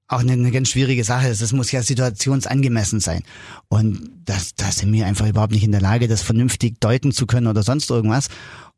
auch 0.06 0.20
eine, 0.20 0.32
eine 0.32 0.50
ganz 0.50 0.70
schwierige 0.70 1.04
Sache. 1.04 1.28
Das 1.28 1.52
muss 1.52 1.70
ja 1.70 1.82
situationsangemessen 1.82 3.00
sein. 3.00 3.22
Und 3.68 4.10
das, 4.24 4.54
da 4.54 4.70
sind 4.70 4.92
wir 4.92 5.06
einfach 5.06 5.26
überhaupt 5.26 5.52
nicht 5.52 5.64
in 5.64 5.72
der 5.72 5.82
Lage, 5.82 6.08
das 6.08 6.22
vernünftig 6.22 6.80
deuten 6.80 7.12
zu 7.12 7.26
können 7.26 7.46
oder 7.46 7.62
sonst 7.62 7.90
irgendwas. 7.90 8.28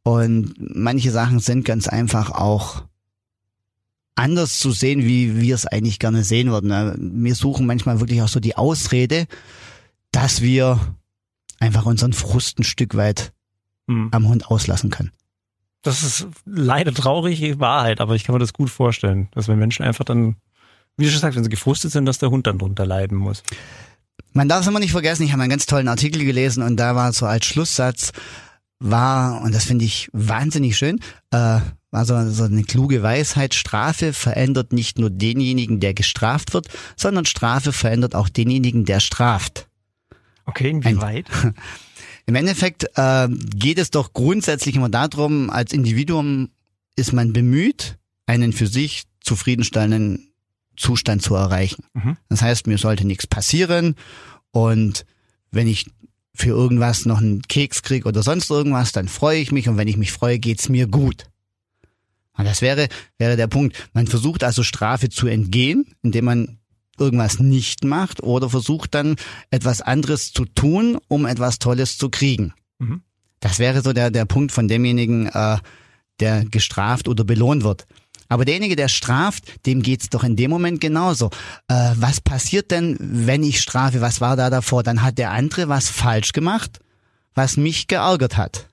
Und 0.02 0.55
manche 0.59 1.11
Sachen 1.11 1.38
sind 1.38 1.64
ganz 1.64 1.87
einfach 1.87 2.31
auch 2.31 2.85
anders 4.17 4.59
zu 4.59 4.73
sehen, 4.73 5.05
wie 5.05 5.40
wir 5.40 5.55
es 5.55 5.67
eigentlich 5.67 5.99
gerne 5.99 6.25
sehen 6.25 6.50
würden. 6.50 7.25
Wir 7.25 7.35
suchen 7.35 7.67
manchmal 7.67 8.00
wirklich 8.00 8.23
auch 8.23 8.29
so 8.29 8.40
die 8.40 8.57
Ausrede, 8.57 9.26
dass 10.11 10.43
wir 10.43 10.97
einfach 11.61 11.87
unseren 11.87 12.12
Frust 12.12 12.59
ein 12.59 12.64
Stück 12.64 12.97
weit 12.97 13.33
Hm. 13.90 14.09
am 14.12 14.29
Hund 14.29 14.47
auslassen 14.47 14.90
können. 14.90 15.11
Das 15.82 16.02
ist 16.02 16.26
leider 16.44 16.92
traurige 16.92 17.58
Wahrheit, 17.58 18.00
aber 18.00 18.14
ich 18.14 18.25
kann 18.25 18.34
mir 18.34 18.38
das 18.40 18.52
gut 18.52 18.70
vorstellen, 18.70 19.28
dass 19.32 19.49
wenn 19.49 19.58
Menschen 19.58 19.84
einfach 19.84 20.04
dann, 20.04 20.37
wie 20.96 21.04
du 21.04 21.10
schon 21.10 21.20
sagst, 21.20 21.37
wenn 21.37 21.44
sie 21.44 21.50
gefrustet 21.50 21.90
sind, 21.90 22.04
dass 22.04 22.18
der 22.18 22.30
Hund 22.30 22.46
dann 22.46 22.58
drunter 22.58 22.84
leiden 22.84 23.16
muss. 23.16 23.42
Man 24.32 24.49
darf 24.49 24.60
es 24.60 24.66
immer 24.66 24.78
nicht 24.78 24.92
vergessen, 24.92 25.22
ich 25.22 25.32
habe 25.32 25.42
einen 25.42 25.50
ganz 25.50 25.66
tollen 25.66 25.88
Artikel 25.88 26.25
gelesen 26.25 26.62
und 26.62 26.76
da 26.76 26.94
war 26.94 27.12
so 27.12 27.26
als 27.26 27.46
Schlusssatz 27.46 28.12
war, 28.78 29.42
und 29.42 29.54
das 29.54 29.64
finde 29.64 29.84
ich 29.84 30.08
wahnsinnig 30.12 30.76
schön, 30.76 31.00
äh, 31.30 31.60
war 31.90 32.04
so, 32.04 32.30
so 32.30 32.44
eine 32.44 32.64
kluge 32.64 33.02
Weisheit, 33.02 33.54
Strafe 33.54 34.12
verändert 34.12 34.72
nicht 34.72 34.99
nur 34.99 35.10
denjenigen, 35.10 35.80
der 35.80 35.92
gestraft 35.92 36.54
wird, 36.54 36.68
sondern 36.96 37.26
Strafe 37.26 37.72
verändert 37.72 38.14
auch 38.14 38.28
denjenigen, 38.28 38.84
der 38.84 39.00
straft. 39.00 39.68
Okay, 40.46 40.70
inwieweit? 40.70 41.26
Im 42.26 42.34
Endeffekt 42.34 42.86
äh, 42.96 43.28
geht 43.28 43.78
es 43.78 43.90
doch 43.90 44.12
grundsätzlich 44.12 44.76
immer 44.76 44.88
darum, 44.88 45.50
als 45.50 45.72
Individuum 45.72 46.50
ist 46.96 47.12
man 47.12 47.32
bemüht, 47.32 47.98
einen 48.26 48.52
für 48.52 48.66
sich 48.66 49.04
zufriedenstellenden 49.20 50.32
Zustand 50.76 51.22
zu 51.22 51.34
erreichen. 51.34 51.84
Mhm. 51.94 52.16
Das 52.28 52.42
heißt, 52.42 52.66
mir 52.66 52.78
sollte 52.78 53.06
nichts 53.06 53.26
passieren 53.26 53.96
und 54.50 55.04
wenn 55.50 55.66
ich 55.66 55.86
für 56.34 56.50
irgendwas 56.50 57.06
noch 57.06 57.18
einen 57.18 57.42
Keks 57.42 57.82
krieg 57.82 58.06
oder 58.06 58.22
sonst 58.22 58.50
irgendwas, 58.50 58.92
dann 58.92 59.08
freue 59.08 59.40
ich 59.40 59.52
mich 59.52 59.68
und 59.68 59.76
wenn 59.76 59.88
ich 59.88 59.96
mich 59.96 60.12
freue, 60.12 60.38
geht's 60.38 60.68
mir 60.68 60.86
gut. 60.86 61.26
Und 62.36 62.46
das 62.46 62.62
wäre, 62.62 62.88
wäre 63.18 63.36
der 63.36 63.48
Punkt. 63.48 63.90
Man 63.92 64.06
versucht 64.06 64.44
also 64.44 64.62
Strafe 64.62 65.10
zu 65.10 65.26
entgehen, 65.26 65.84
indem 66.02 66.24
man 66.24 66.58
irgendwas 66.99 67.38
nicht 67.38 67.85
macht 67.85 68.23
oder 68.23 68.50
versucht 68.50 68.94
dann 68.94 69.16
etwas 69.50 69.80
anderes 69.80 70.32
zu 70.32 70.44
tun, 70.44 70.99
um 71.09 71.26
etwas 71.26 71.59
Tolles 71.59 71.97
zu 71.99 72.11
kriegen. 72.11 72.52
Mhm. 72.78 73.02
Das 73.40 73.59
wäre 73.59 73.80
so 73.82 73.92
der, 73.92 74.11
der 74.11 74.26
Punkt 74.26 74.52
von 74.52 74.68
demjenigen, 74.68 75.26
äh, 75.26 75.59
der 76.20 76.44
gestraft 76.44 77.09
oder 77.09 77.25
belohnt 77.25 77.64
wird. 77.64 77.87
Aber 78.28 78.44
derjenige, 78.44 78.76
der 78.76 78.88
straft, 78.88 79.66
dem 79.66 79.82
geht's 79.82 80.09
doch 80.09 80.23
in 80.23 80.37
dem 80.37 80.50
Moment 80.50 80.80
genauso. 80.80 81.30
Äh, 81.66 81.92
was 81.97 82.20
passiert 82.20 82.70
denn, 82.70 82.97
wenn 83.00 83.42
ich 83.42 83.61
strafe? 83.61 84.00
Was 84.00 84.20
war 84.20 84.37
da 84.37 84.50
davor? 84.50 84.85
Dann 84.85 85.02
hat 85.02 85.18
der 85.18 85.32
andere 85.32 85.68
was 85.68 85.88
falsch 85.88 86.32
gemacht, 86.32 86.78
was 87.35 87.56
mich 87.56 87.88
geärgert 87.88 88.37
hat. 88.37 88.68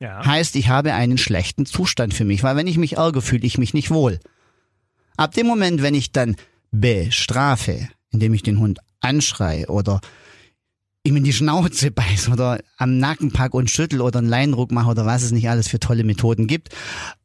Ja. 0.00 0.24
Heißt, 0.24 0.56
ich 0.56 0.68
habe 0.68 0.94
einen 0.94 1.18
schlechten 1.18 1.64
Zustand 1.64 2.12
für 2.12 2.24
mich, 2.24 2.42
weil 2.42 2.56
wenn 2.56 2.66
ich 2.66 2.78
mich 2.78 2.96
ärgere, 2.96 3.22
fühle 3.22 3.46
ich 3.46 3.58
mich 3.58 3.72
nicht 3.72 3.90
wohl. 3.90 4.18
Ab 5.16 5.32
dem 5.34 5.46
Moment, 5.46 5.82
wenn 5.82 5.94
ich 5.94 6.10
dann 6.10 6.34
bestrafe, 6.70 7.88
indem 8.10 8.34
ich 8.34 8.42
den 8.42 8.58
Hund 8.58 8.78
anschrei 9.00 9.68
oder 9.68 10.00
ihm 11.02 11.16
in 11.16 11.24
die 11.24 11.32
Schnauze 11.32 11.90
beiß 11.90 12.28
oder 12.28 12.60
am 12.76 12.98
Nacken 12.98 13.32
pack 13.32 13.54
und 13.54 13.70
schüttel 13.70 14.00
oder 14.00 14.18
einen 14.18 14.28
Leinenruck 14.28 14.72
mache 14.72 14.90
oder 14.90 15.06
was 15.06 15.22
es 15.22 15.32
nicht 15.32 15.48
alles 15.48 15.68
für 15.68 15.80
tolle 15.80 16.04
Methoden 16.04 16.46
gibt, 16.46 16.70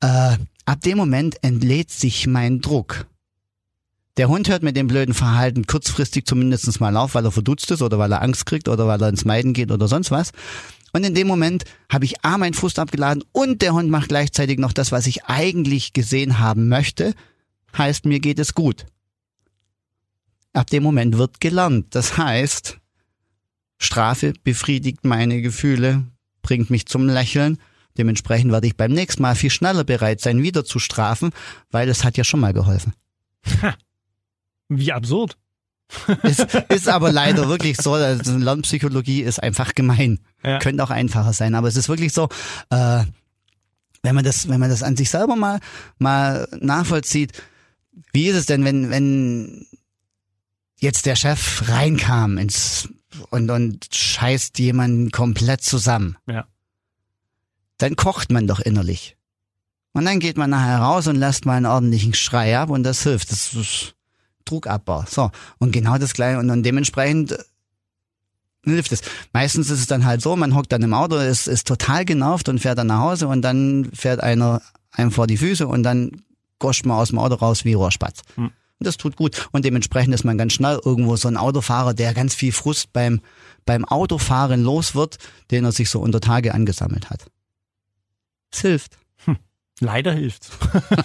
äh, 0.01 0.37
ab 0.65 0.81
dem 0.83 0.97
Moment 0.97 1.43
entlädt 1.43 1.91
sich 1.91 2.27
mein 2.27 2.61
Druck. 2.61 3.07
Der 4.17 4.29
Hund 4.29 4.47
hört 4.47 4.63
mit 4.63 4.77
dem 4.77 4.87
blöden 4.87 5.13
Verhalten 5.13 5.67
kurzfristig 5.67 6.25
zumindest 6.25 6.79
mal 6.79 6.95
auf, 6.95 7.15
weil 7.15 7.25
er 7.25 7.31
verdutzt 7.31 7.69
ist 7.71 7.81
oder 7.81 7.99
weil 7.99 8.13
er 8.13 8.21
Angst 8.21 8.45
kriegt 8.45 8.69
oder 8.69 8.87
weil 8.87 9.01
er 9.01 9.09
ins 9.09 9.25
Meiden 9.25 9.53
geht 9.53 9.71
oder 9.71 9.89
sonst 9.89 10.09
was. 10.09 10.31
Und 10.93 11.03
in 11.03 11.13
dem 11.13 11.27
Moment 11.27 11.65
habe 11.91 12.05
ich 12.05 12.23
A, 12.23 12.37
meinen 12.37 12.53
Frust 12.53 12.79
abgeladen 12.79 13.25
und 13.33 13.61
der 13.61 13.73
Hund 13.73 13.89
macht 13.89 14.07
gleichzeitig 14.07 14.57
noch 14.57 14.71
das, 14.71 14.93
was 14.93 15.07
ich 15.07 15.25
eigentlich 15.25 15.91
gesehen 15.91 16.39
haben 16.39 16.69
möchte. 16.69 17.13
Heißt, 17.77 18.05
mir 18.05 18.21
geht 18.21 18.39
es 18.39 18.53
gut. 18.53 18.85
Ab 20.55 20.69
dem 20.69 20.83
Moment 20.83 21.17
wird 21.17 21.41
gelernt. 21.41 21.87
Das 21.95 22.17
heißt, 22.17 22.77
Strafe 23.77 24.33
befriedigt 24.43 25.03
meine 25.03 25.41
Gefühle, 25.41 26.05
bringt 26.41 26.69
mich 26.69 26.85
zum 26.85 27.07
Lächeln. 27.07 27.57
Dementsprechend 27.97 28.53
werde 28.53 28.67
ich 28.67 28.77
beim 28.77 28.93
nächsten 28.93 29.21
Mal 29.21 29.35
viel 29.35 29.49
schneller 29.49 29.83
bereit 29.83 30.21
sein, 30.21 30.43
wieder 30.43 30.63
zu 30.63 30.79
strafen, 30.79 31.31
weil 31.71 31.89
es 31.89 32.05
hat 32.05 32.15
ja 32.15 32.23
schon 32.23 32.39
mal 32.39 32.53
geholfen. 32.53 32.93
Wie 34.69 34.93
absurd. 34.93 35.37
Ist, 36.23 36.39
ist 36.69 36.89
aber 36.89 37.11
leider 37.11 37.47
wirklich 37.47 37.77
so, 37.77 37.93
also 37.93 38.35
Lernpsychologie 38.37 39.21
ist 39.21 39.43
einfach 39.43 39.75
gemein. 39.75 40.19
Ja. 40.43 40.57
Könnte 40.57 40.83
auch 40.83 40.89
einfacher 40.89 41.31
sein, 41.31 41.53
aber 41.53 41.67
es 41.67 41.75
ist 41.75 41.89
wirklich 41.89 42.11
so, 42.11 42.27
äh, 42.71 43.03
wenn 44.01 44.15
man 44.15 44.23
das, 44.23 44.49
wenn 44.49 44.59
man 44.59 44.71
das 44.71 44.81
an 44.81 44.97
sich 44.97 45.11
selber 45.11 45.35
mal, 45.35 45.59
mal 45.99 46.47
nachvollzieht, 46.59 47.33
wie 48.13 48.27
ist 48.27 48.35
es 48.35 48.45
denn, 48.47 48.65
wenn, 48.65 48.89
wenn 48.89 49.67
jetzt 50.79 51.05
der 51.05 51.15
Chef 51.15 51.69
reinkam 51.69 52.37
ins 52.37 52.89
und, 53.29 53.49
und 53.49 53.87
scheißt 53.93 54.59
jemanden 54.59 55.11
komplett 55.11 55.61
zusammen? 55.61 56.17
Ja. 56.27 56.47
Dann 57.77 57.95
kocht 57.95 58.31
man 58.31 58.47
doch 58.47 58.59
innerlich. 58.59 59.17
Und 59.93 60.05
dann 60.05 60.19
geht 60.19 60.37
man 60.37 60.49
nachher 60.49 60.79
raus 60.79 61.07
und 61.07 61.15
lässt 61.15 61.45
mal 61.45 61.55
einen 61.55 61.65
ordentlichen 61.65 62.13
Schrei 62.13 62.57
ab 62.57 62.69
und 62.69 62.83
das 62.83 63.03
hilft. 63.03 63.31
Das 63.31 63.53
ist 63.53 63.95
Druckabbau. 64.43 65.05
So. 65.07 65.31
Und 65.57 65.71
genau 65.71 65.97
das 65.97 66.13
gleiche. 66.13 66.39
Und 66.39 66.49
dann 66.49 66.63
dementsprechend 66.63 67.31
äh, 67.31 67.43
hilft 68.65 68.91
es. 68.91 69.01
Meistens 69.31 69.69
ist 69.69 69.79
es 69.79 69.87
dann 69.87 70.05
halt 70.05 70.21
so, 70.21 70.35
man 70.35 70.55
hockt 70.55 70.71
dann 70.71 70.83
im 70.83 70.93
Auto, 70.93 71.15
ist, 71.15 71.47
ist 71.47 71.67
total 71.67 72.03
genervt 72.03 72.49
und 72.49 72.59
fährt 72.59 72.77
dann 72.77 72.87
nach 72.87 72.99
Hause 72.99 73.27
und 73.27 73.41
dann 73.41 73.89
fährt 73.93 74.21
einer 74.21 74.61
einem 74.91 75.11
vor 75.11 75.27
die 75.27 75.37
Füße 75.37 75.67
und 75.67 75.83
dann 75.83 76.23
goscht 76.59 76.85
man 76.85 76.97
aus 76.97 77.09
dem 77.09 77.19
Auto 77.19 77.35
raus 77.35 77.65
wie 77.65 77.73
Rohrspatz. 77.73 78.21
Hm. 78.35 78.51
Das 78.79 78.97
tut 78.97 79.15
gut. 79.15 79.47
Und 79.51 79.65
dementsprechend 79.65 80.13
ist 80.13 80.25
man 80.25 80.37
ganz 80.37 80.53
schnell 80.53 80.79
irgendwo 80.83 81.15
so 81.15 81.27
ein 81.27 81.37
Autofahrer, 81.37 81.93
der 81.93 82.13
ganz 82.13 82.35
viel 82.35 82.51
Frust 82.51 82.91
beim, 82.93 83.21
beim 83.65 83.85
Autofahren 83.85 84.63
los 84.63 84.95
wird, 84.95 85.17
den 85.51 85.63
er 85.63 85.71
sich 85.71 85.89
so 85.89 85.99
unter 85.99 86.19
Tage 86.19 86.53
angesammelt 86.53 87.09
hat. 87.09 87.25
Es 88.51 88.61
hilft. 88.61 88.97
Leider 89.81 90.13
hilft's. 90.13 90.51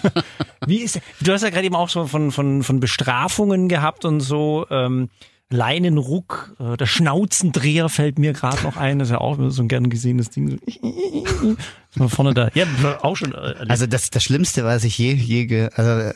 Wie 0.65 0.79
ist, 0.79 1.01
du 1.19 1.33
hast 1.33 1.41
ja 1.41 1.49
gerade 1.49 1.65
eben 1.65 1.75
auch 1.75 1.89
so 1.89 2.07
von, 2.07 2.31
von, 2.31 2.63
von 2.63 2.79
Bestrafungen 2.79 3.67
gehabt 3.67 4.05
und 4.05 4.21
so, 4.21 4.65
ähm, 4.69 5.09
Leinenruck, 5.51 6.55
äh, 6.59 6.77
der 6.77 6.85
Schnauzendreher 6.85 7.89
fällt 7.89 8.17
mir 8.19 8.33
gerade 8.33 8.61
noch 8.63 8.77
ein, 8.77 8.99
das 8.99 9.09
ist 9.09 9.11
ja 9.13 9.19
auch 9.19 9.37
so 9.49 9.61
ein 9.61 9.67
gern 9.67 9.89
gesehenes 9.89 10.29
Ding. 10.29 10.49
So, 10.49 10.55
ist 11.89 11.99
mal 11.99 12.09
vorne 12.09 12.33
da. 12.33 12.49
Ja, 12.53 12.65
auch 13.01 13.15
schon. 13.15 13.33
Äh, 13.33 13.37
erlebt. 13.37 13.69
Also 13.69 13.85
das, 13.85 14.09
das 14.09 14.23
Schlimmste, 14.23 14.63
was 14.63 14.83
ich 14.83 14.97
je, 14.97 15.13
je 15.13 15.45
ge, 15.45 15.69
also 15.75 15.91
äh, 16.09 16.13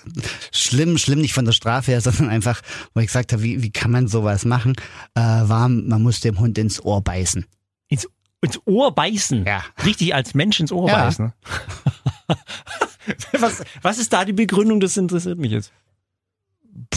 schlimm, 0.51 0.97
schlimm 0.97 1.19
nicht 1.19 1.33
von 1.33 1.45
der 1.45 1.51
Strafe 1.51 1.91
her, 1.91 2.01
sondern 2.01 2.29
einfach, 2.29 2.61
wo 2.93 3.01
ich 3.01 3.07
gesagt 3.07 3.33
habe, 3.33 3.43
wie, 3.43 3.61
wie 3.61 3.71
kann 3.71 3.91
man 3.91 4.07
sowas 4.07 4.45
machen, 4.45 4.73
äh, 5.15 5.19
war, 5.21 5.67
man 5.69 6.01
muss 6.01 6.19
dem 6.21 6.39
Hund 6.39 6.57
ins 6.57 6.83
Ohr 6.83 7.01
beißen. 7.03 7.45
ins, 7.89 8.07
ins 8.41 8.59
Ohr 8.65 8.93
beißen. 8.95 9.45
Ja. 9.45 9.63
Richtig 9.85 10.15
als 10.15 10.33
Mensch 10.33 10.59
ins 10.59 10.71
Ohr 10.71 10.87
Ja. 10.89 11.05
beißen. 11.05 11.33
was, 13.39 13.63
was 13.81 13.97
ist 13.97 14.13
da 14.13 14.25
die 14.25 14.33
Begründung? 14.33 14.79
Das 14.79 14.97
interessiert 14.97 15.37
mich 15.39 15.51
jetzt. 15.51 15.71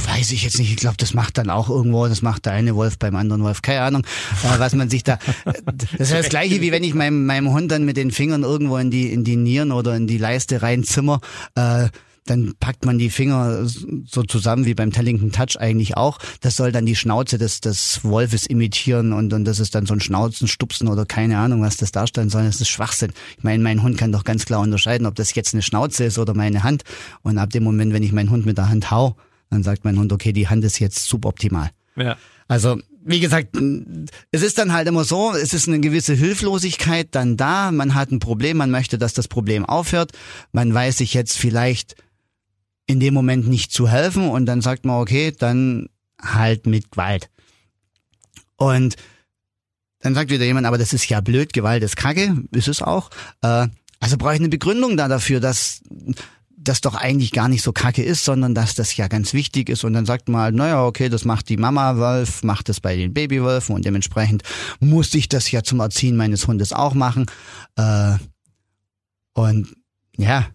Weiß 0.06 0.32
ich 0.32 0.42
jetzt 0.42 0.58
nicht, 0.58 0.70
ich 0.70 0.76
glaube, 0.76 0.96
das 0.96 1.14
macht 1.14 1.38
dann 1.38 1.50
auch 1.50 1.70
irgendwo, 1.70 2.08
das 2.08 2.20
macht 2.20 2.46
der 2.46 2.52
eine 2.52 2.74
Wolf 2.74 2.98
beim 2.98 3.14
anderen 3.14 3.44
Wolf, 3.44 3.62
keine 3.62 3.82
Ahnung, 3.82 4.02
äh, 4.42 4.58
was 4.58 4.74
man 4.74 4.90
sich 4.90 5.04
da, 5.04 5.18
das 5.72 5.92
ist 6.10 6.12
das 6.12 6.28
gleiche, 6.28 6.60
wie 6.60 6.72
wenn 6.72 6.82
ich 6.82 6.94
meinem, 6.94 7.26
meinem 7.26 7.52
Hund 7.52 7.70
dann 7.70 7.84
mit 7.84 7.96
den 7.96 8.10
Fingern 8.10 8.42
irgendwo 8.42 8.76
in 8.78 8.90
die, 8.90 9.12
in 9.12 9.22
die 9.22 9.36
Nieren 9.36 9.70
oder 9.70 9.94
in 9.94 10.08
die 10.08 10.18
Leiste 10.18 10.62
reinzimmer, 10.62 11.20
äh, 11.54 11.88
dann 12.28 12.54
packt 12.60 12.84
man 12.84 12.98
die 12.98 13.10
Finger 13.10 13.64
so 13.64 14.22
zusammen 14.22 14.66
wie 14.66 14.74
beim 14.74 14.92
Tellington 14.92 15.32
Touch 15.32 15.58
eigentlich 15.58 15.96
auch. 15.96 16.18
Das 16.40 16.56
soll 16.56 16.72
dann 16.72 16.86
die 16.86 16.96
Schnauze 16.96 17.38
des, 17.38 17.60
des 17.60 18.04
Wolfes 18.04 18.46
imitieren 18.46 19.12
und, 19.12 19.32
und 19.32 19.44
das 19.44 19.60
ist 19.60 19.74
dann 19.74 19.86
so 19.86 19.94
ein 19.94 20.00
Schnauzen, 20.00 20.48
Stupsen 20.48 20.88
oder 20.88 21.06
keine 21.06 21.38
Ahnung, 21.38 21.62
was 21.62 21.76
das 21.76 21.92
darstellen 21.92 22.28
soll. 22.28 22.44
Das 22.44 22.60
ist 22.60 22.68
Schwachsinn. 22.68 23.12
Ich 23.36 23.44
meine, 23.44 23.62
mein 23.62 23.82
Hund 23.82 23.96
kann 23.96 24.12
doch 24.12 24.24
ganz 24.24 24.44
klar 24.44 24.60
unterscheiden, 24.60 25.06
ob 25.06 25.14
das 25.14 25.34
jetzt 25.34 25.54
eine 25.54 25.62
Schnauze 25.62 26.04
ist 26.04 26.18
oder 26.18 26.34
meine 26.34 26.64
Hand. 26.64 26.84
Und 27.22 27.38
ab 27.38 27.50
dem 27.50 27.64
Moment, 27.64 27.92
wenn 27.92 28.02
ich 28.02 28.12
meinen 28.12 28.30
Hund 28.30 28.46
mit 28.46 28.58
der 28.58 28.68
Hand 28.68 28.90
hau, 28.90 29.16
dann 29.50 29.62
sagt 29.62 29.84
mein 29.84 29.98
Hund, 29.98 30.12
okay, 30.12 30.32
die 30.32 30.48
Hand 30.48 30.64
ist 30.64 30.78
jetzt 30.78 31.04
suboptimal. 31.04 31.70
Ja. 31.96 32.16
Also, 32.46 32.80
wie 33.04 33.20
gesagt, 33.20 33.56
es 34.30 34.42
ist 34.42 34.58
dann 34.58 34.72
halt 34.72 34.88
immer 34.88 35.04
so, 35.04 35.32
es 35.32 35.54
ist 35.54 35.68
eine 35.68 35.80
gewisse 35.80 36.14
Hilflosigkeit 36.14 37.08
dann 37.12 37.37
da, 37.37 37.70
man 37.70 37.94
hat 37.94 38.11
ein 38.11 38.18
Problem, 38.18 38.56
man 38.56 38.70
möchte, 38.70 38.98
dass 38.98 39.14
das 39.14 39.28
Problem 39.28 39.64
aufhört, 39.64 40.12
man 40.52 40.72
weiß 40.72 40.98
sich 40.98 41.14
jetzt 41.14 41.37
vielleicht 41.37 41.96
in 42.87 43.00
dem 43.00 43.14
Moment 43.14 43.48
nicht 43.48 43.72
zu 43.72 43.88
helfen 43.88 44.28
und 44.28 44.46
dann 44.46 44.62
sagt 44.62 44.84
man, 44.84 45.00
okay, 45.00 45.32
dann 45.38 45.88
halt 46.20 46.66
mit 46.66 46.90
Gewalt. 46.90 47.30
Und 48.56 48.96
dann 50.00 50.14
sagt 50.14 50.30
wieder 50.30 50.44
jemand, 50.44 50.66
aber 50.66 50.78
das 50.78 50.92
ist 50.92 51.08
ja 51.08 51.20
blöd, 51.20 51.52
Gewalt 51.52 51.82
ist 51.82 51.96
kacke, 51.96 52.44
ist 52.52 52.68
es 52.68 52.82
auch. 52.82 53.11
Äh, 53.42 53.68
also 54.00 54.16
brauche 54.16 54.34
ich 54.34 54.40
eine 54.40 54.48
Begründung 54.48 54.96
da 54.96 55.08
dafür, 55.08 55.40
dass 55.40 55.82
das 56.61 56.81
doch 56.81 56.94
eigentlich 56.94 57.33
gar 57.33 57.49
nicht 57.49 57.62
so 57.62 57.73
kacke 57.73 58.03
ist, 58.03 58.25
sondern 58.25 58.55
dass 58.55 58.75
das 58.75 58.97
ja 58.97 59.09
ganz 59.09 59.33
wichtig 59.33 59.68
ist. 59.68 59.85
Und 59.85 59.92
dann 59.92 60.07
sagt 60.07 60.29
man 60.29 60.55
naja, 60.55 60.85
okay, 60.85 61.09
das 61.09 61.25
macht 61.25 61.49
die 61.49 61.57
Mama-Wolf, 61.57 62.42
macht 62.42 62.68
das 62.68 62.81
bei 62.81 62.97
den 62.97 63.14
Babywölfen 63.14 63.75
und 63.75 63.85
dementsprechend 63.85 64.42
muss 64.81 65.14
ich 65.14 65.29
das 65.29 65.51
ja 65.51 65.62
zum 65.62 65.81
Erziehen 65.81 66.16
meines 66.16 66.47
Hundes 66.47 66.73
auch 66.73 66.94
machen. 66.94 67.27
Äh, 67.77 68.16
und 69.35 69.75
ja, 70.16 70.47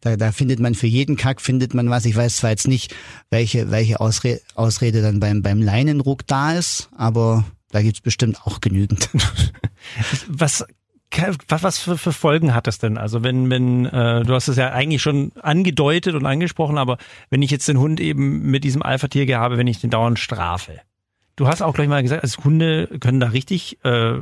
da, 0.00 0.16
da 0.16 0.32
findet 0.32 0.60
man 0.60 0.74
für 0.74 0.86
jeden 0.86 1.16
Kack 1.16 1.40
findet 1.40 1.74
man 1.74 1.90
was. 1.90 2.04
Ich 2.04 2.16
weiß 2.16 2.36
zwar 2.36 2.50
jetzt 2.50 2.68
nicht, 2.68 2.94
welche, 3.30 3.70
welche 3.70 4.00
Ausre 4.00 4.40
Ausrede 4.54 5.02
dann 5.02 5.20
beim, 5.20 5.42
beim 5.42 5.60
Leinenruck 5.60 6.26
da 6.26 6.52
ist, 6.52 6.88
aber 6.96 7.44
Da 7.70 7.82
gibt's 7.82 8.00
bestimmt 8.00 8.46
auch 8.46 8.60
genügend. 8.60 9.10
Was 10.28 10.64
was, 11.48 11.62
was 11.62 11.78
für, 11.78 11.98
für 11.98 12.12
Folgen 12.12 12.54
hat 12.54 12.66
das 12.66 12.78
denn? 12.78 12.98
Also 12.98 13.22
wenn, 13.22 13.50
wenn, 13.50 13.86
äh, 13.86 14.24
du 14.24 14.34
hast 14.34 14.48
es 14.48 14.56
ja 14.56 14.72
eigentlich 14.72 15.02
schon 15.02 15.32
angedeutet 15.40 16.14
und 16.14 16.26
angesprochen, 16.26 16.78
aber 16.78 16.98
wenn 17.30 17.42
ich 17.42 17.50
jetzt 17.50 17.68
den 17.68 17.78
Hund 17.78 18.00
eben 18.00 18.42
mit 18.42 18.64
diesem 18.64 18.82
Alpha-Tier 18.82 19.38
habe, 19.38 19.58
wenn 19.58 19.66
ich 19.66 19.80
den 19.80 19.90
dauernd 19.90 20.18
strafe. 20.18 20.80
Du 21.36 21.46
hast 21.48 21.62
auch 21.62 21.74
gleich 21.74 21.88
mal 21.88 22.02
gesagt, 22.02 22.22
also 22.22 22.44
Hunde 22.44 22.88
können 23.00 23.20
da 23.20 23.28
richtig, 23.28 23.78
äh, 23.84 24.20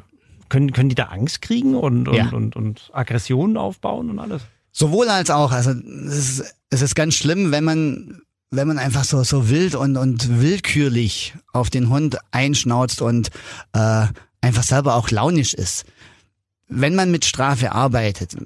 können, 0.49 0.73
können 0.73 0.89
die 0.89 0.95
da 0.95 1.05
Angst 1.05 1.43
kriegen 1.43 1.75
und, 1.75 2.09
und, 2.09 2.15
Ja. 2.15 2.29
und, 2.29 2.57
und 2.57 2.91
Aggressionen 2.93 3.57
aufbauen 3.57 4.11
und 4.11 4.19
alles? 4.19 4.43
Sowohl 4.71 5.09
als 5.09 5.31
auch. 5.31 5.53
Also 5.53 5.71
es 5.71 6.39
ist, 6.39 6.55
es 6.71 6.83
ist 6.83 6.95
ganz 6.95 7.15
schlimm, 7.15 7.51
wenn 7.53 7.65
man 7.65 8.21
wenn 8.53 8.69
man 8.69 8.79
einfach 8.79 9.03
so 9.05 9.25
so 9.25 9.49
wild 9.51 9.75
und 9.75 9.97
und 9.97 10.41
willkürlich 10.41 11.35
auf 11.53 11.69
den 11.69 11.89
Hund 11.89 12.19
einschnauzt 12.31 13.03
und 13.03 13.31
äh, 13.73 14.07
einfach 14.41 14.63
selber 14.63 14.95
auch 14.95 15.11
launisch 15.11 15.53
ist. 15.53 15.85
Wenn 16.69 16.95
man 16.95 17.11
mit 17.11 17.25
Strafe 17.25 17.73
arbeitet, 17.73 18.37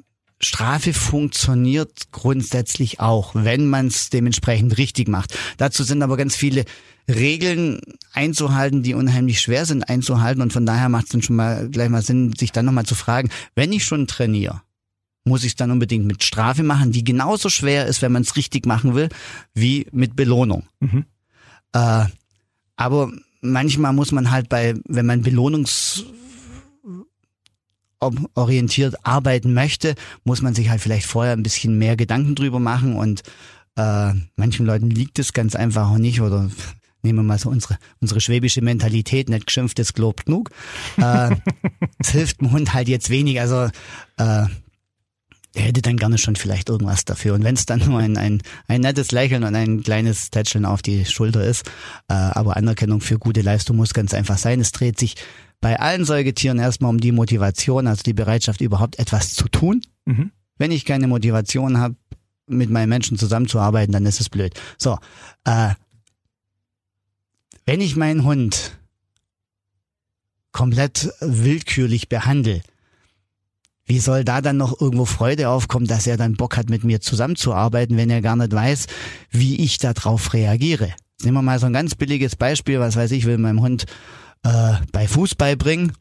Strafe 0.40 0.94
funktioniert 0.94 2.12
grundsätzlich 2.12 2.98
auch, 3.00 3.34
wenn 3.34 3.66
man 3.66 3.88
es 3.88 4.08
dementsprechend 4.08 4.78
richtig 4.78 5.08
macht. 5.08 5.36
Dazu 5.58 5.84
sind 5.84 6.02
aber 6.02 6.16
ganz 6.16 6.34
viele 6.34 6.64
Regeln 7.08 7.80
einzuhalten, 8.14 8.82
die 8.82 8.94
unheimlich 8.94 9.40
schwer 9.40 9.66
sind 9.66 9.88
einzuhalten 9.88 10.42
und 10.42 10.52
von 10.52 10.64
daher 10.64 10.88
macht 10.88 11.04
es 11.04 11.10
dann 11.10 11.22
schon 11.22 11.36
mal 11.36 11.68
gleich 11.68 11.90
mal 11.90 12.02
Sinn, 12.02 12.32
sich 12.36 12.52
dann 12.52 12.64
nochmal 12.64 12.86
zu 12.86 12.94
fragen, 12.94 13.30
wenn 13.54 13.72
ich 13.72 13.84
schon 13.84 14.06
trainiere, 14.06 14.62
muss 15.24 15.44
ich 15.44 15.52
es 15.52 15.56
dann 15.56 15.70
unbedingt 15.70 16.06
mit 16.06 16.24
Strafe 16.24 16.62
machen, 16.62 16.92
die 16.92 17.04
genauso 17.04 17.50
schwer 17.50 17.86
ist, 17.86 18.00
wenn 18.00 18.12
man 18.12 18.22
es 18.22 18.36
richtig 18.36 18.64
machen 18.64 18.94
will, 18.94 19.10
wie 19.52 19.86
mit 19.92 20.16
Belohnung. 20.16 20.64
Mhm. 20.80 21.04
Äh, 21.72 22.06
aber 22.76 23.12
manchmal 23.42 23.92
muss 23.92 24.12
man 24.12 24.30
halt 24.30 24.48
bei, 24.48 24.74
wenn 24.86 25.06
man 25.06 25.22
belohnungs 25.22 26.04
orientiert 28.34 28.94
arbeiten 29.04 29.52
möchte, 29.52 29.94
muss 30.24 30.42
man 30.42 30.54
sich 30.54 30.70
halt 30.70 30.80
vielleicht 30.80 31.06
vorher 31.06 31.32
ein 31.32 31.42
bisschen 31.42 31.78
mehr 31.78 31.96
Gedanken 31.96 32.34
drüber 32.34 32.58
machen 32.58 32.96
und 32.96 33.22
äh, 33.76 34.12
manchen 34.36 34.66
Leuten 34.66 34.90
liegt 34.90 35.18
es 35.18 35.32
ganz 35.32 35.54
einfach 35.54 35.90
auch 35.90 35.98
nicht 35.98 36.20
oder 36.20 36.50
nehmen 37.02 37.18
wir 37.20 37.22
mal 37.22 37.38
so 37.38 37.48
unsere, 37.48 37.78
unsere 38.00 38.20
schwäbische 38.20 38.62
Mentalität, 38.62 39.28
nicht 39.28 39.46
geschimpft, 39.46 39.78
es 39.78 39.94
gelobt 39.94 40.26
genug. 40.26 40.50
Äh, 40.98 41.36
es 41.98 42.10
hilft 42.10 42.40
dem 42.40 42.52
Hund 42.52 42.74
halt 42.74 42.88
jetzt 42.88 43.10
wenig, 43.10 43.40
also 43.40 43.68
äh, 44.18 44.46
er 45.54 45.62
hätte 45.62 45.82
dann 45.82 45.96
gerne 45.96 46.18
schon 46.18 46.36
vielleicht 46.36 46.68
irgendwas 46.68 47.04
dafür. 47.04 47.34
Und 47.34 47.42
wenn 47.42 47.54
es 47.54 47.66
dann 47.66 47.80
nur 47.80 47.98
ein, 47.98 48.16
ein, 48.16 48.40
ein 48.68 48.80
nettes 48.82 49.10
Lächeln 49.10 49.42
und 49.42 49.54
ein 49.54 49.82
kleines 49.82 50.30
Tätscheln 50.30 50.64
auf 50.64 50.82
die 50.82 51.04
Schulter 51.04 51.44
ist, 51.44 51.66
äh, 52.08 52.14
aber 52.14 52.56
Anerkennung 52.56 53.00
für 53.00 53.18
gute 53.18 53.40
Leistung 53.40 53.76
muss 53.76 53.92
ganz 53.92 54.14
einfach 54.14 54.38
sein. 54.38 54.60
Es 54.60 54.70
dreht 54.72 54.98
sich 54.98 55.16
bei 55.60 55.78
allen 55.78 56.04
Säugetieren 56.04 56.58
erstmal 56.58 56.90
um 56.90 57.00
die 57.00 57.12
Motivation, 57.12 57.86
also 57.86 58.02
die 58.02 58.14
Bereitschaft, 58.14 58.60
überhaupt 58.60 58.98
etwas 58.98 59.34
zu 59.34 59.48
tun. 59.48 59.82
Mhm. 60.06 60.30
Wenn 60.56 60.70
ich 60.70 60.84
keine 60.84 61.08
Motivation 61.08 61.78
habe, 61.78 61.96
mit 62.46 62.70
meinen 62.70 62.88
Menschen 62.88 63.16
zusammenzuarbeiten, 63.16 63.92
dann 63.92 64.06
ist 64.06 64.20
es 64.20 64.28
blöd. 64.28 64.54
So, 64.76 64.98
äh, 65.44 65.74
wenn 67.64 67.80
ich 67.80 67.96
meinen 67.96 68.24
Hund 68.24 68.78
komplett 70.52 71.12
willkürlich 71.20 72.08
behandle, 72.08 72.62
wie 73.90 73.98
soll 73.98 74.22
da 74.22 74.40
dann 74.40 74.56
noch 74.56 74.80
irgendwo 74.80 75.04
Freude 75.04 75.48
aufkommen, 75.48 75.88
dass 75.88 76.06
er 76.06 76.16
dann 76.16 76.36
Bock 76.36 76.56
hat, 76.56 76.70
mit 76.70 76.84
mir 76.84 77.00
zusammenzuarbeiten, 77.00 77.96
wenn 77.96 78.08
er 78.08 78.22
gar 78.22 78.36
nicht 78.36 78.52
weiß, 78.52 78.86
wie 79.30 79.56
ich 79.56 79.78
darauf 79.78 80.32
reagiere? 80.32 80.90
Jetzt 80.90 81.24
Nehmen 81.24 81.38
wir 81.38 81.42
mal 81.42 81.58
so 81.58 81.66
ein 81.66 81.72
ganz 81.72 81.96
billiges 81.96 82.36
Beispiel, 82.36 82.78
was 82.78 82.94
weiß 82.94 83.10
ich, 83.10 83.24
will 83.24 83.36
meinem 83.36 83.60
Hund 83.60 83.86
äh, 84.44 84.74
bei 84.92 85.08
Fußball 85.08 85.56
bringen. 85.56 85.92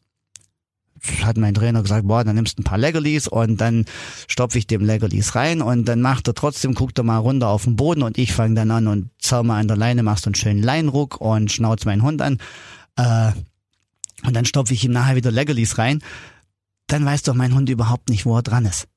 Hat 1.24 1.36
mein 1.36 1.52
Trainer 1.52 1.82
gesagt, 1.82 2.06
boah, 2.06 2.22
dann 2.22 2.36
nimmst 2.36 2.58
du 2.58 2.62
ein 2.62 2.64
paar 2.64 2.78
Leckerlis 2.78 3.26
und 3.26 3.60
dann 3.60 3.86
stopfe 4.28 4.58
ich 4.58 4.68
dem 4.68 4.84
Leckerlis 4.84 5.34
rein 5.34 5.60
und 5.60 5.86
dann 5.86 6.00
macht 6.00 6.28
er 6.28 6.34
trotzdem, 6.34 6.74
guckt 6.74 6.96
er 6.96 7.04
mal 7.04 7.18
runter 7.18 7.48
auf 7.48 7.64
den 7.64 7.74
Boden 7.74 8.04
und 8.04 8.18
ich 8.18 8.32
fange 8.32 8.54
dann 8.54 8.70
an 8.70 8.86
und 8.86 9.10
zerr 9.18 9.42
mal 9.42 9.58
an 9.58 9.66
der 9.66 9.76
Leine, 9.76 10.04
machst 10.04 10.26
einen 10.26 10.36
schönen 10.36 10.62
Leinruck 10.62 11.20
und 11.20 11.50
schnauz 11.50 11.86
meinen 11.86 12.04
Hund 12.04 12.22
an. 12.22 12.38
Äh, 12.94 13.32
und 14.24 14.36
dann 14.36 14.44
stopfe 14.44 14.74
ich 14.74 14.84
ihm 14.84 14.92
nachher 14.92 15.16
wieder 15.16 15.32
Leckerlis 15.32 15.76
rein. 15.76 16.00
Dann 16.90 17.04
weiß 17.04 17.22
doch 17.22 17.34
mein 17.34 17.54
Hund 17.54 17.68
überhaupt 17.68 18.08
nicht, 18.08 18.26
wo 18.26 18.36
er 18.36 18.42
dran 18.42 18.66
ist. 18.66 18.88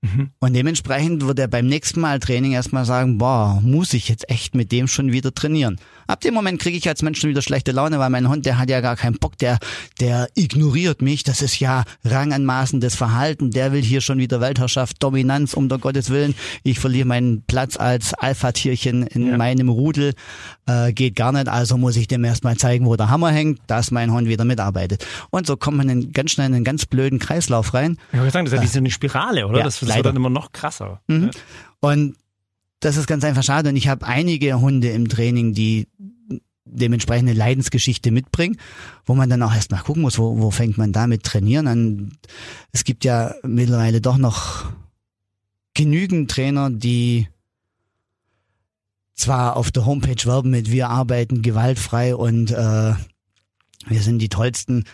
Mhm. 0.00 0.30
Und 0.38 0.54
dementsprechend 0.54 1.26
wird 1.26 1.38
er 1.40 1.48
beim 1.48 1.66
nächsten 1.66 2.00
Mal 2.00 2.20
Training 2.20 2.52
erstmal 2.52 2.84
sagen, 2.84 3.18
boah, 3.18 3.60
muss 3.62 3.92
ich 3.94 4.08
jetzt 4.08 4.30
echt 4.30 4.54
mit 4.54 4.70
dem 4.70 4.86
schon 4.86 5.10
wieder 5.12 5.34
trainieren. 5.34 5.78
Ab 6.06 6.20
dem 6.22 6.32
Moment 6.34 6.60
kriege 6.60 6.76
ich 6.78 6.88
als 6.88 7.02
Mensch 7.02 7.20
schon 7.20 7.28
wieder 7.30 7.42
schlechte 7.42 7.72
Laune, 7.72 7.98
weil 7.98 8.08
mein 8.08 8.28
Hund, 8.28 8.46
der 8.46 8.58
hat 8.58 8.70
ja 8.70 8.80
gar 8.80 8.96
keinen 8.96 9.18
Bock, 9.18 9.36
der, 9.38 9.58
der 10.00 10.28
ignoriert 10.34 11.02
mich. 11.02 11.22
Das 11.24 11.42
ist 11.42 11.58
ja 11.60 11.82
ranganmaßendes 12.04 12.94
Verhalten. 12.94 13.50
Der 13.50 13.72
will 13.72 13.82
hier 13.82 14.00
schon 14.00 14.18
wieder 14.18 14.40
Weltherrschaft, 14.40 15.02
Dominanz, 15.02 15.52
um 15.54 15.68
der 15.68 15.78
Gottes 15.78 16.10
Willen. 16.10 16.34
Ich 16.62 16.78
verliere 16.78 17.06
meinen 17.06 17.42
Platz 17.42 17.76
als 17.76 18.14
Alpha-Tierchen 18.14 19.02
in 19.06 19.26
Ja. 19.28 19.36
meinem 19.36 19.68
Rudel. 19.68 20.14
Äh, 20.66 20.92
geht 20.92 21.16
gar 21.16 21.32
nicht, 21.32 21.48
also 21.48 21.76
muss 21.76 21.96
ich 21.96 22.08
dem 22.08 22.24
erstmal 22.24 22.56
zeigen, 22.56 22.86
wo 22.86 22.96
der 22.96 23.10
Hammer 23.10 23.30
hängt, 23.30 23.60
dass 23.66 23.90
mein 23.90 24.12
Hund 24.12 24.28
wieder 24.28 24.44
mitarbeitet. 24.44 25.04
Und 25.30 25.46
so 25.46 25.56
kommt 25.56 25.76
man 25.78 25.88
in, 25.88 26.12
ganz 26.12 26.30
schnell 26.32 26.46
in 26.48 26.54
einen 26.54 26.64
ganz 26.64 26.86
blöden 26.86 27.18
Kreislauf 27.18 27.74
rein. 27.74 27.98
Ich 28.12 28.18
wollte 28.18 28.32
sagen, 28.32 28.44
das 28.46 28.54
ist 28.54 28.58
ja 28.60 28.62
wie 28.62 28.72
so 28.72 28.78
eine 28.78 28.90
Spirale, 28.90 29.46
oder? 29.46 29.58
Ja, 29.58 29.64
das 29.64 29.87
leider. 29.88 30.04
wird 30.04 30.06
dann 30.06 30.16
immer 30.16 30.30
noch 30.30 30.52
krasser. 30.52 31.00
Mhm. 31.08 31.30
Und 31.80 32.16
das 32.80 32.96
ist 32.96 33.06
ganz 33.06 33.24
einfach 33.24 33.42
schade. 33.42 33.70
Und 33.70 33.76
ich 33.76 33.88
habe 33.88 34.06
einige 34.06 34.60
Hunde 34.60 34.90
im 34.90 35.08
Training, 35.08 35.52
die 35.52 35.88
dementsprechende 36.64 37.32
Leidensgeschichte 37.32 38.10
mitbringen, 38.10 38.58
wo 39.06 39.14
man 39.14 39.30
dann 39.30 39.42
auch 39.42 39.54
erstmal 39.54 39.82
gucken 39.82 40.02
muss, 40.02 40.18
wo, 40.18 40.38
wo 40.38 40.50
fängt 40.50 40.78
man 40.78 40.92
damit 40.92 41.22
trainieren 41.22 41.66
an. 41.66 42.12
Es 42.72 42.84
gibt 42.84 43.04
ja 43.04 43.34
mittlerweile 43.42 44.00
doch 44.00 44.18
noch 44.18 44.70
genügend 45.74 46.30
Trainer, 46.30 46.70
die 46.70 47.28
zwar 49.14 49.56
auf 49.56 49.70
der 49.70 49.86
Homepage 49.86 50.24
werben 50.26 50.50
mit 50.50 50.70
wir 50.70 50.90
arbeiten 50.90 51.42
gewaltfrei 51.42 52.14
und 52.14 52.50
äh, 52.50 52.94
wir 53.86 54.02
sind 54.02 54.20
die 54.20 54.28
tollsten 54.28 54.84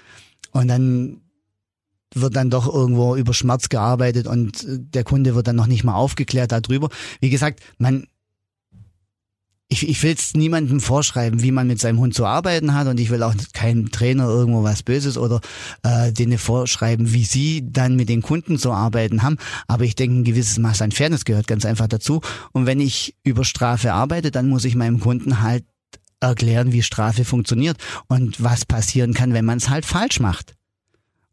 und 0.52 0.68
dann 0.68 1.20
wird 2.14 2.36
dann 2.36 2.50
doch 2.50 2.72
irgendwo 2.72 3.16
über 3.16 3.34
Schmerz 3.34 3.68
gearbeitet 3.68 4.26
und 4.26 4.64
äh, 4.64 4.78
der 4.78 5.04
Kunde 5.04 5.34
wird 5.34 5.46
dann 5.46 5.56
noch 5.56 5.66
nicht 5.66 5.84
mal 5.84 5.94
aufgeklärt 5.94 6.52
darüber. 6.52 6.88
Wie 7.20 7.30
gesagt, 7.30 7.60
man 7.78 8.06
ich, 9.68 9.88
ich 9.88 10.02
will 10.02 10.12
es 10.12 10.34
niemandem 10.34 10.80
vorschreiben, 10.80 11.42
wie 11.42 11.50
man 11.50 11.66
mit 11.66 11.80
seinem 11.80 11.98
Hund 11.98 12.14
zu 12.14 12.26
arbeiten 12.26 12.74
hat 12.74 12.86
und 12.86 13.00
ich 13.00 13.10
will 13.10 13.22
auch 13.22 13.34
keinem 13.54 13.90
Trainer 13.90 14.28
irgendwo 14.28 14.62
was 14.62 14.82
Böses 14.82 15.16
oder 15.16 15.40
äh, 15.82 16.12
denen 16.12 16.38
vorschreiben, 16.38 17.12
wie 17.12 17.24
sie 17.24 17.72
dann 17.72 17.96
mit 17.96 18.08
den 18.08 18.22
Kunden 18.22 18.58
zu 18.58 18.72
arbeiten 18.72 19.22
haben. 19.22 19.36
Aber 19.66 19.84
ich 19.84 19.96
denke, 19.96 20.20
ein 20.20 20.24
gewisses 20.24 20.58
Maß 20.58 20.82
an 20.82 20.92
Fairness 20.92 21.24
gehört 21.24 21.46
ganz 21.46 21.64
einfach 21.64 21.88
dazu. 21.88 22.20
Und 22.52 22.66
wenn 22.66 22.80
ich 22.80 23.16
über 23.24 23.44
Strafe 23.44 23.94
arbeite, 23.94 24.30
dann 24.30 24.48
muss 24.48 24.64
ich 24.64 24.76
meinem 24.76 25.00
Kunden 25.00 25.40
halt 25.40 25.64
erklären, 26.20 26.72
wie 26.72 26.82
Strafe 26.82 27.24
funktioniert 27.24 27.78
und 28.06 28.42
was 28.42 28.64
passieren 28.64 29.14
kann, 29.14 29.32
wenn 29.32 29.44
man 29.44 29.58
es 29.58 29.70
halt 29.70 29.84
falsch 29.86 30.20
macht. 30.20 30.54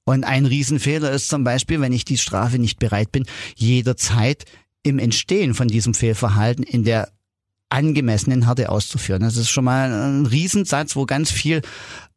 Und 0.06 0.24
ein 0.24 0.46
Riesenfehler 0.46 1.12
ist 1.12 1.30
zum 1.30 1.44
Beispiel, 1.44 1.80
wenn 1.82 1.94
ich 1.94 2.06
die 2.06 2.18
Strafe 2.18 2.60
nicht 2.60 2.80
bereit 2.80 3.12
bin, 3.12 3.26
jederzeit 3.56 4.46
im 4.84 5.00
Entstehen 5.00 5.54
von 5.54 5.68
diesem 5.68 5.94
Fehlverhalten 5.94 6.64
in 6.64 6.84
der 6.84 7.12
angemessenen 7.70 8.46
Härte 8.46 8.70
auszuführen. 8.70 9.22
Das 9.22 9.38
ist 9.38 9.50
schon 9.50 9.64
mal 9.64 9.92
ein 9.92 10.26
Riesensatz, 10.26 10.96
wo 10.96 11.06
ganz 11.06 11.32
viel 11.32 11.62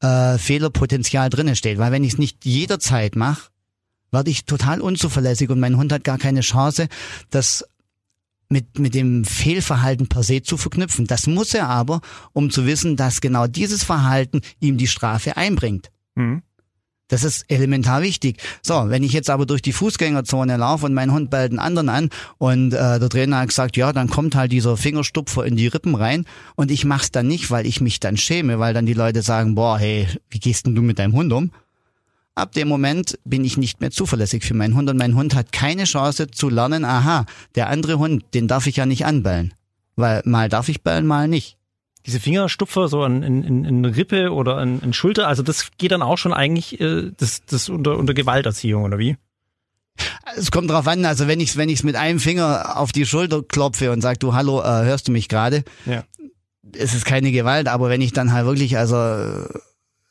äh, 0.00 0.38
Fehlerpotenzial 0.38 1.30
drinne 1.30 1.56
steht. 1.56 1.78
Weil 1.78 1.92
wenn 1.92 2.04
ich 2.04 2.14
es 2.14 2.18
nicht 2.18 2.44
jederzeit 2.44 3.16
mache, 3.16 3.50
werde 4.10 4.30
ich 4.30 4.44
total 4.44 4.80
unzuverlässig 4.80 5.50
und 5.50 5.60
mein 5.60 5.76
Hund 5.76 5.92
hat 5.92 6.04
gar 6.04 6.18
keine 6.18 6.40
Chance, 6.40 6.88
das 7.30 7.64
mit, 8.48 8.78
mit 8.78 8.94
dem 8.94 9.24
Fehlverhalten 9.24 10.08
per 10.08 10.22
se 10.22 10.42
zu 10.42 10.56
verknüpfen. 10.56 11.06
Das 11.06 11.26
muss 11.26 11.54
er 11.54 11.68
aber, 11.68 12.00
um 12.32 12.50
zu 12.50 12.66
wissen, 12.66 12.96
dass 12.96 13.20
genau 13.20 13.46
dieses 13.46 13.84
Verhalten 13.84 14.40
ihm 14.60 14.76
die 14.76 14.86
Strafe 14.86 15.36
einbringt. 15.36 15.90
Mhm. 16.14 16.42
Das 17.08 17.22
ist 17.22 17.44
elementar 17.50 18.00
wichtig. 18.00 18.40
So, 18.62 18.88
wenn 18.88 19.02
ich 19.02 19.12
jetzt 19.12 19.28
aber 19.28 19.44
durch 19.44 19.60
die 19.60 19.72
Fußgängerzone 19.72 20.56
laufe 20.56 20.86
und 20.86 20.94
mein 20.94 21.12
Hund 21.12 21.28
bellt 21.28 21.50
einen 21.50 21.58
anderen 21.58 21.88
an 21.90 22.10
und 22.38 22.72
äh, 22.72 22.98
der 22.98 23.08
Trainer 23.10 23.40
hat 23.40 23.48
gesagt, 23.48 23.76
ja, 23.76 23.92
dann 23.92 24.08
kommt 24.08 24.34
halt 24.34 24.52
dieser 24.52 24.78
Fingerstupfer 24.78 25.44
in 25.44 25.56
die 25.56 25.66
Rippen 25.66 25.94
rein 25.94 26.24
und 26.56 26.70
ich 26.70 26.86
mach's 26.86 27.10
dann 27.10 27.26
nicht, 27.26 27.50
weil 27.50 27.66
ich 27.66 27.82
mich 27.82 28.00
dann 28.00 28.16
schäme, 28.16 28.58
weil 28.58 28.72
dann 28.72 28.86
die 28.86 28.94
Leute 28.94 29.20
sagen, 29.20 29.54
boah, 29.54 29.78
hey, 29.78 30.08
wie 30.30 30.38
gehst 30.38 30.64
denn 30.64 30.74
du 30.74 30.80
mit 30.80 30.98
deinem 30.98 31.12
Hund 31.12 31.32
um? 31.32 31.50
Ab 32.36 32.52
dem 32.52 32.68
Moment 32.68 33.18
bin 33.24 33.44
ich 33.44 33.58
nicht 33.58 33.80
mehr 33.80 33.90
zuverlässig 33.90 34.42
für 34.42 34.54
meinen 34.54 34.74
Hund 34.74 34.88
und 34.88 34.96
mein 34.96 35.14
Hund 35.14 35.34
hat 35.34 35.52
keine 35.52 35.84
Chance 35.84 36.30
zu 36.30 36.48
lernen, 36.48 36.84
aha, 36.84 37.26
der 37.54 37.68
andere 37.68 37.98
Hund, 37.98 38.24
den 38.32 38.48
darf 38.48 38.66
ich 38.66 38.76
ja 38.76 38.86
nicht 38.86 39.04
anbellen. 39.04 39.52
Weil 39.94 40.22
mal 40.24 40.48
darf 40.48 40.68
ich 40.68 40.82
bellen, 40.82 41.06
mal 41.06 41.28
nicht. 41.28 41.58
Diese 42.06 42.20
Fingerstupfer 42.20 42.88
so 42.88 43.04
in, 43.04 43.22
in, 43.22 43.64
in 43.64 43.84
Rippe 43.84 44.30
oder 44.32 44.62
in, 44.62 44.80
in 44.80 44.92
Schulter, 44.92 45.26
also 45.26 45.42
das 45.42 45.70
geht 45.78 45.90
dann 45.90 46.02
auch 46.02 46.18
schon 46.18 46.34
eigentlich 46.34 46.80
äh, 46.80 47.10
das, 47.16 47.42
das 47.46 47.68
unter, 47.68 47.96
unter 47.96 48.12
Gewalterziehung, 48.14 48.84
oder 48.84 48.98
wie? 48.98 49.16
Es 50.36 50.50
kommt 50.50 50.68
drauf 50.70 50.86
an, 50.88 51.04
also 51.04 51.28
wenn 51.28 51.40
ich 51.40 51.56
wenn 51.56 51.68
ich's 51.68 51.82
mit 51.84 51.96
einem 51.96 52.18
Finger 52.20 52.76
auf 52.78 52.92
die 52.92 53.06
Schulter 53.06 53.42
klopfe 53.42 53.92
und 53.92 54.00
sag, 54.00 54.18
du 54.20 54.34
hallo, 54.34 54.60
äh, 54.60 54.64
hörst 54.84 55.08
du 55.08 55.12
mich 55.12 55.28
gerade? 55.28 55.64
Ja. 55.86 56.04
Es 56.72 56.94
ist 56.94 57.04
keine 57.04 57.30
Gewalt, 57.30 57.68
aber 57.68 57.88
wenn 57.88 58.00
ich 58.00 58.12
dann 58.12 58.32
halt 58.32 58.44
wirklich 58.46 58.76
also 58.76 58.96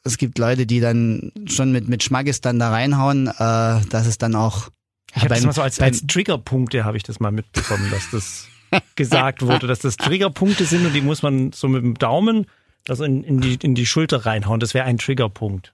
es 0.05 0.17
gibt 0.17 0.37
Leute, 0.37 0.65
die 0.65 0.79
dann 0.79 1.31
schon 1.45 1.71
mit, 1.71 1.87
mit 1.89 2.03
Schmackes 2.03 2.41
dann 2.41 2.59
da 2.59 2.69
reinhauen, 2.71 3.27
äh, 3.27 3.31
dass 3.37 4.05
es 4.07 4.17
dann 4.17 4.35
auch. 4.35 4.69
Ich 5.15 5.21
habe 5.21 5.29
das 5.35 5.43
mal 5.43 5.53
so 5.53 5.61
als, 5.61 5.77
beim- 5.77 5.87
als 5.89 6.05
Triggerpunkte 6.07 6.85
habe 6.85 6.97
ich 6.97 7.03
das 7.03 7.19
mal 7.19 7.31
mitbekommen, 7.31 7.89
dass 7.91 8.09
das 8.11 8.47
gesagt 8.95 9.41
wurde, 9.45 9.67
dass 9.67 9.79
das 9.79 9.97
Triggerpunkte 9.97 10.65
sind 10.65 10.85
und 10.85 10.93
die 10.93 11.01
muss 11.01 11.21
man 11.21 11.51
so 11.51 11.67
mit 11.67 11.83
dem 11.83 11.95
Daumen 11.95 12.47
also 12.89 13.03
in, 13.03 13.23
in, 13.23 13.41
die, 13.41 13.55
in 13.61 13.75
die 13.75 13.85
Schulter 13.85 14.25
reinhauen. 14.25 14.59
Das 14.59 14.73
wäre 14.73 14.85
ein 14.85 14.97
Triggerpunkt. 14.97 15.73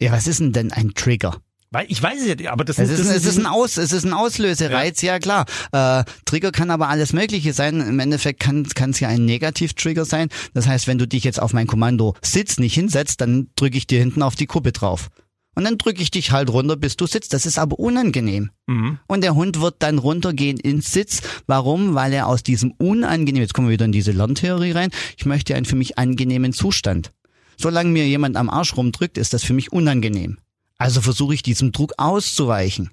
Ja, 0.00 0.12
was 0.12 0.26
ist 0.26 0.40
denn 0.40 0.52
denn 0.52 0.72
ein 0.72 0.94
Trigger? 0.94 1.40
Weil 1.70 1.86
ich 1.88 2.00
weiß 2.00 2.20
es 2.20 2.28
ja, 2.28 2.34
nicht, 2.36 2.50
aber 2.50 2.64
das, 2.64 2.78
Es 2.78 2.88
ist, 2.88 3.00
das 3.00 3.16
es 3.16 3.24
ist 3.24 3.38
ein 3.38 3.46
Aus, 3.46 3.78
es 3.78 3.90
ist 3.90 4.04
ein 4.04 4.12
Auslösereiz, 4.12 5.02
ja, 5.02 5.18
klar. 5.18 5.44
Äh, 5.72 6.04
Trigger 6.24 6.52
kann 6.52 6.70
aber 6.70 6.88
alles 6.88 7.12
Mögliche 7.12 7.52
sein. 7.52 7.80
Im 7.80 7.98
Endeffekt 7.98 8.38
kann 8.38 8.62
kann 8.64 8.90
es 8.90 9.00
ja 9.00 9.08
ein 9.08 9.24
Negativ-Trigger 9.24 10.04
sein. 10.04 10.28
Das 10.52 10.68
heißt, 10.68 10.86
wenn 10.86 10.98
du 10.98 11.08
dich 11.08 11.24
jetzt 11.24 11.40
auf 11.40 11.52
mein 11.52 11.66
Kommando 11.66 12.14
Sitz 12.22 12.58
nicht 12.58 12.74
hinsetzt, 12.74 13.20
dann 13.20 13.48
drücke 13.56 13.76
ich 13.76 13.88
dir 13.88 13.98
hinten 13.98 14.22
auf 14.22 14.36
die 14.36 14.46
Kuppe 14.46 14.70
drauf. 14.70 15.08
Und 15.54 15.64
dann 15.64 15.78
drücke 15.78 16.02
ich 16.02 16.10
dich 16.10 16.32
halt 16.32 16.50
runter, 16.50 16.76
bis 16.76 16.96
du 16.96 17.06
sitzt. 17.06 17.32
Das 17.32 17.46
ist 17.46 17.58
aber 17.58 17.78
unangenehm. 17.78 18.50
Mhm. 18.66 18.98
Und 19.06 19.22
der 19.22 19.34
Hund 19.34 19.60
wird 19.60 19.76
dann 19.78 19.98
runtergehen 19.98 20.58
ins 20.58 20.92
Sitz. 20.92 21.22
Warum? 21.46 21.94
Weil 21.94 22.12
er 22.12 22.26
aus 22.26 22.42
diesem 22.42 22.72
unangenehmen, 22.72 23.42
jetzt 23.42 23.54
kommen 23.54 23.68
wir 23.68 23.74
wieder 23.74 23.84
in 23.84 23.92
diese 23.92 24.12
Lerntheorie 24.12 24.72
rein, 24.72 24.90
ich 25.16 25.26
möchte 25.26 25.54
einen 25.54 25.66
für 25.66 25.76
mich 25.76 25.98
angenehmen 25.98 26.52
Zustand. 26.52 27.12
Solange 27.56 27.90
mir 27.90 28.06
jemand 28.06 28.36
am 28.36 28.50
Arsch 28.50 28.76
rumdrückt, 28.76 29.16
ist 29.16 29.32
das 29.32 29.44
für 29.44 29.54
mich 29.54 29.72
unangenehm. 29.72 30.38
Also 30.76 31.00
versuche 31.00 31.34
ich 31.34 31.42
diesem 31.42 31.72
Druck 31.72 31.94
auszuweichen. 31.98 32.90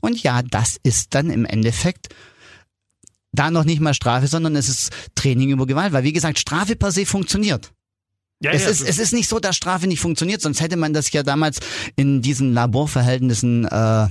Und 0.00 0.22
ja, 0.22 0.42
das 0.42 0.78
ist 0.82 1.14
dann 1.14 1.30
im 1.30 1.44
Endeffekt 1.44 2.08
da 3.32 3.50
noch 3.50 3.64
nicht 3.64 3.80
mal 3.80 3.94
Strafe, 3.94 4.26
sondern 4.26 4.56
es 4.56 4.68
ist 4.68 4.92
Training 5.14 5.50
über 5.50 5.66
Gewalt. 5.66 5.92
Weil 5.92 6.04
wie 6.04 6.12
gesagt, 6.12 6.38
Strafe 6.38 6.76
per 6.76 6.90
se 6.90 7.06
funktioniert. 7.06 7.72
Ja, 8.42 8.50
Es 8.50 8.64
ja, 8.64 8.70
ist, 8.70 8.82
es 8.82 8.98
ist 8.98 9.12
nicht 9.12 9.28
so, 9.28 9.38
dass 9.38 9.56
Strafe 9.56 9.86
nicht 9.86 10.00
funktioniert, 10.00 10.40
sonst 10.40 10.60
hätte 10.60 10.76
man 10.76 10.92
das 10.92 11.12
ja 11.12 11.22
damals 11.22 11.60
in 11.96 12.22
diesen 12.22 12.52
Laborverhältnissen, 12.52 13.66
äh, 13.66 14.08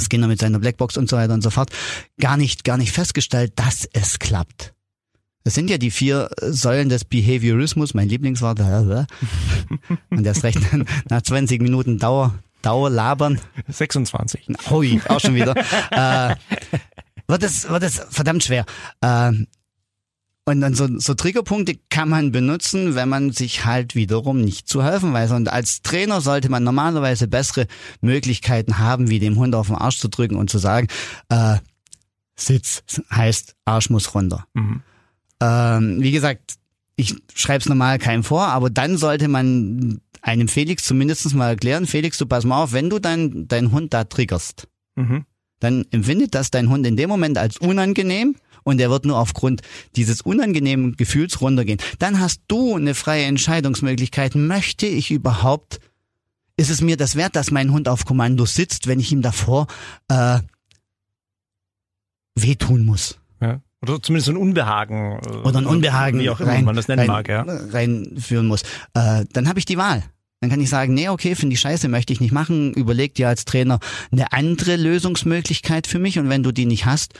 Skinner 0.00 0.28
mit 0.28 0.40
seiner 0.40 0.58
Blackbox 0.58 0.96
und 0.96 1.08
so 1.08 1.16
weiter 1.16 1.34
und 1.34 1.42
so 1.42 1.50
fort, 1.50 1.70
gar 2.18 2.36
nicht, 2.36 2.64
gar 2.64 2.76
nicht 2.76 2.92
festgestellt, 2.92 3.52
dass 3.56 3.88
es 3.92 4.18
klappt. 4.18 4.74
Das 5.44 5.54
sind 5.54 5.70
ja 5.70 5.78
die 5.78 5.92
vier 5.92 6.28
Säulen 6.40 6.88
des 6.88 7.04
Behaviorismus, 7.04 7.94
mein 7.94 8.08
Lieblingswort. 8.08 8.58
Und 10.10 10.26
erst 10.26 10.42
recht 10.42 10.58
nach 11.08 11.22
20 11.22 11.62
Minuten 11.62 11.98
Dauer, 11.98 12.34
Dauer 12.62 12.90
labern. 12.90 13.40
26. 13.68 14.48
Hui, 14.70 15.00
auch 15.08 15.20
schon 15.20 15.36
wieder. 15.36 15.54
äh, 15.92 16.34
wird 17.28 17.42
es, 17.44 17.68
wird 17.68 17.82
es 17.84 18.00
verdammt 18.10 18.42
schwer. 18.42 18.64
Äh, 19.00 19.32
und 20.48 20.60
dann 20.60 20.74
so, 20.74 20.86
so 20.98 21.14
Triggerpunkte 21.14 21.76
kann 21.90 22.08
man 22.08 22.30
benutzen, 22.30 22.94
wenn 22.94 23.08
man 23.08 23.32
sich 23.32 23.64
halt 23.64 23.96
wiederum 23.96 24.40
nicht 24.40 24.68
zu 24.68 24.84
helfen 24.84 25.12
weiß. 25.12 25.32
Und 25.32 25.48
als 25.48 25.82
Trainer 25.82 26.20
sollte 26.20 26.48
man 26.48 26.62
normalerweise 26.62 27.26
bessere 27.26 27.66
Möglichkeiten 28.00 28.78
haben, 28.78 29.10
wie 29.10 29.18
dem 29.18 29.36
Hund 29.36 29.56
auf 29.56 29.66
den 29.66 29.76
Arsch 29.76 29.98
zu 29.98 30.08
drücken 30.08 30.36
und 30.36 30.48
zu 30.48 30.58
sagen, 30.58 30.86
äh, 31.30 31.56
Sitz 32.36 32.84
heißt 33.10 33.56
Arsch 33.64 33.90
muss 33.90 34.14
runter. 34.14 34.46
Mhm. 34.54 34.82
Ähm, 35.40 36.02
wie 36.02 36.12
gesagt, 36.12 36.54
ich 36.94 37.16
schreibe 37.34 37.60
es 37.60 37.68
normal 37.68 37.98
keinem 37.98 38.22
vor, 38.22 38.46
aber 38.46 38.70
dann 38.70 38.96
sollte 38.96 39.26
man 39.26 40.00
einem 40.22 40.48
Felix 40.48 40.84
zumindest 40.84 41.34
mal 41.34 41.48
erklären, 41.48 41.86
Felix, 41.86 42.18
du 42.18 42.26
pass 42.26 42.44
mal 42.44 42.62
auf, 42.62 42.72
wenn 42.72 42.88
du 42.88 43.00
dein, 43.00 43.48
deinen 43.48 43.72
Hund 43.72 43.92
da 43.92 44.04
triggerst, 44.04 44.68
Mhm. 44.94 45.24
dann 45.60 45.84
empfindet 45.90 46.34
das 46.34 46.50
dein 46.50 46.70
Hund 46.70 46.86
in 46.86 46.96
dem 46.96 47.08
Moment 47.08 47.36
als 47.36 47.58
unangenehm 47.58 48.36
und 48.66 48.80
er 48.80 48.90
wird 48.90 49.04
nur 49.04 49.16
aufgrund 49.16 49.62
dieses 49.94 50.20
unangenehmen 50.22 50.96
Gefühls 50.96 51.40
runtergehen. 51.40 51.78
Dann 52.00 52.18
hast 52.18 52.40
du 52.48 52.74
eine 52.74 52.94
freie 52.94 53.24
Entscheidungsmöglichkeit. 53.24 54.34
Möchte 54.34 54.86
ich 54.86 55.12
überhaupt, 55.12 55.78
ist 56.56 56.70
es 56.70 56.80
mir 56.80 56.96
das 56.96 57.14
wert, 57.14 57.36
dass 57.36 57.52
mein 57.52 57.70
Hund 57.70 57.88
auf 57.88 58.04
Kommando 58.04 58.44
sitzt, 58.44 58.88
wenn 58.88 58.98
ich 58.98 59.12
ihm 59.12 59.22
davor 59.22 59.68
äh, 60.08 60.40
wehtun 62.34 62.84
muss? 62.84 63.20
Ja. 63.40 63.60
Oder 63.82 64.02
zumindest 64.02 64.30
ein 64.30 64.36
Unbehagen. 64.36 65.20
äh, 65.24 65.36
Oder 65.44 65.58
ein 65.58 65.66
Unbehagen 65.66 66.18
Wie 66.18 66.28
auch 66.28 66.40
immer 66.40 66.50
rein, 66.50 66.64
man 66.64 66.74
das 66.74 66.88
nennen 66.88 67.00
rein, 67.00 67.06
mag, 67.06 67.28
ja. 67.28 67.42
reinführen 67.42 68.48
muss, 68.48 68.62
äh, 68.94 69.24
dann 69.32 69.48
habe 69.48 69.60
ich 69.60 69.64
die 69.64 69.76
Wahl. 69.76 70.02
Dann 70.40 70.50
kann 70.50 70.60
ich 70.60 70.68
sagen, 70.68 70.92
nee, 70.92 71.08
okay, 71.08 71.36
finde 71.36 71.54
ich 71.54 71.60
scheiße, 71.60 71.88
möchte 71.88 72.12
ich 72.12 72.20
nicht 72.20 72.32
machen. 72.32 72.74
Überleg 72.74 73.14
dir 73.14 73.28
als 73.28 73.44
Trainer 73.44 73.78
eine 74.10 74.32
andere 74.32 74.74
Lösungsmöglichkeit 74.74 75.86
für 75.86 76.00
mich 76.00 76.18
und 76.18 76.28
wenn 76.28 76.42
du 76.42 76.50
die 76.50 76.66
nicht 76.66 76.84
hast, 76.84 77.14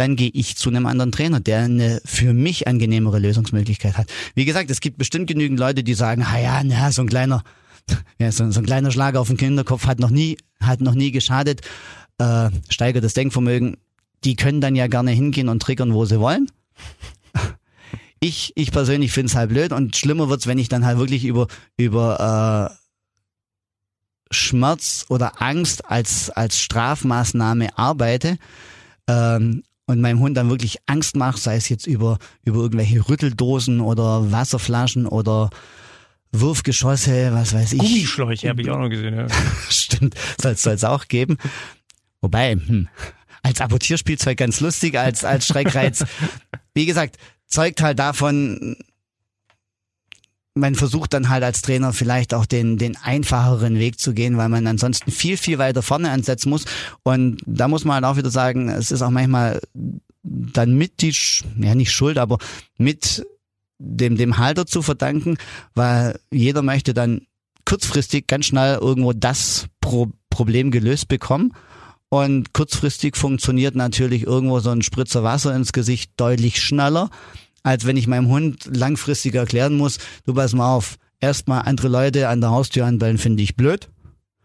dann 0.00 0.16
gehe 0.16 0.30
ich 0.32 0.56
zu 0.56 0.70
einem 0.70 0.86
anderen 0.86 1.12
Trainer, 1.12 1.40
der 1.40 1.58
eine 1.60 2.00
für 2.06 2.32
mich 2.32 2.66
angenehmere 2.66 3.18
Lösungsmöglichkeit 3.18 3.98
hat. 3.98 4.10
Wie 4.34 4.46
gesagt, 4.46 4.70
es 4.70 4.80
gibt 4.80 4.96
bestimmt 4.96 5.26
genügend 5.26 5.60
Leute, 5.60 5.84
die 5.84 5.92
sagen, 5.92 6.22
ah 6.22 6.40
ja, 6.40 6.62
na, 6.64 6.90
so 6.90 7.02
ein 7.02 7.08
kleiner, 7.08 7.44
ja, 8.18 8.32
so, 8.32 8.50
so 8.50 8.60
ein 8.60 8.66
kleiner 8.66 8.90
Schlag 8.90 9.16
auf 9.16 9.28
den 9.28 9.36
Kinderkopf 9.36 9.86
hat 9.86 9.98
noch 9.98 10.08
nie, 10.08 10.38
hat 10.58 10.80
noch 10.80 10.94
nie 10.94 11.10
geschadet, 11.10 11.60
äh, 12.16 12.48
steigert 12.70 13.04
das 13.04 13.12
Denkvermögen. 13.12 13.76
Die 14.24 14.36
können 14.36 14.62
dann 14.62 14.74
ja 14.74 14.86
gerne 14.86 15.10
hingehen 15.10 15.50
und 15.50 15.60
triggern, 15.60 15.92
wo 15.92 16.06
sie 16.06 16.18
wollen. 16.18 16.50
Ich, 18.22 18.52
ich 18.54 18.70
persönlich 18.70 19.12
finde 19.12 19.30
es 19.30 19.34
halt 19.34 19.48
blöd 19.48 19.72
und 19.72 19.96
schlimmer 19.96 20.28
wird's, 20.28 20.46
wenn 20.46 20.58
ich 20.58 20.68
dann 20.68 20.84
halt 20.84 20.98
wirklich 20.98 21.24
über, 21.24 21.46
über 21.78 22.68
äh, 22.70 22.76
Schmerz 24.30 25.06
oder 25.08 25.40
Angst 25.40 25.86
als, 25.86 26.28
als 26.28 26.60
Strafmaßnahme 26.60 27.78
arbeite 27.78 28.36
ähm, 29.08 29.62
und 29.90 30.00
meinem 30.00 30.20
Hund 30.20 30.36
dann 30.36 30.50
wirklich 30.50 30.78
Angst 30.86 31.16
mache, 31.16 31.38
sei 31.38 31.56
es 31.56 31.68
jetzt 31.68 31.86
über, 31.86 32.18
über 32.44 32.60
irgendwelche 32.60 33.08
Rütteldosen 33.08 33.80
oder 33.80 34.30
Wasserflaschen 34.32 35.06
oder 35.06 35.50
Wurfgeschosse, 36.32 37.32
was 37.32 37.52
weiß 37.52 37.72
ich. 37.72 37.78
Gummischläuche 37.78 38.48
habe 38.48 38.62
ich 38.62 38.70
auch 38.70 38.78
noch 38.78 38.88
gesehen. 38.88 39.16
Ja. 39.16 39.26
Stimmt, 39.68 40.14
soll 40.40 40.52
es 40.52 40.84
auch 40.84 41.08
geben. 41.08 41.36
Wobei, 42.20 42.52
hm, 42.52 42.88
als 43.42 43.60
Apportierspielzeug 43.60 44.38
ganz 44.38 44.60
lustig, 44.60 44.98
als, 44.98 45.24
als 45.24 45.46
Schreckreiz. 45.46 46.04
Wie 46.74 46.86
gesagt, 46.86 47.16
zeugt 47.46 47.82
halt 47.82 47.98
davon, 47.98 48.76
man 50.54 50.74
versucht 50.74 51.14
dann 51.14 51.28
halt 51.28 51.44
als 51.44 51.62
Trainer 51.62 51.92
vielleicht 51.92 52.34
auch 52.34 52.46
den, 52.46 52.76
den 52.76 52.96
einfacheren 52.96 53.78
Weg 53.78 54.00
zu 54.00 54.14
gehen, 54.14 54.36
weil 54.36 54.48
man 54.48 54.66
ansonsten 54.66 55.10
viel, 55.10 55.36
viel 55.36 55.58
weiter 55.58 55.82
vorne 55.82 56.10
ansetzen 56.10 56.50
muss. 56.50 56.64
Und 57.02 57.40
da 57.46 57.68
muss 57.68 57.84
man 57.84 57.94
halt 57.96 58.04
auch 58.04 58.16
wieder 58.16 58.30
sagen, 58.30 58.68
es 58.68 58.90
ist 58.90 59.02
auch 59.02 59.10
manchmal 59.10 59.60
dann 60.22 60.76
mit 60.76 61.02
die, 61.02 61.14
ja 61.58 61.74
nicht 61.74 61.92
Schuld, 61.92 62.18
aber 62.18 62.38
mit 62.76 63.24
dem, 63.78 64.16
dem 64.16 64.38
Halter 64.38 64.66
zu 64.66 64.82
verdanken, 64.82 65.38
weil 65.74 66.18
jeder 66.30 66.62
möchte 66.62 66.94
dann 66.94 67.22
kurzfristig 67.64 68.26
ganz 68.26 68.46
schnell 68.46 68.78
irgendwo 68.80 69.12
das 69.12 69.66
Pro 69.80 70.08
Problem 70.28 70.70
gelöst 70.70 71.08
bekommen. 71.08 71.52
Und 72.08 72.52
kurzfristig 72.52 73.16
funktioniert 73.16 73.74
natürlich 73.74 74.24
irgendwo 74.24 74.60
so 74.60 74.70
ein 74.70 74.82
Spritzer 74.82 75.22
Wasser 75.22 75.54
ins 75.54 75.72
Gesicht 75.72 76.12
deutlich 76.16 76.60
schneller, 76.60 77.10
als 77.62 77.86
wenn 77.86 77.96
ich 77.96 78.06
meinem 78.06 78.28
Hund 78.28 78.68
langfristig 78.74 79.34
erklären 79.34 79.76
muss, 79.76 79.98
du 80.26 80.34
pass 80.34 80.52
mal 80.52 80.74
auf, 80.74 80.96
erstmal 81.20 81.62
andere 81.62 81.88
Leute 81.88 82.28
an 82.28 82.40
der 82.40 82.50
Haustür 82.50 82.86
anbellen, 82.86 83.18
finde 83.18 83.42
ich 83.42 83.56
blöd. 83.56 83.88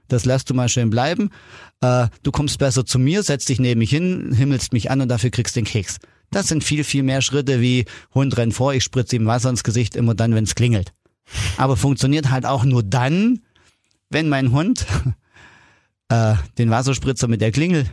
Das 0.07 0.25
lässt 0.25 0.49
du 0.49 0.53
mal 0.53 0.69
schön 0.69 0.89
bleiben. 0.89 1.31
Äh, 1.81 2.07
du 2.21 2.31
kommst 2.31 2.59
besser 2.59 2.85
zu 2.85 2.99
mir, 2.99 3.23
setzt 3.23 3.49
dich 3.49 3.59
neben 3.59 3.79
mich 3.79 3.89
hin, 3.89 4.33
himmelst 4.33 4.71
mich 4.73 4.91
an 4.91 5.01
und 5.01 5.09
dafür 5.09 5.31
kriegst 5.31 5.55
den 5.55 5.65
Keks. 5.65 5.97
Das 6.31 6.47
sind 6.47 6.63
viel, 6.63 6.83
viel 6.83 7.03
mehr 7.03 7.21
Schritte 7.21 7.61
wie 7.61 7.85
Hund 8.13 8.37
rennt 8.37 8.53
vor, 8.53 8.73
ich 8.73 8.83
spritze 8.83 9.15
ihm 9.15 9.25
Wasser 9.25 9.49
ins 9.49 9.63
Gesicht, 9.63 9.95
immer 9.95 10.13
dann, 10.13 10.35
wenn 10.35 10.43
es 10.43 10.55
klingelt. 10.55 10.93
Aber 11.57 11.75
funktioniert 11.75 12.29
halt 12.29 12.45
auch 12.45 12.65
nur 12.65 12.83
dann, 12.83 13.41
wenn 14.09 14.29
mein 14.29 14.51
Hund 14.51 14.85
äh, 16.09 16.35
den 16.57 16.69
Wasserspritzer 16.69 17.27
mit 17.27 17.41
der 17.41 17.51
Klingel 17.51 17.85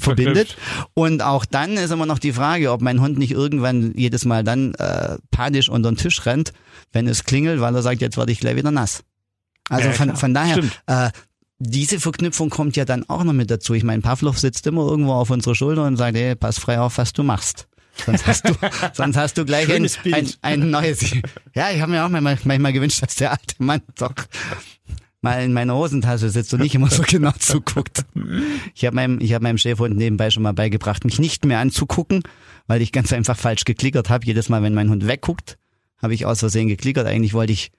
verbindet. 0.00 0.56
Und 0.94 1.22
auch 1.22 1.44
dann 1.44 1.76
ist 1.76 1.90
immer 1.90 2.06
noch 2.06 2.18
die 2.18 2.32
Frage, 2.32 2.72
ob 2.72 2.80
mein 2.82 3.00
Hund 3.00 3.18
nicht 3.18 3.32
irgendwann 3.32 3.92
jedes 3.96 4.24
Mal 4.24 4.44
dann 4.44 4.74
äh, 4.74 5.18
panisch 5.30 5.68
unter 5.68 5.90
den 5.90 5.96
Tisch 5.96 6.24
rennt, 6.26 6.52
wenn 6.92 7.06
es 7.06 7.24
klingelt, 7.24 7.60
weil 7.60 7.74
er 7.74 7.82
sagt, 7.82 8.00
jetzt 8.00 8.16
werde 8.16 8.32
ich 8.32 8.40
gleich 8.40 8.56
wieder 8.56 8.70
nass. 8.70 9.02
Also 9.68 9.88
Ja, 9.88 9.94
von, 9.94 10.16
von 10.16 10.34
daher, 10.34 10.54
Stimmt. 10.56 10.82
äh, 10.86 11.10
diese 11.58 12.00
Verknüpfung 12.00 12.48
kommt 12.50 12.76
ja 12.76 12.84
dann 12.84 13.08
auch 13.08 13.22
noch 13.22 13.34
mit 13.34 13.50
dazu. 13.50 13.74
Ich 13.74 13.84
meine, 13.84 14.00
Pavlov 14.02 14.38
sitzt 14.38 14.66
immer 14.66 14.82
irgendwo 14.88 15.12
auf 15.12 15.30
unserer 15.30 15.54
Schulter 15.54 15.84
und 15.84 15.96
sagt, 15.96 16.16
hey, 16.16 16.34
pass 16.34 16.58
frei 16.58 16.80
auf, 16.80 16.98
was 16.98 17.12
du 17.12 17.22
machst. 17.22 17.68
Sonst 18.06 18.26
hast 18.26 18.48
du, 18.48 18.54
sonst 18.94 19.16
hast 19.16 19.36
du 19.36 19.44
gleich 19.44 19.70
ein, 19.70 19.86
ein, 20.12 20.30
ein 20.40 20.70
neues. 20.70 21.04
Ja, 21.54 21.70
ich 21.70 21.80
habe 21.82 21.92
mir 21.92 22.04
auch 22.04 22.08
manchmal, 22.08 22.38
manchmal 22.44 22.72
gewünscht, 22.72 23.02
dass 23.02 23.16
der 23.16 23.32
alte 23.32 23.56
Mann 23.58 23.82
doch 23.96 24.14
mal 25.22 25.42
in 25.42 25.52
meiner 25.52 25.74
Hosentasche 25.74 26.30
sitzt 26.30 26.54
und 26.54 26.62
nicht 26.62 26.74
immer 26.74 26.90
so 26.90 27.02
genau 27.06 27.32
zuguckt. 27.38 28.04
Ich 28.74 28.84
habe 28.84 28.96
meinem, 28.96 29.20
ich 29.20 29.34
hab 29.34 29.42
meinem 29.42 29.58
Schäferhund 29.58 29.96
nebenbei 29.96 30.30
schon 30.30 30.42
mal 30.42 30.52
beigebracht, 30.52 31.04
mich 31.04 31.18
nicht 31.18 31.44
mehr 31.44 31.58
anzugucken, 31.58 32.22
weil 32.66 32.82
ich 32.82 32.92
ganz 32.92 33.12
einfach 33.12 33.36
falsch 33.36 33.64
geklickert 33.64 34.08
habe. 34.08 34.24
Jedes 34.24 34.48
Mal, 34.48 34.62
wenn 34.62 34.74
mein 34.74 34.90
Hund 34.90 35.06
wegguckt, 35.06 35.58
habe 36.00 36.14
ich 36.14 36.26
aus 36.26 36.40
Versehen 36.40 36.68
geklickert. 36.68 37.06
Eigentlich 37.06 37.34
wollte 37.34 37.52
ich 37.52 37.72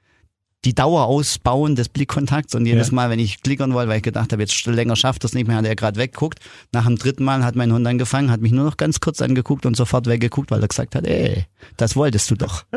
die 0.64 0.76
Dauer 0.76 1.06
ausbauen 1.06 1.76
des 1.76 1.90
Blickkontakts 1.90 2.54
und 2.54 2.66
jedes 2.66 2.90
Ja. 2.90 2.96
Mal, 2.96 3.10
wenn 3.10 3.20
ich 3.20 3.42
klickern 3.42 3.74
wollte, 3.74 3.90
weil 3.90 3.98
ich 3.98 4.04
gedacht 4.04 4.32
habe, 4.32 4.44
jetzt 4.44 4.66
länger 4.66 4.96
schafft 4.96 5.24
das 5.24 5.34
nicht 5.34 5.48
mehr, 5.48 5.58
hat 5.58 5.66
er 5.66 5.76
gerade 5.76 6.00
weggeguckt. 6.00 6.40
Nach 6.72 6.86
dem 6.86 6.98
dritten 6.98 7.24
Mal 7.24 7.44
hat 7.44 7.56
mein 7.56 7.74
Hund 7.74 7.88
angefangen, 7.88 8.30
hat 8.30 8.42
mich 8.42 8.52
nur 8.52 8.66
noch 8.66 8.78
ganz 8.78 9.00
kurz 9.00 9.22
angeguckt 9.22 9.66
und 9.66 9.76
sofort 9.76 10.06
weggeguckt, 10.06 10.52
weil 10.52 10.62
er 10.62 10.68
gesagt 10.68 10.94
hat, 10.96 11.06
ey, 11.08 11.46
das 11.78 11.96
wolltest 11.96 12.30
du 12.32 12.36
doch. 12.36 12.64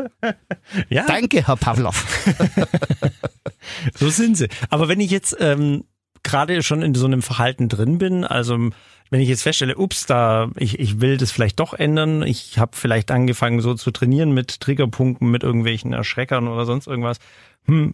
Ja, 0.89 1.05
Danke, 1.05 1.45
Herr 1.45 1.55
Pavlov. 1.57 2.05
so 3.95 4.09
sind 4.09 4.35
sie. 4.37 4.47
Aber 4.69 4.87
wenn 4.87 4.99
ich 4.99 5.11
jetzt 5.11 5.35
ähm, 5.39 5.83
gerade 6.23 6.61
schon 6.63 6.81
in 6.81 6.95
so 6.95 7.05
einem 7.05 7.21
Verhalten 7.21 7.69
drin 7.69 7.97
bin, 7.97 8.23
also 8.23 8.71
wenn 9.09 9.21
ich 9.21 9.29
jetzt 9.29 9.43
feststelle, 9.43 9.77
ups, 9.77 10.05
da 10.05 10.49
ich, 10.57 10.79
ich 10.79 10.99
will 10.99 11.17
das 11.17 11.31
vielleicht 11.31 11.59
doch 11.59 11.73
ändern, 11.73 12.23
ich 12.23 12.57
habe 12.57 12.75
vielleicht 12.75 13.11
angefangen 13.11 13.61
so 13.61 13.73
zu 13.75 13.91
trainieren 13.91 14.31
mit 14.33 14.59
Triggerpunkten, 14.59 15.29
mit 15.29 15.43
irgendwelchen 15.43 15.93
Erschreckern 15.93 16.47
oder 16.47 16.65
sonst 16.65 16.87
irgendwas, 16.87 17.17
hm, 17.65 17.93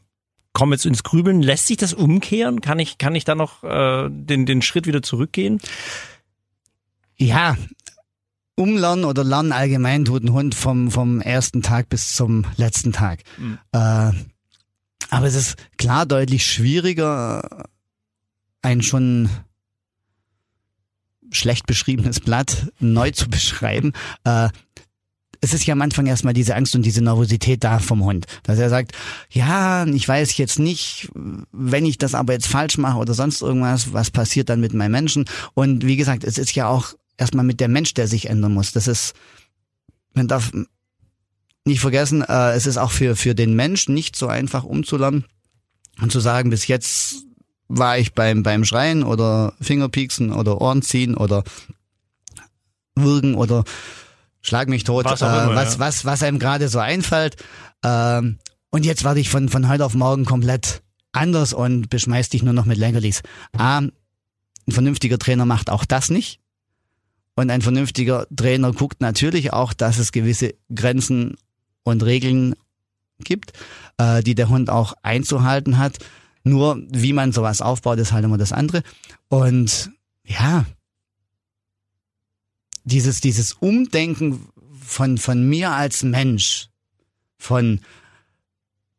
komme 0.53 0.75
jetzt 0.75 0.85
ins 0.85 1.03
Grübeln, 1.03 1.41
lässt 1.41 1.67
sich 1.67 1.77
das 1.77 1.93
umkehren? 1.93 2.61
Kann 2.61 2.79
ich 2.79 2.97
kann 2.97 3.15
ich 3.15 3.25
da 3.25 3.35
noch 3.35 3.63
äh, 3.63 4.09
den 4.09 4.45
den 4.45 4.61
Schritt 4.61 4.87
wieder 4.87 5.01
zurückgehen? 5.01 5.59
Ja, 7.17 7.55
umlernen 8.55 9.05
oder 9.05 9.23
lernen 9.23 9.51
allgemein 9.51 10.05
tut 10.05 10.23
ein 10.23 10.33
Hund 10.33 10.55
vom, 10.55 10.91
vom 10.91 11.21
ersten 11.21 11.61
Tag 11.61 11.89
bis 11.89 12.15
zum 12.15 12.45
letzten 12.57 12.91
Tag. 12.91 13.21
Mhm. 13.37 13.59
Äh, 13.71 14.11
aber 15.09 15.25
es 15.25 15.35
ist 15.35 15.55
klar 15.77 16.05
deutlich 16.05 16.45
schwieriger, 16.45 17.65
ein 18.61 18.81
schon 18.81 19.29
schlecht 21.31 21.65
beschriebenes 21.65 22.19
Blatt 22.19 22.71
neu 22.79 23.11
zu 23.11 23.29
beschreiben. 23.29 23.93
Äh, 24.23 24.49
es 25.43 25.55
ist 25.55 25.65
ja 25.65 25.73
am 25.73 25.81
Anfang 25.81 26.05
erstmal 26.05 26.35
diese 26.35 26.55
Angst 26.55 26.75
und 26.75 26.83
diese 26.83 27.03
Nervosität 27.03 27.63
da 27.63 27.79
vom 27.79 28.03
Hund, 28.03 28.27
dass 28.43 28.59
er 28.59 28.69
sagt, 28.69 28.91
ja, 29.31 29.87
ich 29.87 30.07
weiß 30.07 30.37
jetzt 30.37 30.59
nicht, 30.59 31.09
wenn 31.51 31.85
ich 31.85 31.97
das 31.97 32.13
aber 32.13 32.33
jetzt 32.33 32.47
falsch 32.47 32.77
mache 32.77 32.99
oder 32.99 33.15
sonst 33.15 33.41
irgendwas, 33.41 33.91
was 33.91 34.11
passiert 34.11 34.49
dann 34.49 34.61
mit 34.61 34.73
meinem 34.73 34.91
Menschen? 34.91 35.25
Und 35.55 35.85
wie 35.85 35.97
gesagt, 35.97 36.23
es 36.23 36.37
ist 36.37 36.53
ja 36.53 36.67
auch 36.67 36.93
erstmal 37.17 37.43
mit 37.43 37.59
der 37.59 37.69
Mensch, 37.69 37.95
der 37.95 38.07
sich 38.07 38.29
ändern 38.29 38.53
muss. 38.53 38.71
Das 38.71 38.87
ist, 38.87 39.13
man 40.13 40.27
darf 40.27 40.51
nicht 41.65 41.81
vergessen, 41.81 42.21
äh, 42.21 42.51
es 42.51 42.67
ist 42.67 42.77
auch 42.77 42.91
für, 42.91 43.15
für 43.15 43.33
den 43.33 43.55
Mensch 43.55 43.89
nicht 43.89 44.15
so 44.15 44.27
einfach 44.27 44.63
umzulernen 44.63 45.25
und 46.01 46.11
zu 46.11 46.19
sagen, 46.19 46.51
bis 46.51 46.67
jetzt 46.67 47.25
war 47.71 47.97
ich 47.97 48.13
beim, 48.13 48.43
beim 48.43 48.65
Schreien 48.65 49.03
oder 49.03 49.53
Fingerpieksen 49.61 50.33
oder 50.33 50.59
Ohren 50.61 50.81
ziehen 50.81 51.15
oder 51.15 51.43
würgen 52.95 53.35
oder 53.35 53.63
schlag 54.41 54.67
mich 54.67 54.83
tot, 54.83 55.05
Was 55.05 55.21
äh, 55.21 55.25
immer, 55.25 55.55
was, 55.55 55.75
ja. 55.75 55.79
was, 55.79 56.05
was 56.05 56.23
einem 56.23 56.39
gerade 56.39 56.67
so 56.67 56.79
einfällt. 56.79 57.37
Ähm, 57.83 58.39
und 58.69 58.85
jetzt 58.85 59.03
werde 59.03 59.19
ich 59.19 59.29
von, 59.29 59.49
von 59.49 59.69
heute 59.69 59.85
auf 59.85 59.93
morgen 59.93 60.25
komplett 60.25 60.81
anders 61.11 61.53
und 61.53 61.89
beschmeiß 61.89 62.29
dich 62.29 62.43
nur 62.43 62.53
noch 62.53 62.65
mit 62.65 62.77
Leckerlis. 62.77 63.21
A, 63.57 63.79
ein 63.79 63.91
vernünftiger 64.69 65.17
Trainer 65.17 65.45
macht 65.45 65.69
auch 65.69 65.85
das 65.85 66.09
nicht. 66.09 66.39
Und 67.35 67.49
ein 67.49 67.61
vernünftiger 67.61 68.27
Trainer 68.35 68.73
guckt 68.73 69.01
natürlich 69.01 69.53
auch, 69.53 69.73
dass 69.73 69.97
es 69.97 70.11
gewisse 70.11 70.53
Grenzen 70.73 71.37
und 71.83 72.03
Regeln 72.03 72.55
gibt, 73.23 73.53
äh, 73.97 74.21
die 74.21 74.35
der 74.35 74.49
Hund 74.49 74.69
auch 74.69 74.93
einzuhalten 75.01 75.77
hat. 75.77 75.97
Nur 76.43 76.81
wie 76.89 77.13
man 77.13 77.31
sowas 77.31 77.61
aufbaut, 77.61 77.99
ist 77.99 78.11
halt 78.11 78.25
immer 78.25 78.37
das 78.37 78.51
andere. 78.51 78.83
Und 79.29 79.91
ja, 80.25 80.65
dieses, 82.83 83.21
dieses 83.21 83.53
Umdenken 83.53 84.47
von, 84.81 85.17
von 85.17 85.47
mir 85.47 85.71
als 85.71 86.03
Mensch, 86.03 86.69
von 87.37 87.81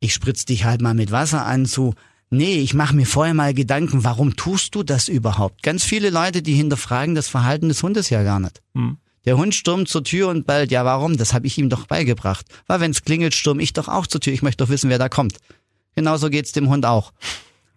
ich 0.01 0.15
spritz 0.15 0.45
dich 0.45 0.65
halt 0.65 0.81
mal 0.81 0.95
mit 0.95 1.13
Wasser 1.13 1.47
an 1.47 1.67
zu, 1.67 1.95
nee, 2.31 2.59
ich 2.59 2.75
mache 2.75 2.97
mir 2.97 3.07
vorher 3.07 3.35
mal 3.35 3.55
Gedanken, 3.55 4.05
warum 4.05 4.37
tust 4.37 4.75
du 4.75 4.83
das 4.83 5.09
überhaupt? 5.09 5.63
Ganz 5.63 5.85
viele 5.85 6.11
Leute, 6.11 6.43
die 6.43 6.55
hinterfragen 6.55 7.15
das 7.15 7.29
Verhalten 7.29 7.69
des 7.69 7.83
Hundes 7.83 8.11
ja 8.11 8.23
gar 8.23 8.41
nicht. 8.41 8.63
Hm. 8.75 8.99
Der 9.25 9.37
Hund 9.37 9.55
stürmt 9.55 9.89
zur 9.89 10.03
Tür 10.03 10.29
und 10.29 10.47
bellt, 10.47 10.73
ja 10.73 10.85
warum? 10.85 11.17
Das 11.17 11.33
habe 11.33 11.47
ich 11.47 11.57
ihm 11.57 11.69
doch 11.69 11.87
beigebracht. 11.87 12.47
Weil 12.67 12.81
wenn's 12.81 13.05
klingelt, 13.05 13.35
stürm 13.35 13.61
ich 13.61 13.73
doch 13.73 13.87
auch 13.87 14.09
zur 14.09 14.21
Tür. 14.21 14.33
Ich 14.33 14.43
möchte 14.43 14.65
doch 14.65 14.71
wissen, 14.71 14.91
wer 14.91 14.99
da 14.99 15.09
kommt. 15.09 15.39
Genauso 15.95 16.31
geht's 16.31 16.53
dem 16.53 16.69
Hund 16.69 16.87
auch. 16.87 17.13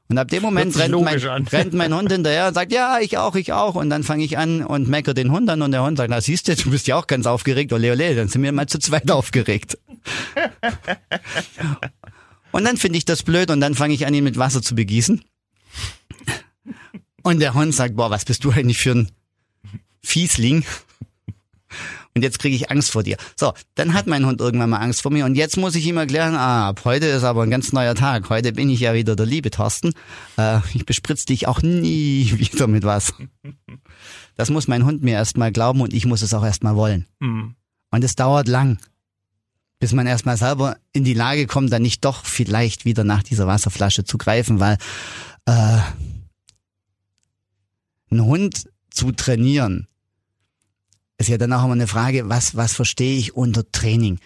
Und 0.08 0.20
ab 0.20 0.28
dem 0.28 0.44
Moment 0.44 0.78
rennt 0.78 1.02
mein, 1.02 1.18
rennt 1.52 1.74
mein 1.74 1.94
Hund 1.94 2.12
hinterher 2.12 2.48
und 2.48 2.54
sagt, 2.54 2.72
ja, 2.72 3.00
ich 3.00 3.18
auch, 3.18 3.36
ich 3.36 3.54
auch. 3.54 3.76
Und 3.76 3.90
dann 3.90 4.04
fange 4.04 4.24
ich 4.24 4.38
an 4.38 4.64
und 4.64 4.88
mecker 4.88 5.14
den 5.14 5.32
Hund 5.32 5.50
an 5.50 5.62
und 5.62 5.72
der 5.72 5.84
Hund 5.84 5.98
sagt, 5.98 6.12
na 6.12 6.22
siehst 6.22 6.48
du, 6.48 6.56
du 6.56 6.70
bist 6.70 6.88
ja 6.88 6.96
auch 6.96 7.08
ganz 7.08 7.26
aufgeregt. 7.26 7.74
Ole, 7.74 7.92
ole, 7.92 8.16
dann 8.16 8.28
sind 8.28 8.44
wir 8.44 8.52
mal 8.52 8.68
zu 8.68 8.78
zweit 8.78 9.10
aufgeregt. 9.10 9.78
und 12.52 12.64
dann 12.64 12.78
finde 12.78 12.98
ich 12.98 13.06
das 13.06 13.24
blöd 13.24 13.50
und 13.50 13.62
dann 13.62 13.74
fange 13.74 13.96
ich 13.96 14.06
an, 14.06 14.14
ihn 14.14 14.24
mit 14.24 14.38
Wasser 14.38 14.62
zu 14.62 14.76
begießen. 14.76 15.24
Und 17.24 17.40
der 17.40 17.56
Hund 17.56 17.74
sagt, 17.74 17.96
boah, 17.96 18.12
was 18.12 18.26
bist 18.26 18.44
du 18.44 18.52
eigentlich 18.52 18.78
für 18.78 18.92
ein 18.92 19.12
Fiesling? 20.04 20.64
Und 22.16 22.22
jetzt 22.22 22.40
kriege 22.40 22.56
ich 22.56 22.72
Angst 22.72 22.92
vor 22.92 23.04
dir. 23.04 23.18
So, 23.36 23.54
dann 23.76 23.94
hat 23.94 24.08
mein 24.08 24.26
Hund 24.26 24.40
irgendwann 24.40 24.70
mal 24.70 24.78
Angst 24.78 25.02
vor 25.02 25.12
mir. 25.12 25.26
Und 25.26 25.36
jetzt 25.36 25.58
muss 25.58 25.76
ich 25.76 25.86
ihm 25.86 25.98
erklären, 25.98 26.34
ah, 26.36 26.70
ab 26.70 26.82
heute 26.86 27.08
ist 27.08 27.26
aber 27.26 27.44
ein 27.44 27.50
ganz 27.50 27.74
neuer 27.74 27.94
Tag. 27.94 28.30
Heute 28.30 28.54
bin 28.54 28.70
ich 28.70 28.80
ja 28.80 28.94
wieder 28.94 29.18
der 29.18 29.26
liebe 29.26 29.52
Thorsten. 29.52 29.92
Äh, 30.38 30.60
ich 30.74 30.86
bespritze 30.86 31.26
dich 31.26 31.50
auch 31.50 31.62
nie 31.62 32.32
wieder 32.38 32.68
mit 32.68 32.86
was. 32.86 33.14
Das 34.38 34.50
muss 34.50 34.70
mein 34.70 34.86
Hund 34.86 35.04
mir 35.04 35.16
erstmal 35.16 35.52
glauben 35.52 35.82
und 35.82 35.94
ich 35.94 36.06
muss 36.06 36.22
es 36.22 36.34
auch 36.34 36.46
erstmal 36.46 36.78
wollen. 36.78 37.06
Hm. 37.20 37.56
Und 37.92 38.04
es 38.04 38.16
dauert 38.16 38.48
lang, 38.48 38.78
bis 39.80 39.92
man 39.92 40.08
erstmal 40.08 40.38
selber 40.38 40.78
in 40.94 41.04
die 41.04 41.14
Lage 41.14 41.48
kommt, 41.48 41.74
dann 41.74 41.82
nicht 41.82 42.06
doch 42.06 42.24
vielleicht 42.24 42.86
wieder 42.86 43.04
nach 43.04 43.24
dieser 43.24 43.46
Wasserflasche 43.46 44.06
zu 44.06 44.18
greifen, 44.18 44.62
weil 44.62 44.78
äh, 45.48 45.80
ein 48.10 48.24
Hund 48.24 48.70
zu 48.90 49.12
trainieren, 49.12 49.88
ist 51.18 51.30
ja 51.30 51.38
dann 51.38 51.54
auch 51.54 51.64
immer 51.64 51.74
eine 51.74 51.88
Frage, 51.88 52.30
was, 52.30 52.56
was 52.56 52.74
verstehe 52.74 53.18
ich 53.18 53.36
unter 53.36 53.70
Training? 53.72 54.20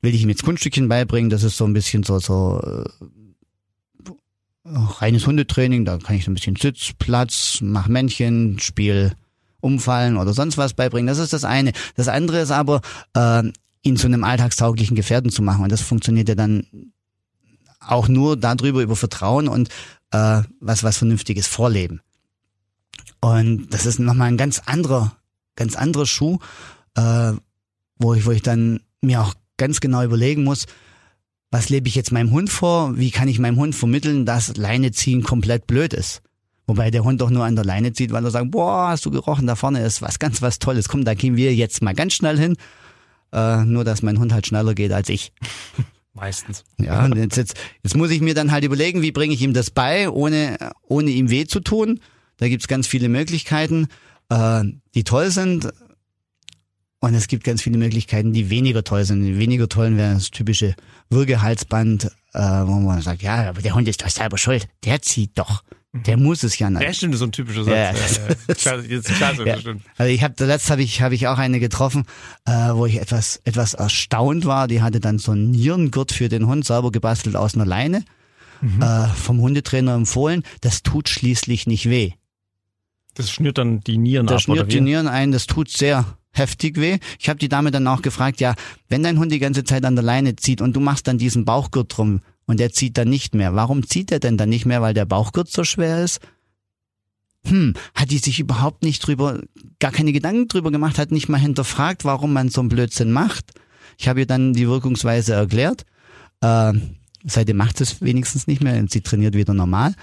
Will 0.00 0.14
ich 0.14 0.22
ihm 0.22 0.28
jetzt 0.28 0.44
Kunststückchen 0.44 0.88
beibringen? 0.88 1.30
Das 1.30 1.42
ist 1.42 1.56
so 1.56 1.64
ein 1.64 1.72
bisschen 1.72 2.02
so, 2.02 2.18
so 2.18 2.60
äh, 2.60 2.84
reines 4.64 5.26
Hundetraining, 5.26 5.84
da 5.84 5.98
kann 5.98 6.16
ich 6.16 6.24
so 6.24 6.30
ein 6.30 6.34
bisschen 6.34 6.56
Sitz, 6.56 6.92
Platz, 6.98 7.58
mach 7.60 7.88
Männchen, 7.88 8.58
Spiel, 8.58 9.14
umfallen 9.60 10.16
oder 10.16 10.32
sonst 10.34 10.58
was 10.58 10.74
beibringen. 10.74 11.06
Das 11.06 11.18
ist 11.18 11.32
das 11.32 11.44
eine. 11.44 11.72
Das 11.96 12.08
andere 12.08 12.40
ist 12.40 12.50
aber, 12.50 12.80
äh, 13.14 13.42
ihn 13.82 13.96
zu 13.96 14.06
einem 14.06 14.24
alltagstauglichen 14.24 14.96
Gefährten 14.96 15.30
zu 15.30 15.42
machen. 15.42 15.62
Und 15.62 15.72
das 15.72 15.80
funktioniert 15.80 16.28
ja 16.28 16.34
dann 16.34 16.66
auch 17.80 18.08
nur 18.08 18.36
darüber, 18.36 18.82
über 18.82 18.96
Vertrauen 18.96 19.48
und 19.48 19.68
äh, 20.10 20.42
was, 20.60 20.82
was 20.82 20.98
Vernünftiges 20.98 21.46
vorleben. 21.46 22.00
Und 23.20 23.68
das 23.70 23.86
ist 23.86 23.98
nochmal 23.98 24.28
ein 24.28 24.36
ganz 24.36 24.60
anderer, 24.64 25.16
ganz 25.56 25.76
anderer 25.76 26.06
Schuh, 26.06 26.38
äh, 26.96 27.32
wo 27.98 28.14
ich, 28.14 28.26
wo 28.26 28.30
ich 28.30 28.42
dann 28.42 28.80
mir 29.00 29.22
auch 29.22 29.34
ganz 29.56 29.80
genau 29.80 30.02
überlegen 30.02 30.44
muss, 30.44 30.66
was 31.50 31.68
lebe 31.68 31.86
ich 31.88 31.94
jetzt 31.94 32.10
meinem 32.10 32.32
Hund 32.32 32.50
vor? 32.50 32.98
Wie 32.98 33.12
kann 33.12 33.28
ich 33.28 33.38
meinem 33.38 33.56
Hund 33.56 33.76
vermitteln, 33.76 34.26
dass 34.26 34.56
Leine 34.56 34.90
ziehen 34.90 35.22
komplett 35.22 35.68
blöd 35.68 35.94
ist? 35.94 36.20
Wobei 36.66 36.90
der 36.90 37.04
Hund 37.04 37.20
doch 37.20 37.30
nur 37.30 37.44
an 37.44 37.54
der 37.54 37.64
Leine 37.64 37.92
zieht, 37.92 38.10
weil 38.10 38.24
er 38.24 38.30
sagt, 38.30 38.50
boah, 38.50 38.88
hast 38.88 39.04
du 39.06 39.10
gerochen, 39.10 39.46
da 39.46 39.54
vorne 39.54 39.84
ist 39.84 40.02
was 40.02 40.18
ganz 40.18 40.42
was 40.42 40.58
Tolles. 40.58 40.88
Komm, 40.88 41.04
da 41.04 41.14
gehen 41.14 41.36
wir 41.36 41.54
jetzt 41.54 41.82
mal 41.82 41.94
ganz 41.94 42.14
schnell 42.14 42.38
hin. 42.38 42.56
Äh, 43.32 43.64
nur, 43.64 43.84
dass 43.84 44.02
mein 44.02 44.18
Hund 44.18 44.32
halt 44.32 44.46
schneller 44.46 44.74
geht 44.74 44.92
als 44.92 45.08
ich. 45.08 45.32
Meistens. 46.14 46.64
Ja, 46.78 47.04
und 47.04 47.16
jetzt, 47.16 47.36
jetzt, 47.36 47.56
jetzt 47.82 47.96
muss 47.96 48.10
ich 48.10 48.20
mir 48.20 48.34
dann 48.34 48.50
halt 48.50 48.64
überlegen, 48.64 49.02
wie 49.02 49.12
bringe 49.12 49.34
ich 49.34 49.42
ihm 49.42 49.52
das 49.52 49.70
bei, 49.70 50.08
ohne, 50.08 50.56
ohne 50.82 51.10
ihm 51.10 51.28
weh 51.28 51.44
zu 51.44 51.60
tun. 51.60 52.00
Da 52.38 52.48
gibt's 52.48 52.68
ganz 52.68 52.86
viele 52.86 53.08
Möglichkeiten, 53.08 53.88
äh, 54.34 54.64
die 54.94 55.04
toll 55.04 55.30
sind. 55.30 55.72
Und 57.00 57.14
es 57.14 57.28
gibt 57.28 57.44
ganz 57.44 57.60
viele 57.60 57.76
Möglichkeiten, 57.76 58.32
die 58.32 58.48
weniger 58.48 58.82
toll 58.82 59.04
sind. 59.04 59.22
Die 59.22 59.38
weniger 59.38 59.68
tollen 59.68 59.98
wäre 59.98 60.14
das 60.14 60.30
typische 60.30 60.74
Würgehalsband, 61.10 62.04
äh, 62.32 62.38
wo 62.38 62.72
man 62.80 63.02
sagt, 63.02 63.22
ja, 63.22 63.48
aber 63.48 63.60
der 63.60 63.74
Hund 63.74 63.86
ist 63.88 64.02
doch 64.02 64.08
selber 64.08 64.38
schuld. 64.38 64.68
Der 64.84 65.02
zieht 65.02 65.32
doch. 65.36 65.62
Der 65.92 66.16
muss 66.16 66.42
es 66.42 66.58
ja 66.58 66.70
nicht. 66.70 66.82
Ja, 66.82 66.92
stimmt, 66.92 67.12
das 67.14 67.18
ist 67.18 67.20
so 67.20 67.26
ein 67.26 67.32
typischer 67.32 67.64
Satz. 67.64 67.74
Ja, 67.74 67.92
Ja, 67.92 68.34
ja. 68.48 68.54
Klasse, 68.54 68.86
jetzt 68.88 69.08
klasse, 69.14 69.46
Ja. 69.46 69.56
das. 69.56 69.64
Also 69.96 70.12
ich 70.12 70.24
habe 70.24 70.34
zuletzt 70.34 70.68
habe 70.70 70.82
ich 70.82 71.02
habe 71.02 71.14
ich 71.14 71.28
auch 71.28 71.38
eine 71.38 71.60
getroffen, 71.60 72.04
äh, 72.46 72.50
wo 72.72 72.86
ich 72.86 73.00
etwas 73.00 73.40
etwas 73.44 73.74
erstaunt 73.74 74.44
war. 74.44 74.66
Die 74.66 74.82
hatte 74.82 74.98
dann 74.98 75.18
so 75.18 75.30
einen 75.32 75.52
Nierengurt 75.52 76.10
für 76.10 76.28
den 76.28 76.46
Hund 76.48 76.64
selber 76.64 76.90
gebastelt 76.90 77.36
aus 77.36 77.54
einer 77.54 77.66
Leine, 77.66 78.02
äh, 78.80 79.06
vom 79.14 79.40
Hundetrainer 79.40 79.94
empfohlen. 79.94 80.42
Das 80.62 80.82
tut 80.82 81.08
schließlich 81.08 81.66
nicht 81.68 81.88
weh. 81.88 82.12
Das 83.14 83.30
schnürt 83.30 83.58
dann 83.58 83.80
die 83.80 83.98
Nieren 83.98 84.26
Das 84.26 84.44
ab, 84.44 84.50
oder 84.50 84.60
schnürt 84.60 84.72
die? 84.72 84.80
Nieren 84.80 85.08
ein, 85.08 85.32
das 85.32 85.46
tut 85.46 85.70
sehr 85.70 86.04
heftig 86.32 86.78
weh. 86.80 86.98
Ich 87.18 87.28
habe 87.28 87.38
die 87.38 87.48
Dame 87.48 87.70
dann 87.70 87.86
auch 87.86 88.02
gefragt, 88.02 88.40
ja, 88.40 88.54
wenn 88.88 89.02
dein 89.02 89.18
Hund 89.18 89.30
die 89.30 89.38
ganze 89.38 89.64
Zeit 89.64 89.84
an 89.84 89.94
der 89.94 90.04
Leine 90.04 90.36
zieht 90.36 90.60
und 90.60 90.74
du 90.74 90.80
machst 90.80 91.06
dann 91.06 91.18
diesen 91.18 91.44
Bauchgurt 91.44 91.96
drum 91.96 92.22
und 92.46 92.58
der 92.58 92.72
zieht 92.72 92.98
dann 92.98 93.08
nicht 93.08 93.34
mehr, 93.34 93.54
warum 93.54 93.86
zieht 93.86 94.10
er 94.10 94.18
denn 94.18 94.36
dann 94.36 94.48
nicht 94.48 94.66
mehr, 94.66 94.82
weil 94.82 94.94
der 94.94 95.04
Bauchgurt 95.04 95.48
so 95.48 95.64
schwer 95.64 96.02
ist? 96.02 96.20
Hm, 97.46 97.74
hat 97.94 98.10
die 98.10 98.18
sich 98.18 98.40
überhaupt 98.40 98.82
nicht 98.82 99.06
drüber, 99.06 99.40
gar 99.78 99.92
keine 99.92 100.12
Gedanken 100.12 100.48
drüber 100.48 100.70
gemacht, 100.70 100.98
hat 100.98 101.12
nicht 101.12 101.28
mal 101.28 101.38
hinterfragt, 101.38 102.04
warum 102.04 102.32
man 102.32 102.48
so 102.48 102.60
einen 102.60 102.70
Blödsinn 102.70 103.12
macht. 103.12 103.52
Ich 103.96 104.08
habe 104.08 104.20
ihr 104.20 104.26
dann 104.26 104.54
die 104.54 104.66
Wirkungsweise 104.66 105.34
erklärt. 105.34 105.84
Äh, 106.40 106.72
Seitdem 107.26 107.56
macht 107.56 107.80
es 107.80 108.02
wenigstens 108.02 108.46
nicht 108.46 108.62
mehr 108.62 108.78
und 108.78 108.90
sie 108.90 109.00
trainiert 109.00 109.34
wieder 109.34 109.54
normal. 109.54 109.94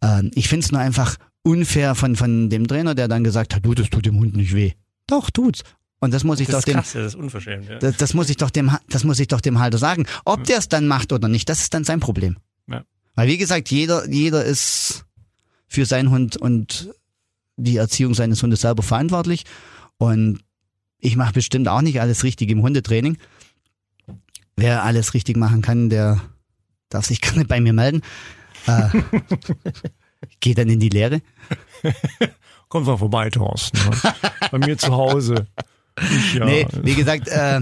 Ähm, 0.00 0.30
ich 0.34 0.48
finde 0.48 0.64
es 0.64 0.72
nur 0.72 0.80
einfach 0.80 1.16
unfair 1.48 1.94
von, 1.94 2.16
von 2.16 2.50
dem 2.50 2.68
Trainer, 2.68 2.94
der 2.94 3.08
dann 3.08 3.24
gesagt 3.24 3.54
hat, 3.54 3.64
du, 3.64 3.74
das 3.74 3.88
tut 3.90 4.06
dem 4.06 4.18
Hund 4.18 4.36
nicht 4.36 4.54
weh. 4.54 4.72
Doch, 5.06 5.30
tut's. 5.30 5.62
Und 6.00 6.14
das 6.14 6.22
muss 6.22 6.38
ich 6.38 6.46
Das 6.46 6.64
doch 6.64 6.64
dem, 6.64 6.74
krass, 6.74 6.92
das. 6.92 7.14
Ja. 7.44 7.78
das, 7.80 7.96
das 7.96 8.14
muss 8.14 8.30
ich 8.30 8.36
doch 8.36 8.50
dem, 8.50 8.70
das 8.88 9.02
muss 9.02 9.18
ich 9.18 9.26
doch 9.26 9.40
dem 9.40 9.58
Halter 9.58 9.78
sagen. 9.78 10.06
Ob 10.24 10.44
der 10.44 10.58
es 10.58 10.68
dann 10.68 10.86
macht 10.86 11.12
oder 11.12 11.26
nicht, 11.28 11.48
das 11.48 11.60
ist 11.62 11.74
dann 11.74 11.84
sein 11.84 11.98
Problem. 11.98 12.36
Ja. 12.68 12.84
Weil 13.14 13.28
wie 13.28 13.38
gesagt, 13.38 13.70
jeder, 13.70 14.08
jeder 14.08 14.44
ist 14.44 15.06
für 15.66 15.86
seinen 15.86 16.10
Hund 16.10 16.36
und 16.36 16.90
die 17.56 17.76
Erziehung 17.76 18.14
seines 18.14 18.42
Hundes 18.42 18.60
selber 18.60 18.82
verantwortlich. 18.84 19.44
Und 19.96 20.40
ich 20.98 21.16
mache 21.16 21.32
bestimmt 21.32 21.66
auch 21.66 21.82
nicht 21.82 22.00
alles 22.00 22.22
richtig 22.22 22.50
im 22.50 22.62
Hundetraining. 22.62 23.18
Wer 24.56 24.84
alles 24.84 25.14
richtig 25.14 25.36
machen 25.36 25.62
kann, 25.62 25.90
der 25.90 26.20
darf 26.90 27.06
sich 27.06 27.20
gerne 27.22 27.44
bei 27.44 27.60
mir 27.60 27.72
melden. 27.72 28.02
Äh, 28.66 28.88
geht 30.40 30.58
dann 30.58 30.68
in 30.68 30.80
die 30.80 30.88
Lehre. 30.88 31.20
Kommt 32.68 32.86
mal 32.86 32.98
vorbei, 32.98 33.30
Thorsten. 33.30 33.78
ne? 33.78 34.14
Bei 34.50 34.58
mir 34.58 34.76
zu 34.76 34.92
Hause. 34.94 35.46
Ich, 36.00 36.34
ja. 36.34 36.44
Nee, 36.44 36.66
wie 36.82 36.94
gesagt, 36.94 37.28
äh, 37.28 37.60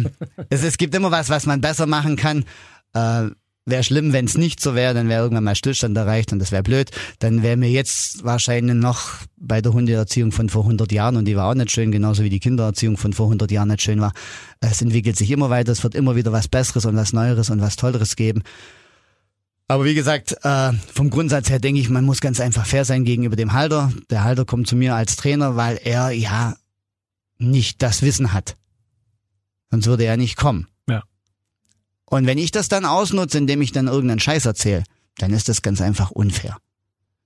es, 0.50 0.62
es 0.62 0.78
gibt 0.78 0.94
immer 0.94 1.10
was, 1.10 1.30
was 1.30 1.46
man 1.46 1.60
besser 1.60 1.86
machen 1.86 2.16
kann. 2.16 2.44
Äh, 2.92 3.30
wäre 3.66 3.82
schlimm, 3.82 4.12
wenn 4.12 4.26
es 4.26 4.38
nicht 4.38 4.60
so 4.60 4.74
wäre, 4.74 4.94
dann 4.94 5.08
wäre 5.08 5.22
irgendwann 5.22 5.44
mal 5.44 5.56
Stillstand 5.56 5.96
erreicht 5.96 6.32
und 6.32 6.38
das 6.38 6.52
wäre 6.52 6.62
blöd. 6.62 6.90
Dann 7.18 7.42
wäre 7.42 7.56
mir 7.56 7.70
jetzt 7.70 8.24
wahrscheinlich 8.24 8.76
noch 8.76 9.10
bei 9.36 9.60
der 9.60 9.72
Hundeerziehung 9.72 10.32
von 10.32 10.48
vor 10.48 10.62
100 10.62 10.92
Jahren 10.92 11.16
und 11.16 11.24
die 11.24 11.36
war 11.36 11.50
auch 11.50 11.54
nicht 11.54 11.72
schön, 11.72 11.90
genauso 11.90 12.22
wie 12.22 12.30
die 12.30 12.40
Kindererziehung 12.40 12.96
von 12.96 13.12
vor 13.12 13.26
100 13.26 13.50
Jahren 13.50 13.68
nicht 13.68 13.82
schön 13.82 14.00
war. 14.00 14.12
Es 14.60 14.80
entwickelt 14.80 15.16
sich 15.16 15.30
immer 15.30 15.50
weiter, 15.50 15.72
es 15.72 15.82
wird 15.82 15.96
immer 15.96 16.14
wieder 16.14 16.32
was 16.32 16.48
Besseres 16.48 16.84
und 16.84 16.96
was 16.96 17.12
Neueres 17.12 17.50
und 17.50 17.60
was 17.60 17.76
Tolleres 17.76 18.14
geben. 18.16 18.42
Aber 19.68 19.84
wie 19.84 19.94
gesagt, 19.94 20.36
äh, 20.42 20.72
vom 20.94 21.10
Grundsatz 21.10 21.50
her 21.50 21.58
denke 21.58 21.80
ich, 21.80 21.88
man 21.88 22.04
muss 22.04 22.20
ganz 22.20 22.40
einfach 22.40 22.66
fair 22.66 22.84
sein 22.84 23.04
gegenüber 23.04 23.34
dem 23.34 23.52
Halter. 23.52 23.92
Der 24.10 24.22
Halter 24.22 24.44
kommt 24.44 24.68
zu 24.68 24.76
mir 24.76 24.94
als 24.94 25.16
Trainer, 25.16 25.56
weil 25.56 25.80
er 25.82 26.10
ja 26.10 26.56
nicht 27.38 27.82
das 27.82 28.02
Wissen 28.02 28.32
hat. 28.32 28.56
Sonst 29.70 29.86
würde 29.86 30.04
er 30.04 30.16
nicht 30.16 30.36
kommen. 30.36 30.68
Ja. 30.88 31.02
Und 32.04 32.26
wenn 32.26 32.38
ich 32.38 32.52
das 32.52 32.68
dann 32.68 32.84
ausnutze, 32.84 33.38
indem 33.38 33.60
ich 33.60 33.72
dann 33.72 33.88
irgendeinen 33.88 34.20
Scheiß 34.20 34.46
erzähle, 34.46 34.84
dann 35.18 35.32
ist 35.32 35.48
das 35.48 35.62
ganz 35.62 35.80
einfach 35.80 36.12
unfair. 36.12 36.58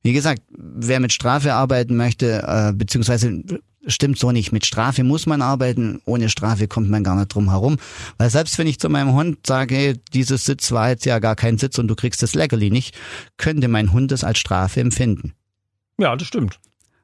Wie 0.02 0.14
gesagt, 0.14 0.42
wer 0.48 0.98
mit 1.00 1.12
Strafe 1.12 1.52
arbeiten 1.52 1.96
möchte, 1.96 2.42
äh, 2.46 2.72
beziehungsweise 2.72 3.42
stimmt 3.86 4.18
so 4.18 4.32
nicht. 4.32 4.52
Mit 4.52 4.66
Strafe 4.66 5.04
muss 5.04 5.26
man 5.26 5.42
arbeiten, 5.42 6.00
ohne 6.04 6.28
Strafe 6.28 6.68
kommt 6.68 6.90
man 6.90 7.04
gar 7.04 7.16
nicht 7.16 7.34
drum 7.34 7.50
herum. 7.50 7.78
Weil 8.18 8.30
selbst 8.30 8.58
wenn 8.58 8.66
ich 8.66 8.78
zu 8.78 8.88
meinem 8.88 9.12
Hund 9.14 9.46
sage, 9.46 9.74
hey, 9.74 10.00
dieses 10.12 10.44
Sitz 10.44 10.72
war 10.72 10.90
jetzt 10.90 11.06
ja 11.06 11.18
gar 11.18 11.36
kein 11.36 11.58
Sitz 11.58 11.78
und 11.78 11.88
du 11.88 11.94
kriegst 11.94 12.22
das 12.22 12.34
Leckerli 12.34 12.70
nicht, 12.70 12.96
könnte 13.36 13.68
mein 13.68 13.92
Hund 13.92 14.12
es 14.12 14.24
als 14.24 14.38
Strafe 14.38 14.80
empfinden. 14.80 15.34
ja, 15.98 16.14
das 16.16 16.28
stimmt. 16.28 16.58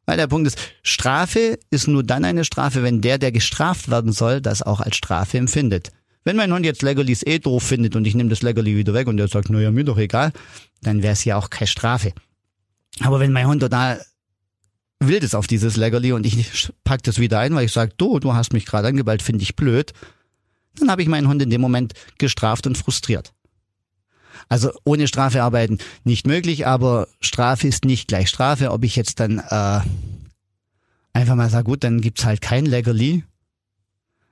Weil 0.06 0.16
der 0.16 0.28
Punkt 0.28 0.46
ist, 0.46 0.58
Strafe 0.82 1.58
ist 1.70 1.88
nur 1.88 2.04
dann 2.04 2.24
eine 2.24 2.44
Strafe, 2.44 2.84
wenn 2.84 3.00
der, 3.00 3.18
der 3.18 3.32
gestraft 3.32 3.90
werden 3.90 4.12
soll, 4.12 4.40
das 4.40 4.62
auch 4.62 4.80
als 4.80 4.96
Strafe 4.96 5.36
empfindet. 5.36 5.90
Wenn 6.22 6.36
mein 6.36 6.52
Hund 6.52 6.64
jetzt 6.64 6.82
Leckerlis 6.82 7.24
eh 7.24 7.38
doof 7.38 7.62
findet 7.62 7.96
und 7.96 8.04
ich 8.04 8.14
nehme 8.14 8.30
das 8.30 8.42
Leckerli 8.42 8.76
wieder 8.76 8.94
weg 8.94 9.08
und 9.08 9.16
der 9.16 9.28
sagt, 9.28 9.50
naja, 9.50 9.70
mir 9.72 9.84
doch 9.84 9.98
egal, 9.98 10.32
dann 10.82 11.02
wäre 11.02 11.12
es 11.12 11.24
ja 11.24 11.36
auch 11.36 11.50
keine 11.50 11.66
Strafe. 11.66 12.12
Aber 13.00 13.20
wenn 13.20 13.32
mein 13.32 13.46
Hund 13.46 13.60
total 13.60 14.00
wild 15.00 15.22
ist 15.24 15.34
auf 15.34 15.46
dieses 15.46 15.76
Leckerli 15.76 16.12
und 16.12 16.24
ich 16.26 16.70
pack 16.84 17.02
das 17.02 17.18
wieder 17.18 17.38
ein, 17.38 17.54
weil 17.54 17.66
ich 17.66 17.72
sage, 17.72 17.92
du, 17.96 18.18
du 18.18 18.34
hast 18.34 18.52
mich 18.52 18.66
gerade 18.66 18.88
angeballt, 18.88 19.22
finde 19.22 19.42
ich 19.42 19.56
blöd, 19.56 19.92
dann 20.78 20.90
habe 20.90 21.02
ich 21.02 21.08
meinen 21.08 21.28
Hund 21.28 21.42
in 21.42 21.50
dem 21.50 21.60
Moment 21.60 21.94
gestraft 22.18 22.66
und 22.66 22.76
frustriert. 22.78 23.32
Also 24.48 24.70
ohne 24.84 25.08
Strafe 25.08 25.42
arbeiten 25.42 25.78
nicht 26.04 26.26
möglich, 26.26 26.66
aber 26.66 27.08
Strafe 27.20 27.66
ist 27.68 27.84
nicht 27.84 28.08
gleich 28.08 28.28
Strafe. 28.28 28.70
Ob 28.70 28.84
ich 28.84 28.94
jetzt 28.94 29.18
dann 29.18 29.38
äh, 29.38 29.80
einfach 31.12 31.34
mal 31.34 31.48
sage, 31.50 31.64
gut, 31.64 31.82
dann 31.82 32.00
gibt's 32.00 32.24
halt 32.24 32.40
kein 32.42 32.66
Leckerli, 32.66 33.24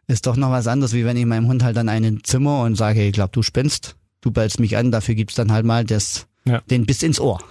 ist 0.07 0.27
doch 0.27 0.37
noch 0.37 0.51
was 0.51 0.67
anderes, 0.67 0.93
wie 0.93 1.05
wenn 1.07 1.17
ich 1.17 1.25
meinem 1.25 1.47
Hund 1.49 1.63
halt 1.63 1.77
dann 1.77 1.89
einen 1.89 2.23
Zimmer 2.23 2.63
und 2.63 2.77
sage, 2.77 3.03
ich 3.07 3.13
glaub, 3.15 3.33
du 3.33 3.43
spinnst, 3.43 3.97
du 4.21 4.31
ballst 4.31 4.61
mich 4.61 4.77
an, 4.77 4.93
dafür 4.93 5.15
gibt's 5.15 5.35
dann 5.35 5.51
halt 5.51 5.65
mal 5.65 5.85
das, 5.85 6.27
Ja. 6.45 6.61
den 6.71 6.85
Biss 6.85 7.03
ins 7.03 7.19
Ohr. 7.19 7.43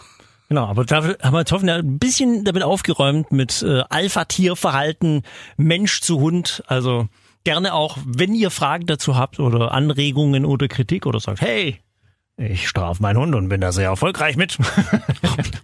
Genau, 0.54 0.68
aber 0.68 0.86
dafür 0.86 1.18
haben 1.24 1.34
wir 1.34 1.40
jetzt 1.40 1.52
hoffen, 1.52 1.68
ein 1.68 1.98
bisschen 1.98 2.44
damit 2.44 2.62
aufgeräumt 2.62 3.32
mit 3.32 3.64
äh, 3.64 3.82
Alpha-Tierverhalten, 3.90 5.24
Mensch 5.58 6.02
zu 6.02 6.20
Hund. 6.20 6.64
Also 6.68 7.08
gerne 7.44 7.74
auch, 7.74 7.98
wenn 8.06 8.36
ihr 8.36 8.52
Fragen 8.52 8.86
dazu 8.86 9.18
habt 9.18 9.40
oder 9.40 9.72
Anregungen 9.72 10.46
oder 10.46 10.68
Kritik 10.68 11.08
oder 11.08 11.20
sagt, 11.20 11.42
hey, 11.42 11.80
ich 12.38 12.68
strafe 12.68 13.02
meinen 13.02 13.18
Hund 13.18 13.36
und 13.36 13.50
bin 13.50 13.62
da 13.62 13.72
sehr 13.72 13.90
erfolgreich 13.90 14.36
mit. 14.36 14.58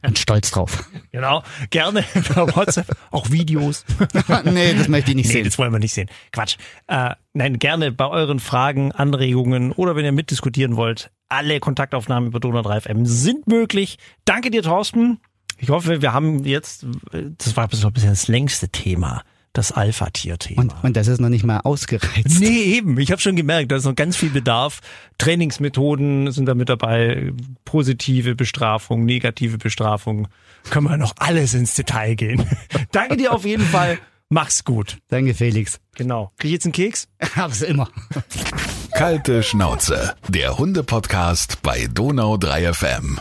Und 0.02 0.18
stolz 0.18 0.50
drauf. 0.52 0.86
genau, 1.12 1.44
gerne 1.72 2.04
per 2.04 2.56
WhatsApp, 2.56 2.88
auch 3.12 3.30
Videos. 3.32 3.86
nee, 4.46 4.74
das 4.74 4.88
möchte 4.88 5.12
ich 5.12 5.18
nicht 5.18 5.28
Nee, 5.28 5.34
sehen. 5.34 5.46
das 5.46 5.58
wollen 5.60 5.72
wir 5.72 5.80
nicht 5.80 5.94
sehen. 5.94 6.10
Quatsch. 6.32 6.58
Äh, 6.88 7.16
nein, 7.34 7.60
gerne 7.60 7.92
bei 7.92 8.08
euren 8.08 8.40
Fragen, 8.40 8.92
Anregungen 8.92 9.72
oder 9.74 9.96
wenn 9.96 10.06
ihr 10.06 10.12
mitdiskutieren 10.12 10.78
wollt, 10.78 11.12
alle 11.28 11.60
Kontaktaufnahmen 11.60 12.30
über 12.30 12.40
Donau 12.40 12.62
3 12.62 12.82
FM 12.82 13.06
sind 13.06 13.48
möglich. 13.48 13.98
Danke 14.26 14.50
dir, 14.52 14.64
Thorsten. 14.64 15.20
Ich 15.58 15.70
hoffe, 15.70 16.02
wir 16.02 16.14
haben 16.14 16.46
jetzt, 16.46 16.86
das 17.12 17.56
war 17.58 17.68
bis 17.68 17.86
bisher 17.92 18.10
das 18.12 18.28
längste 18.30 18.70
Thema, 18.70 19.24
das 19.54 19.72
Alpha-Tier-Thema. 19.72 20.62
Und, 20.62 20.74
und 20.84 20.98
das 20.98 21.08
ist 21.08 21.20
noch 21.20 21.30
nicht 21.30 21.44
mal 21.44 21.60
ausgereizt. 21.60 22.40
Nee, 22.40 22.64
eben. 22.64 23.00
Ich 23.00 23.12
habe 23.12 23.22
schon 23.22 23.36
gemerkt, 23.36 23.72
da 23.72 23.78
ist 23.78 23.86
noch 23.86 23.96
ganz 23.96 24.16
viel 24.16 24.30
Bedarf. 24.30 24.80
Trainingsmethoden 25.18 26.32
sind 26.32 26.46
da 26.46 26.56
mit 26.56 26.70
dabei, 26.70 27.34
positive 27.66 28.36
Bestrafung, 28.36 29.06
negative 29.06 29.58
Bestrafung. 29.58 30.28
Können 30.70 30.88
wir 30.88 30.98
noch 30.98 31.14
alles 31.18 31.54
ins 31.54 31.74
Detail 31.74 32.16
gehen. 32.16 32.46
Danke 32.92 33.18
dir 33.18 33.34
auf 33.34 33.46
jeden 33.46 33.66
Fall. 33.66 34.00
Mach's 34.30 34.64
gut. 34.64 34.98
Danke, 35.08 35.34
Felix. 35.34 35.80
Genau. 35.96 36.32
Krieg 36.38 36.50
ich 36.50 36.54
jetzt 36.54 36.66
einen 36.66 36.74
Keks? 36.74 37.08
Hab's 37.36 37.62
immer. 37.62 37.90
Kalte 38.94 39.42
Schnauze, 39.42 40.16
der 40.28 40.58
Hunde-Podcast 40.60 41.64
bei 41.64 41.88
Donau 41.88 42.38
3 42.38 42.74
FM. 42.74 43.20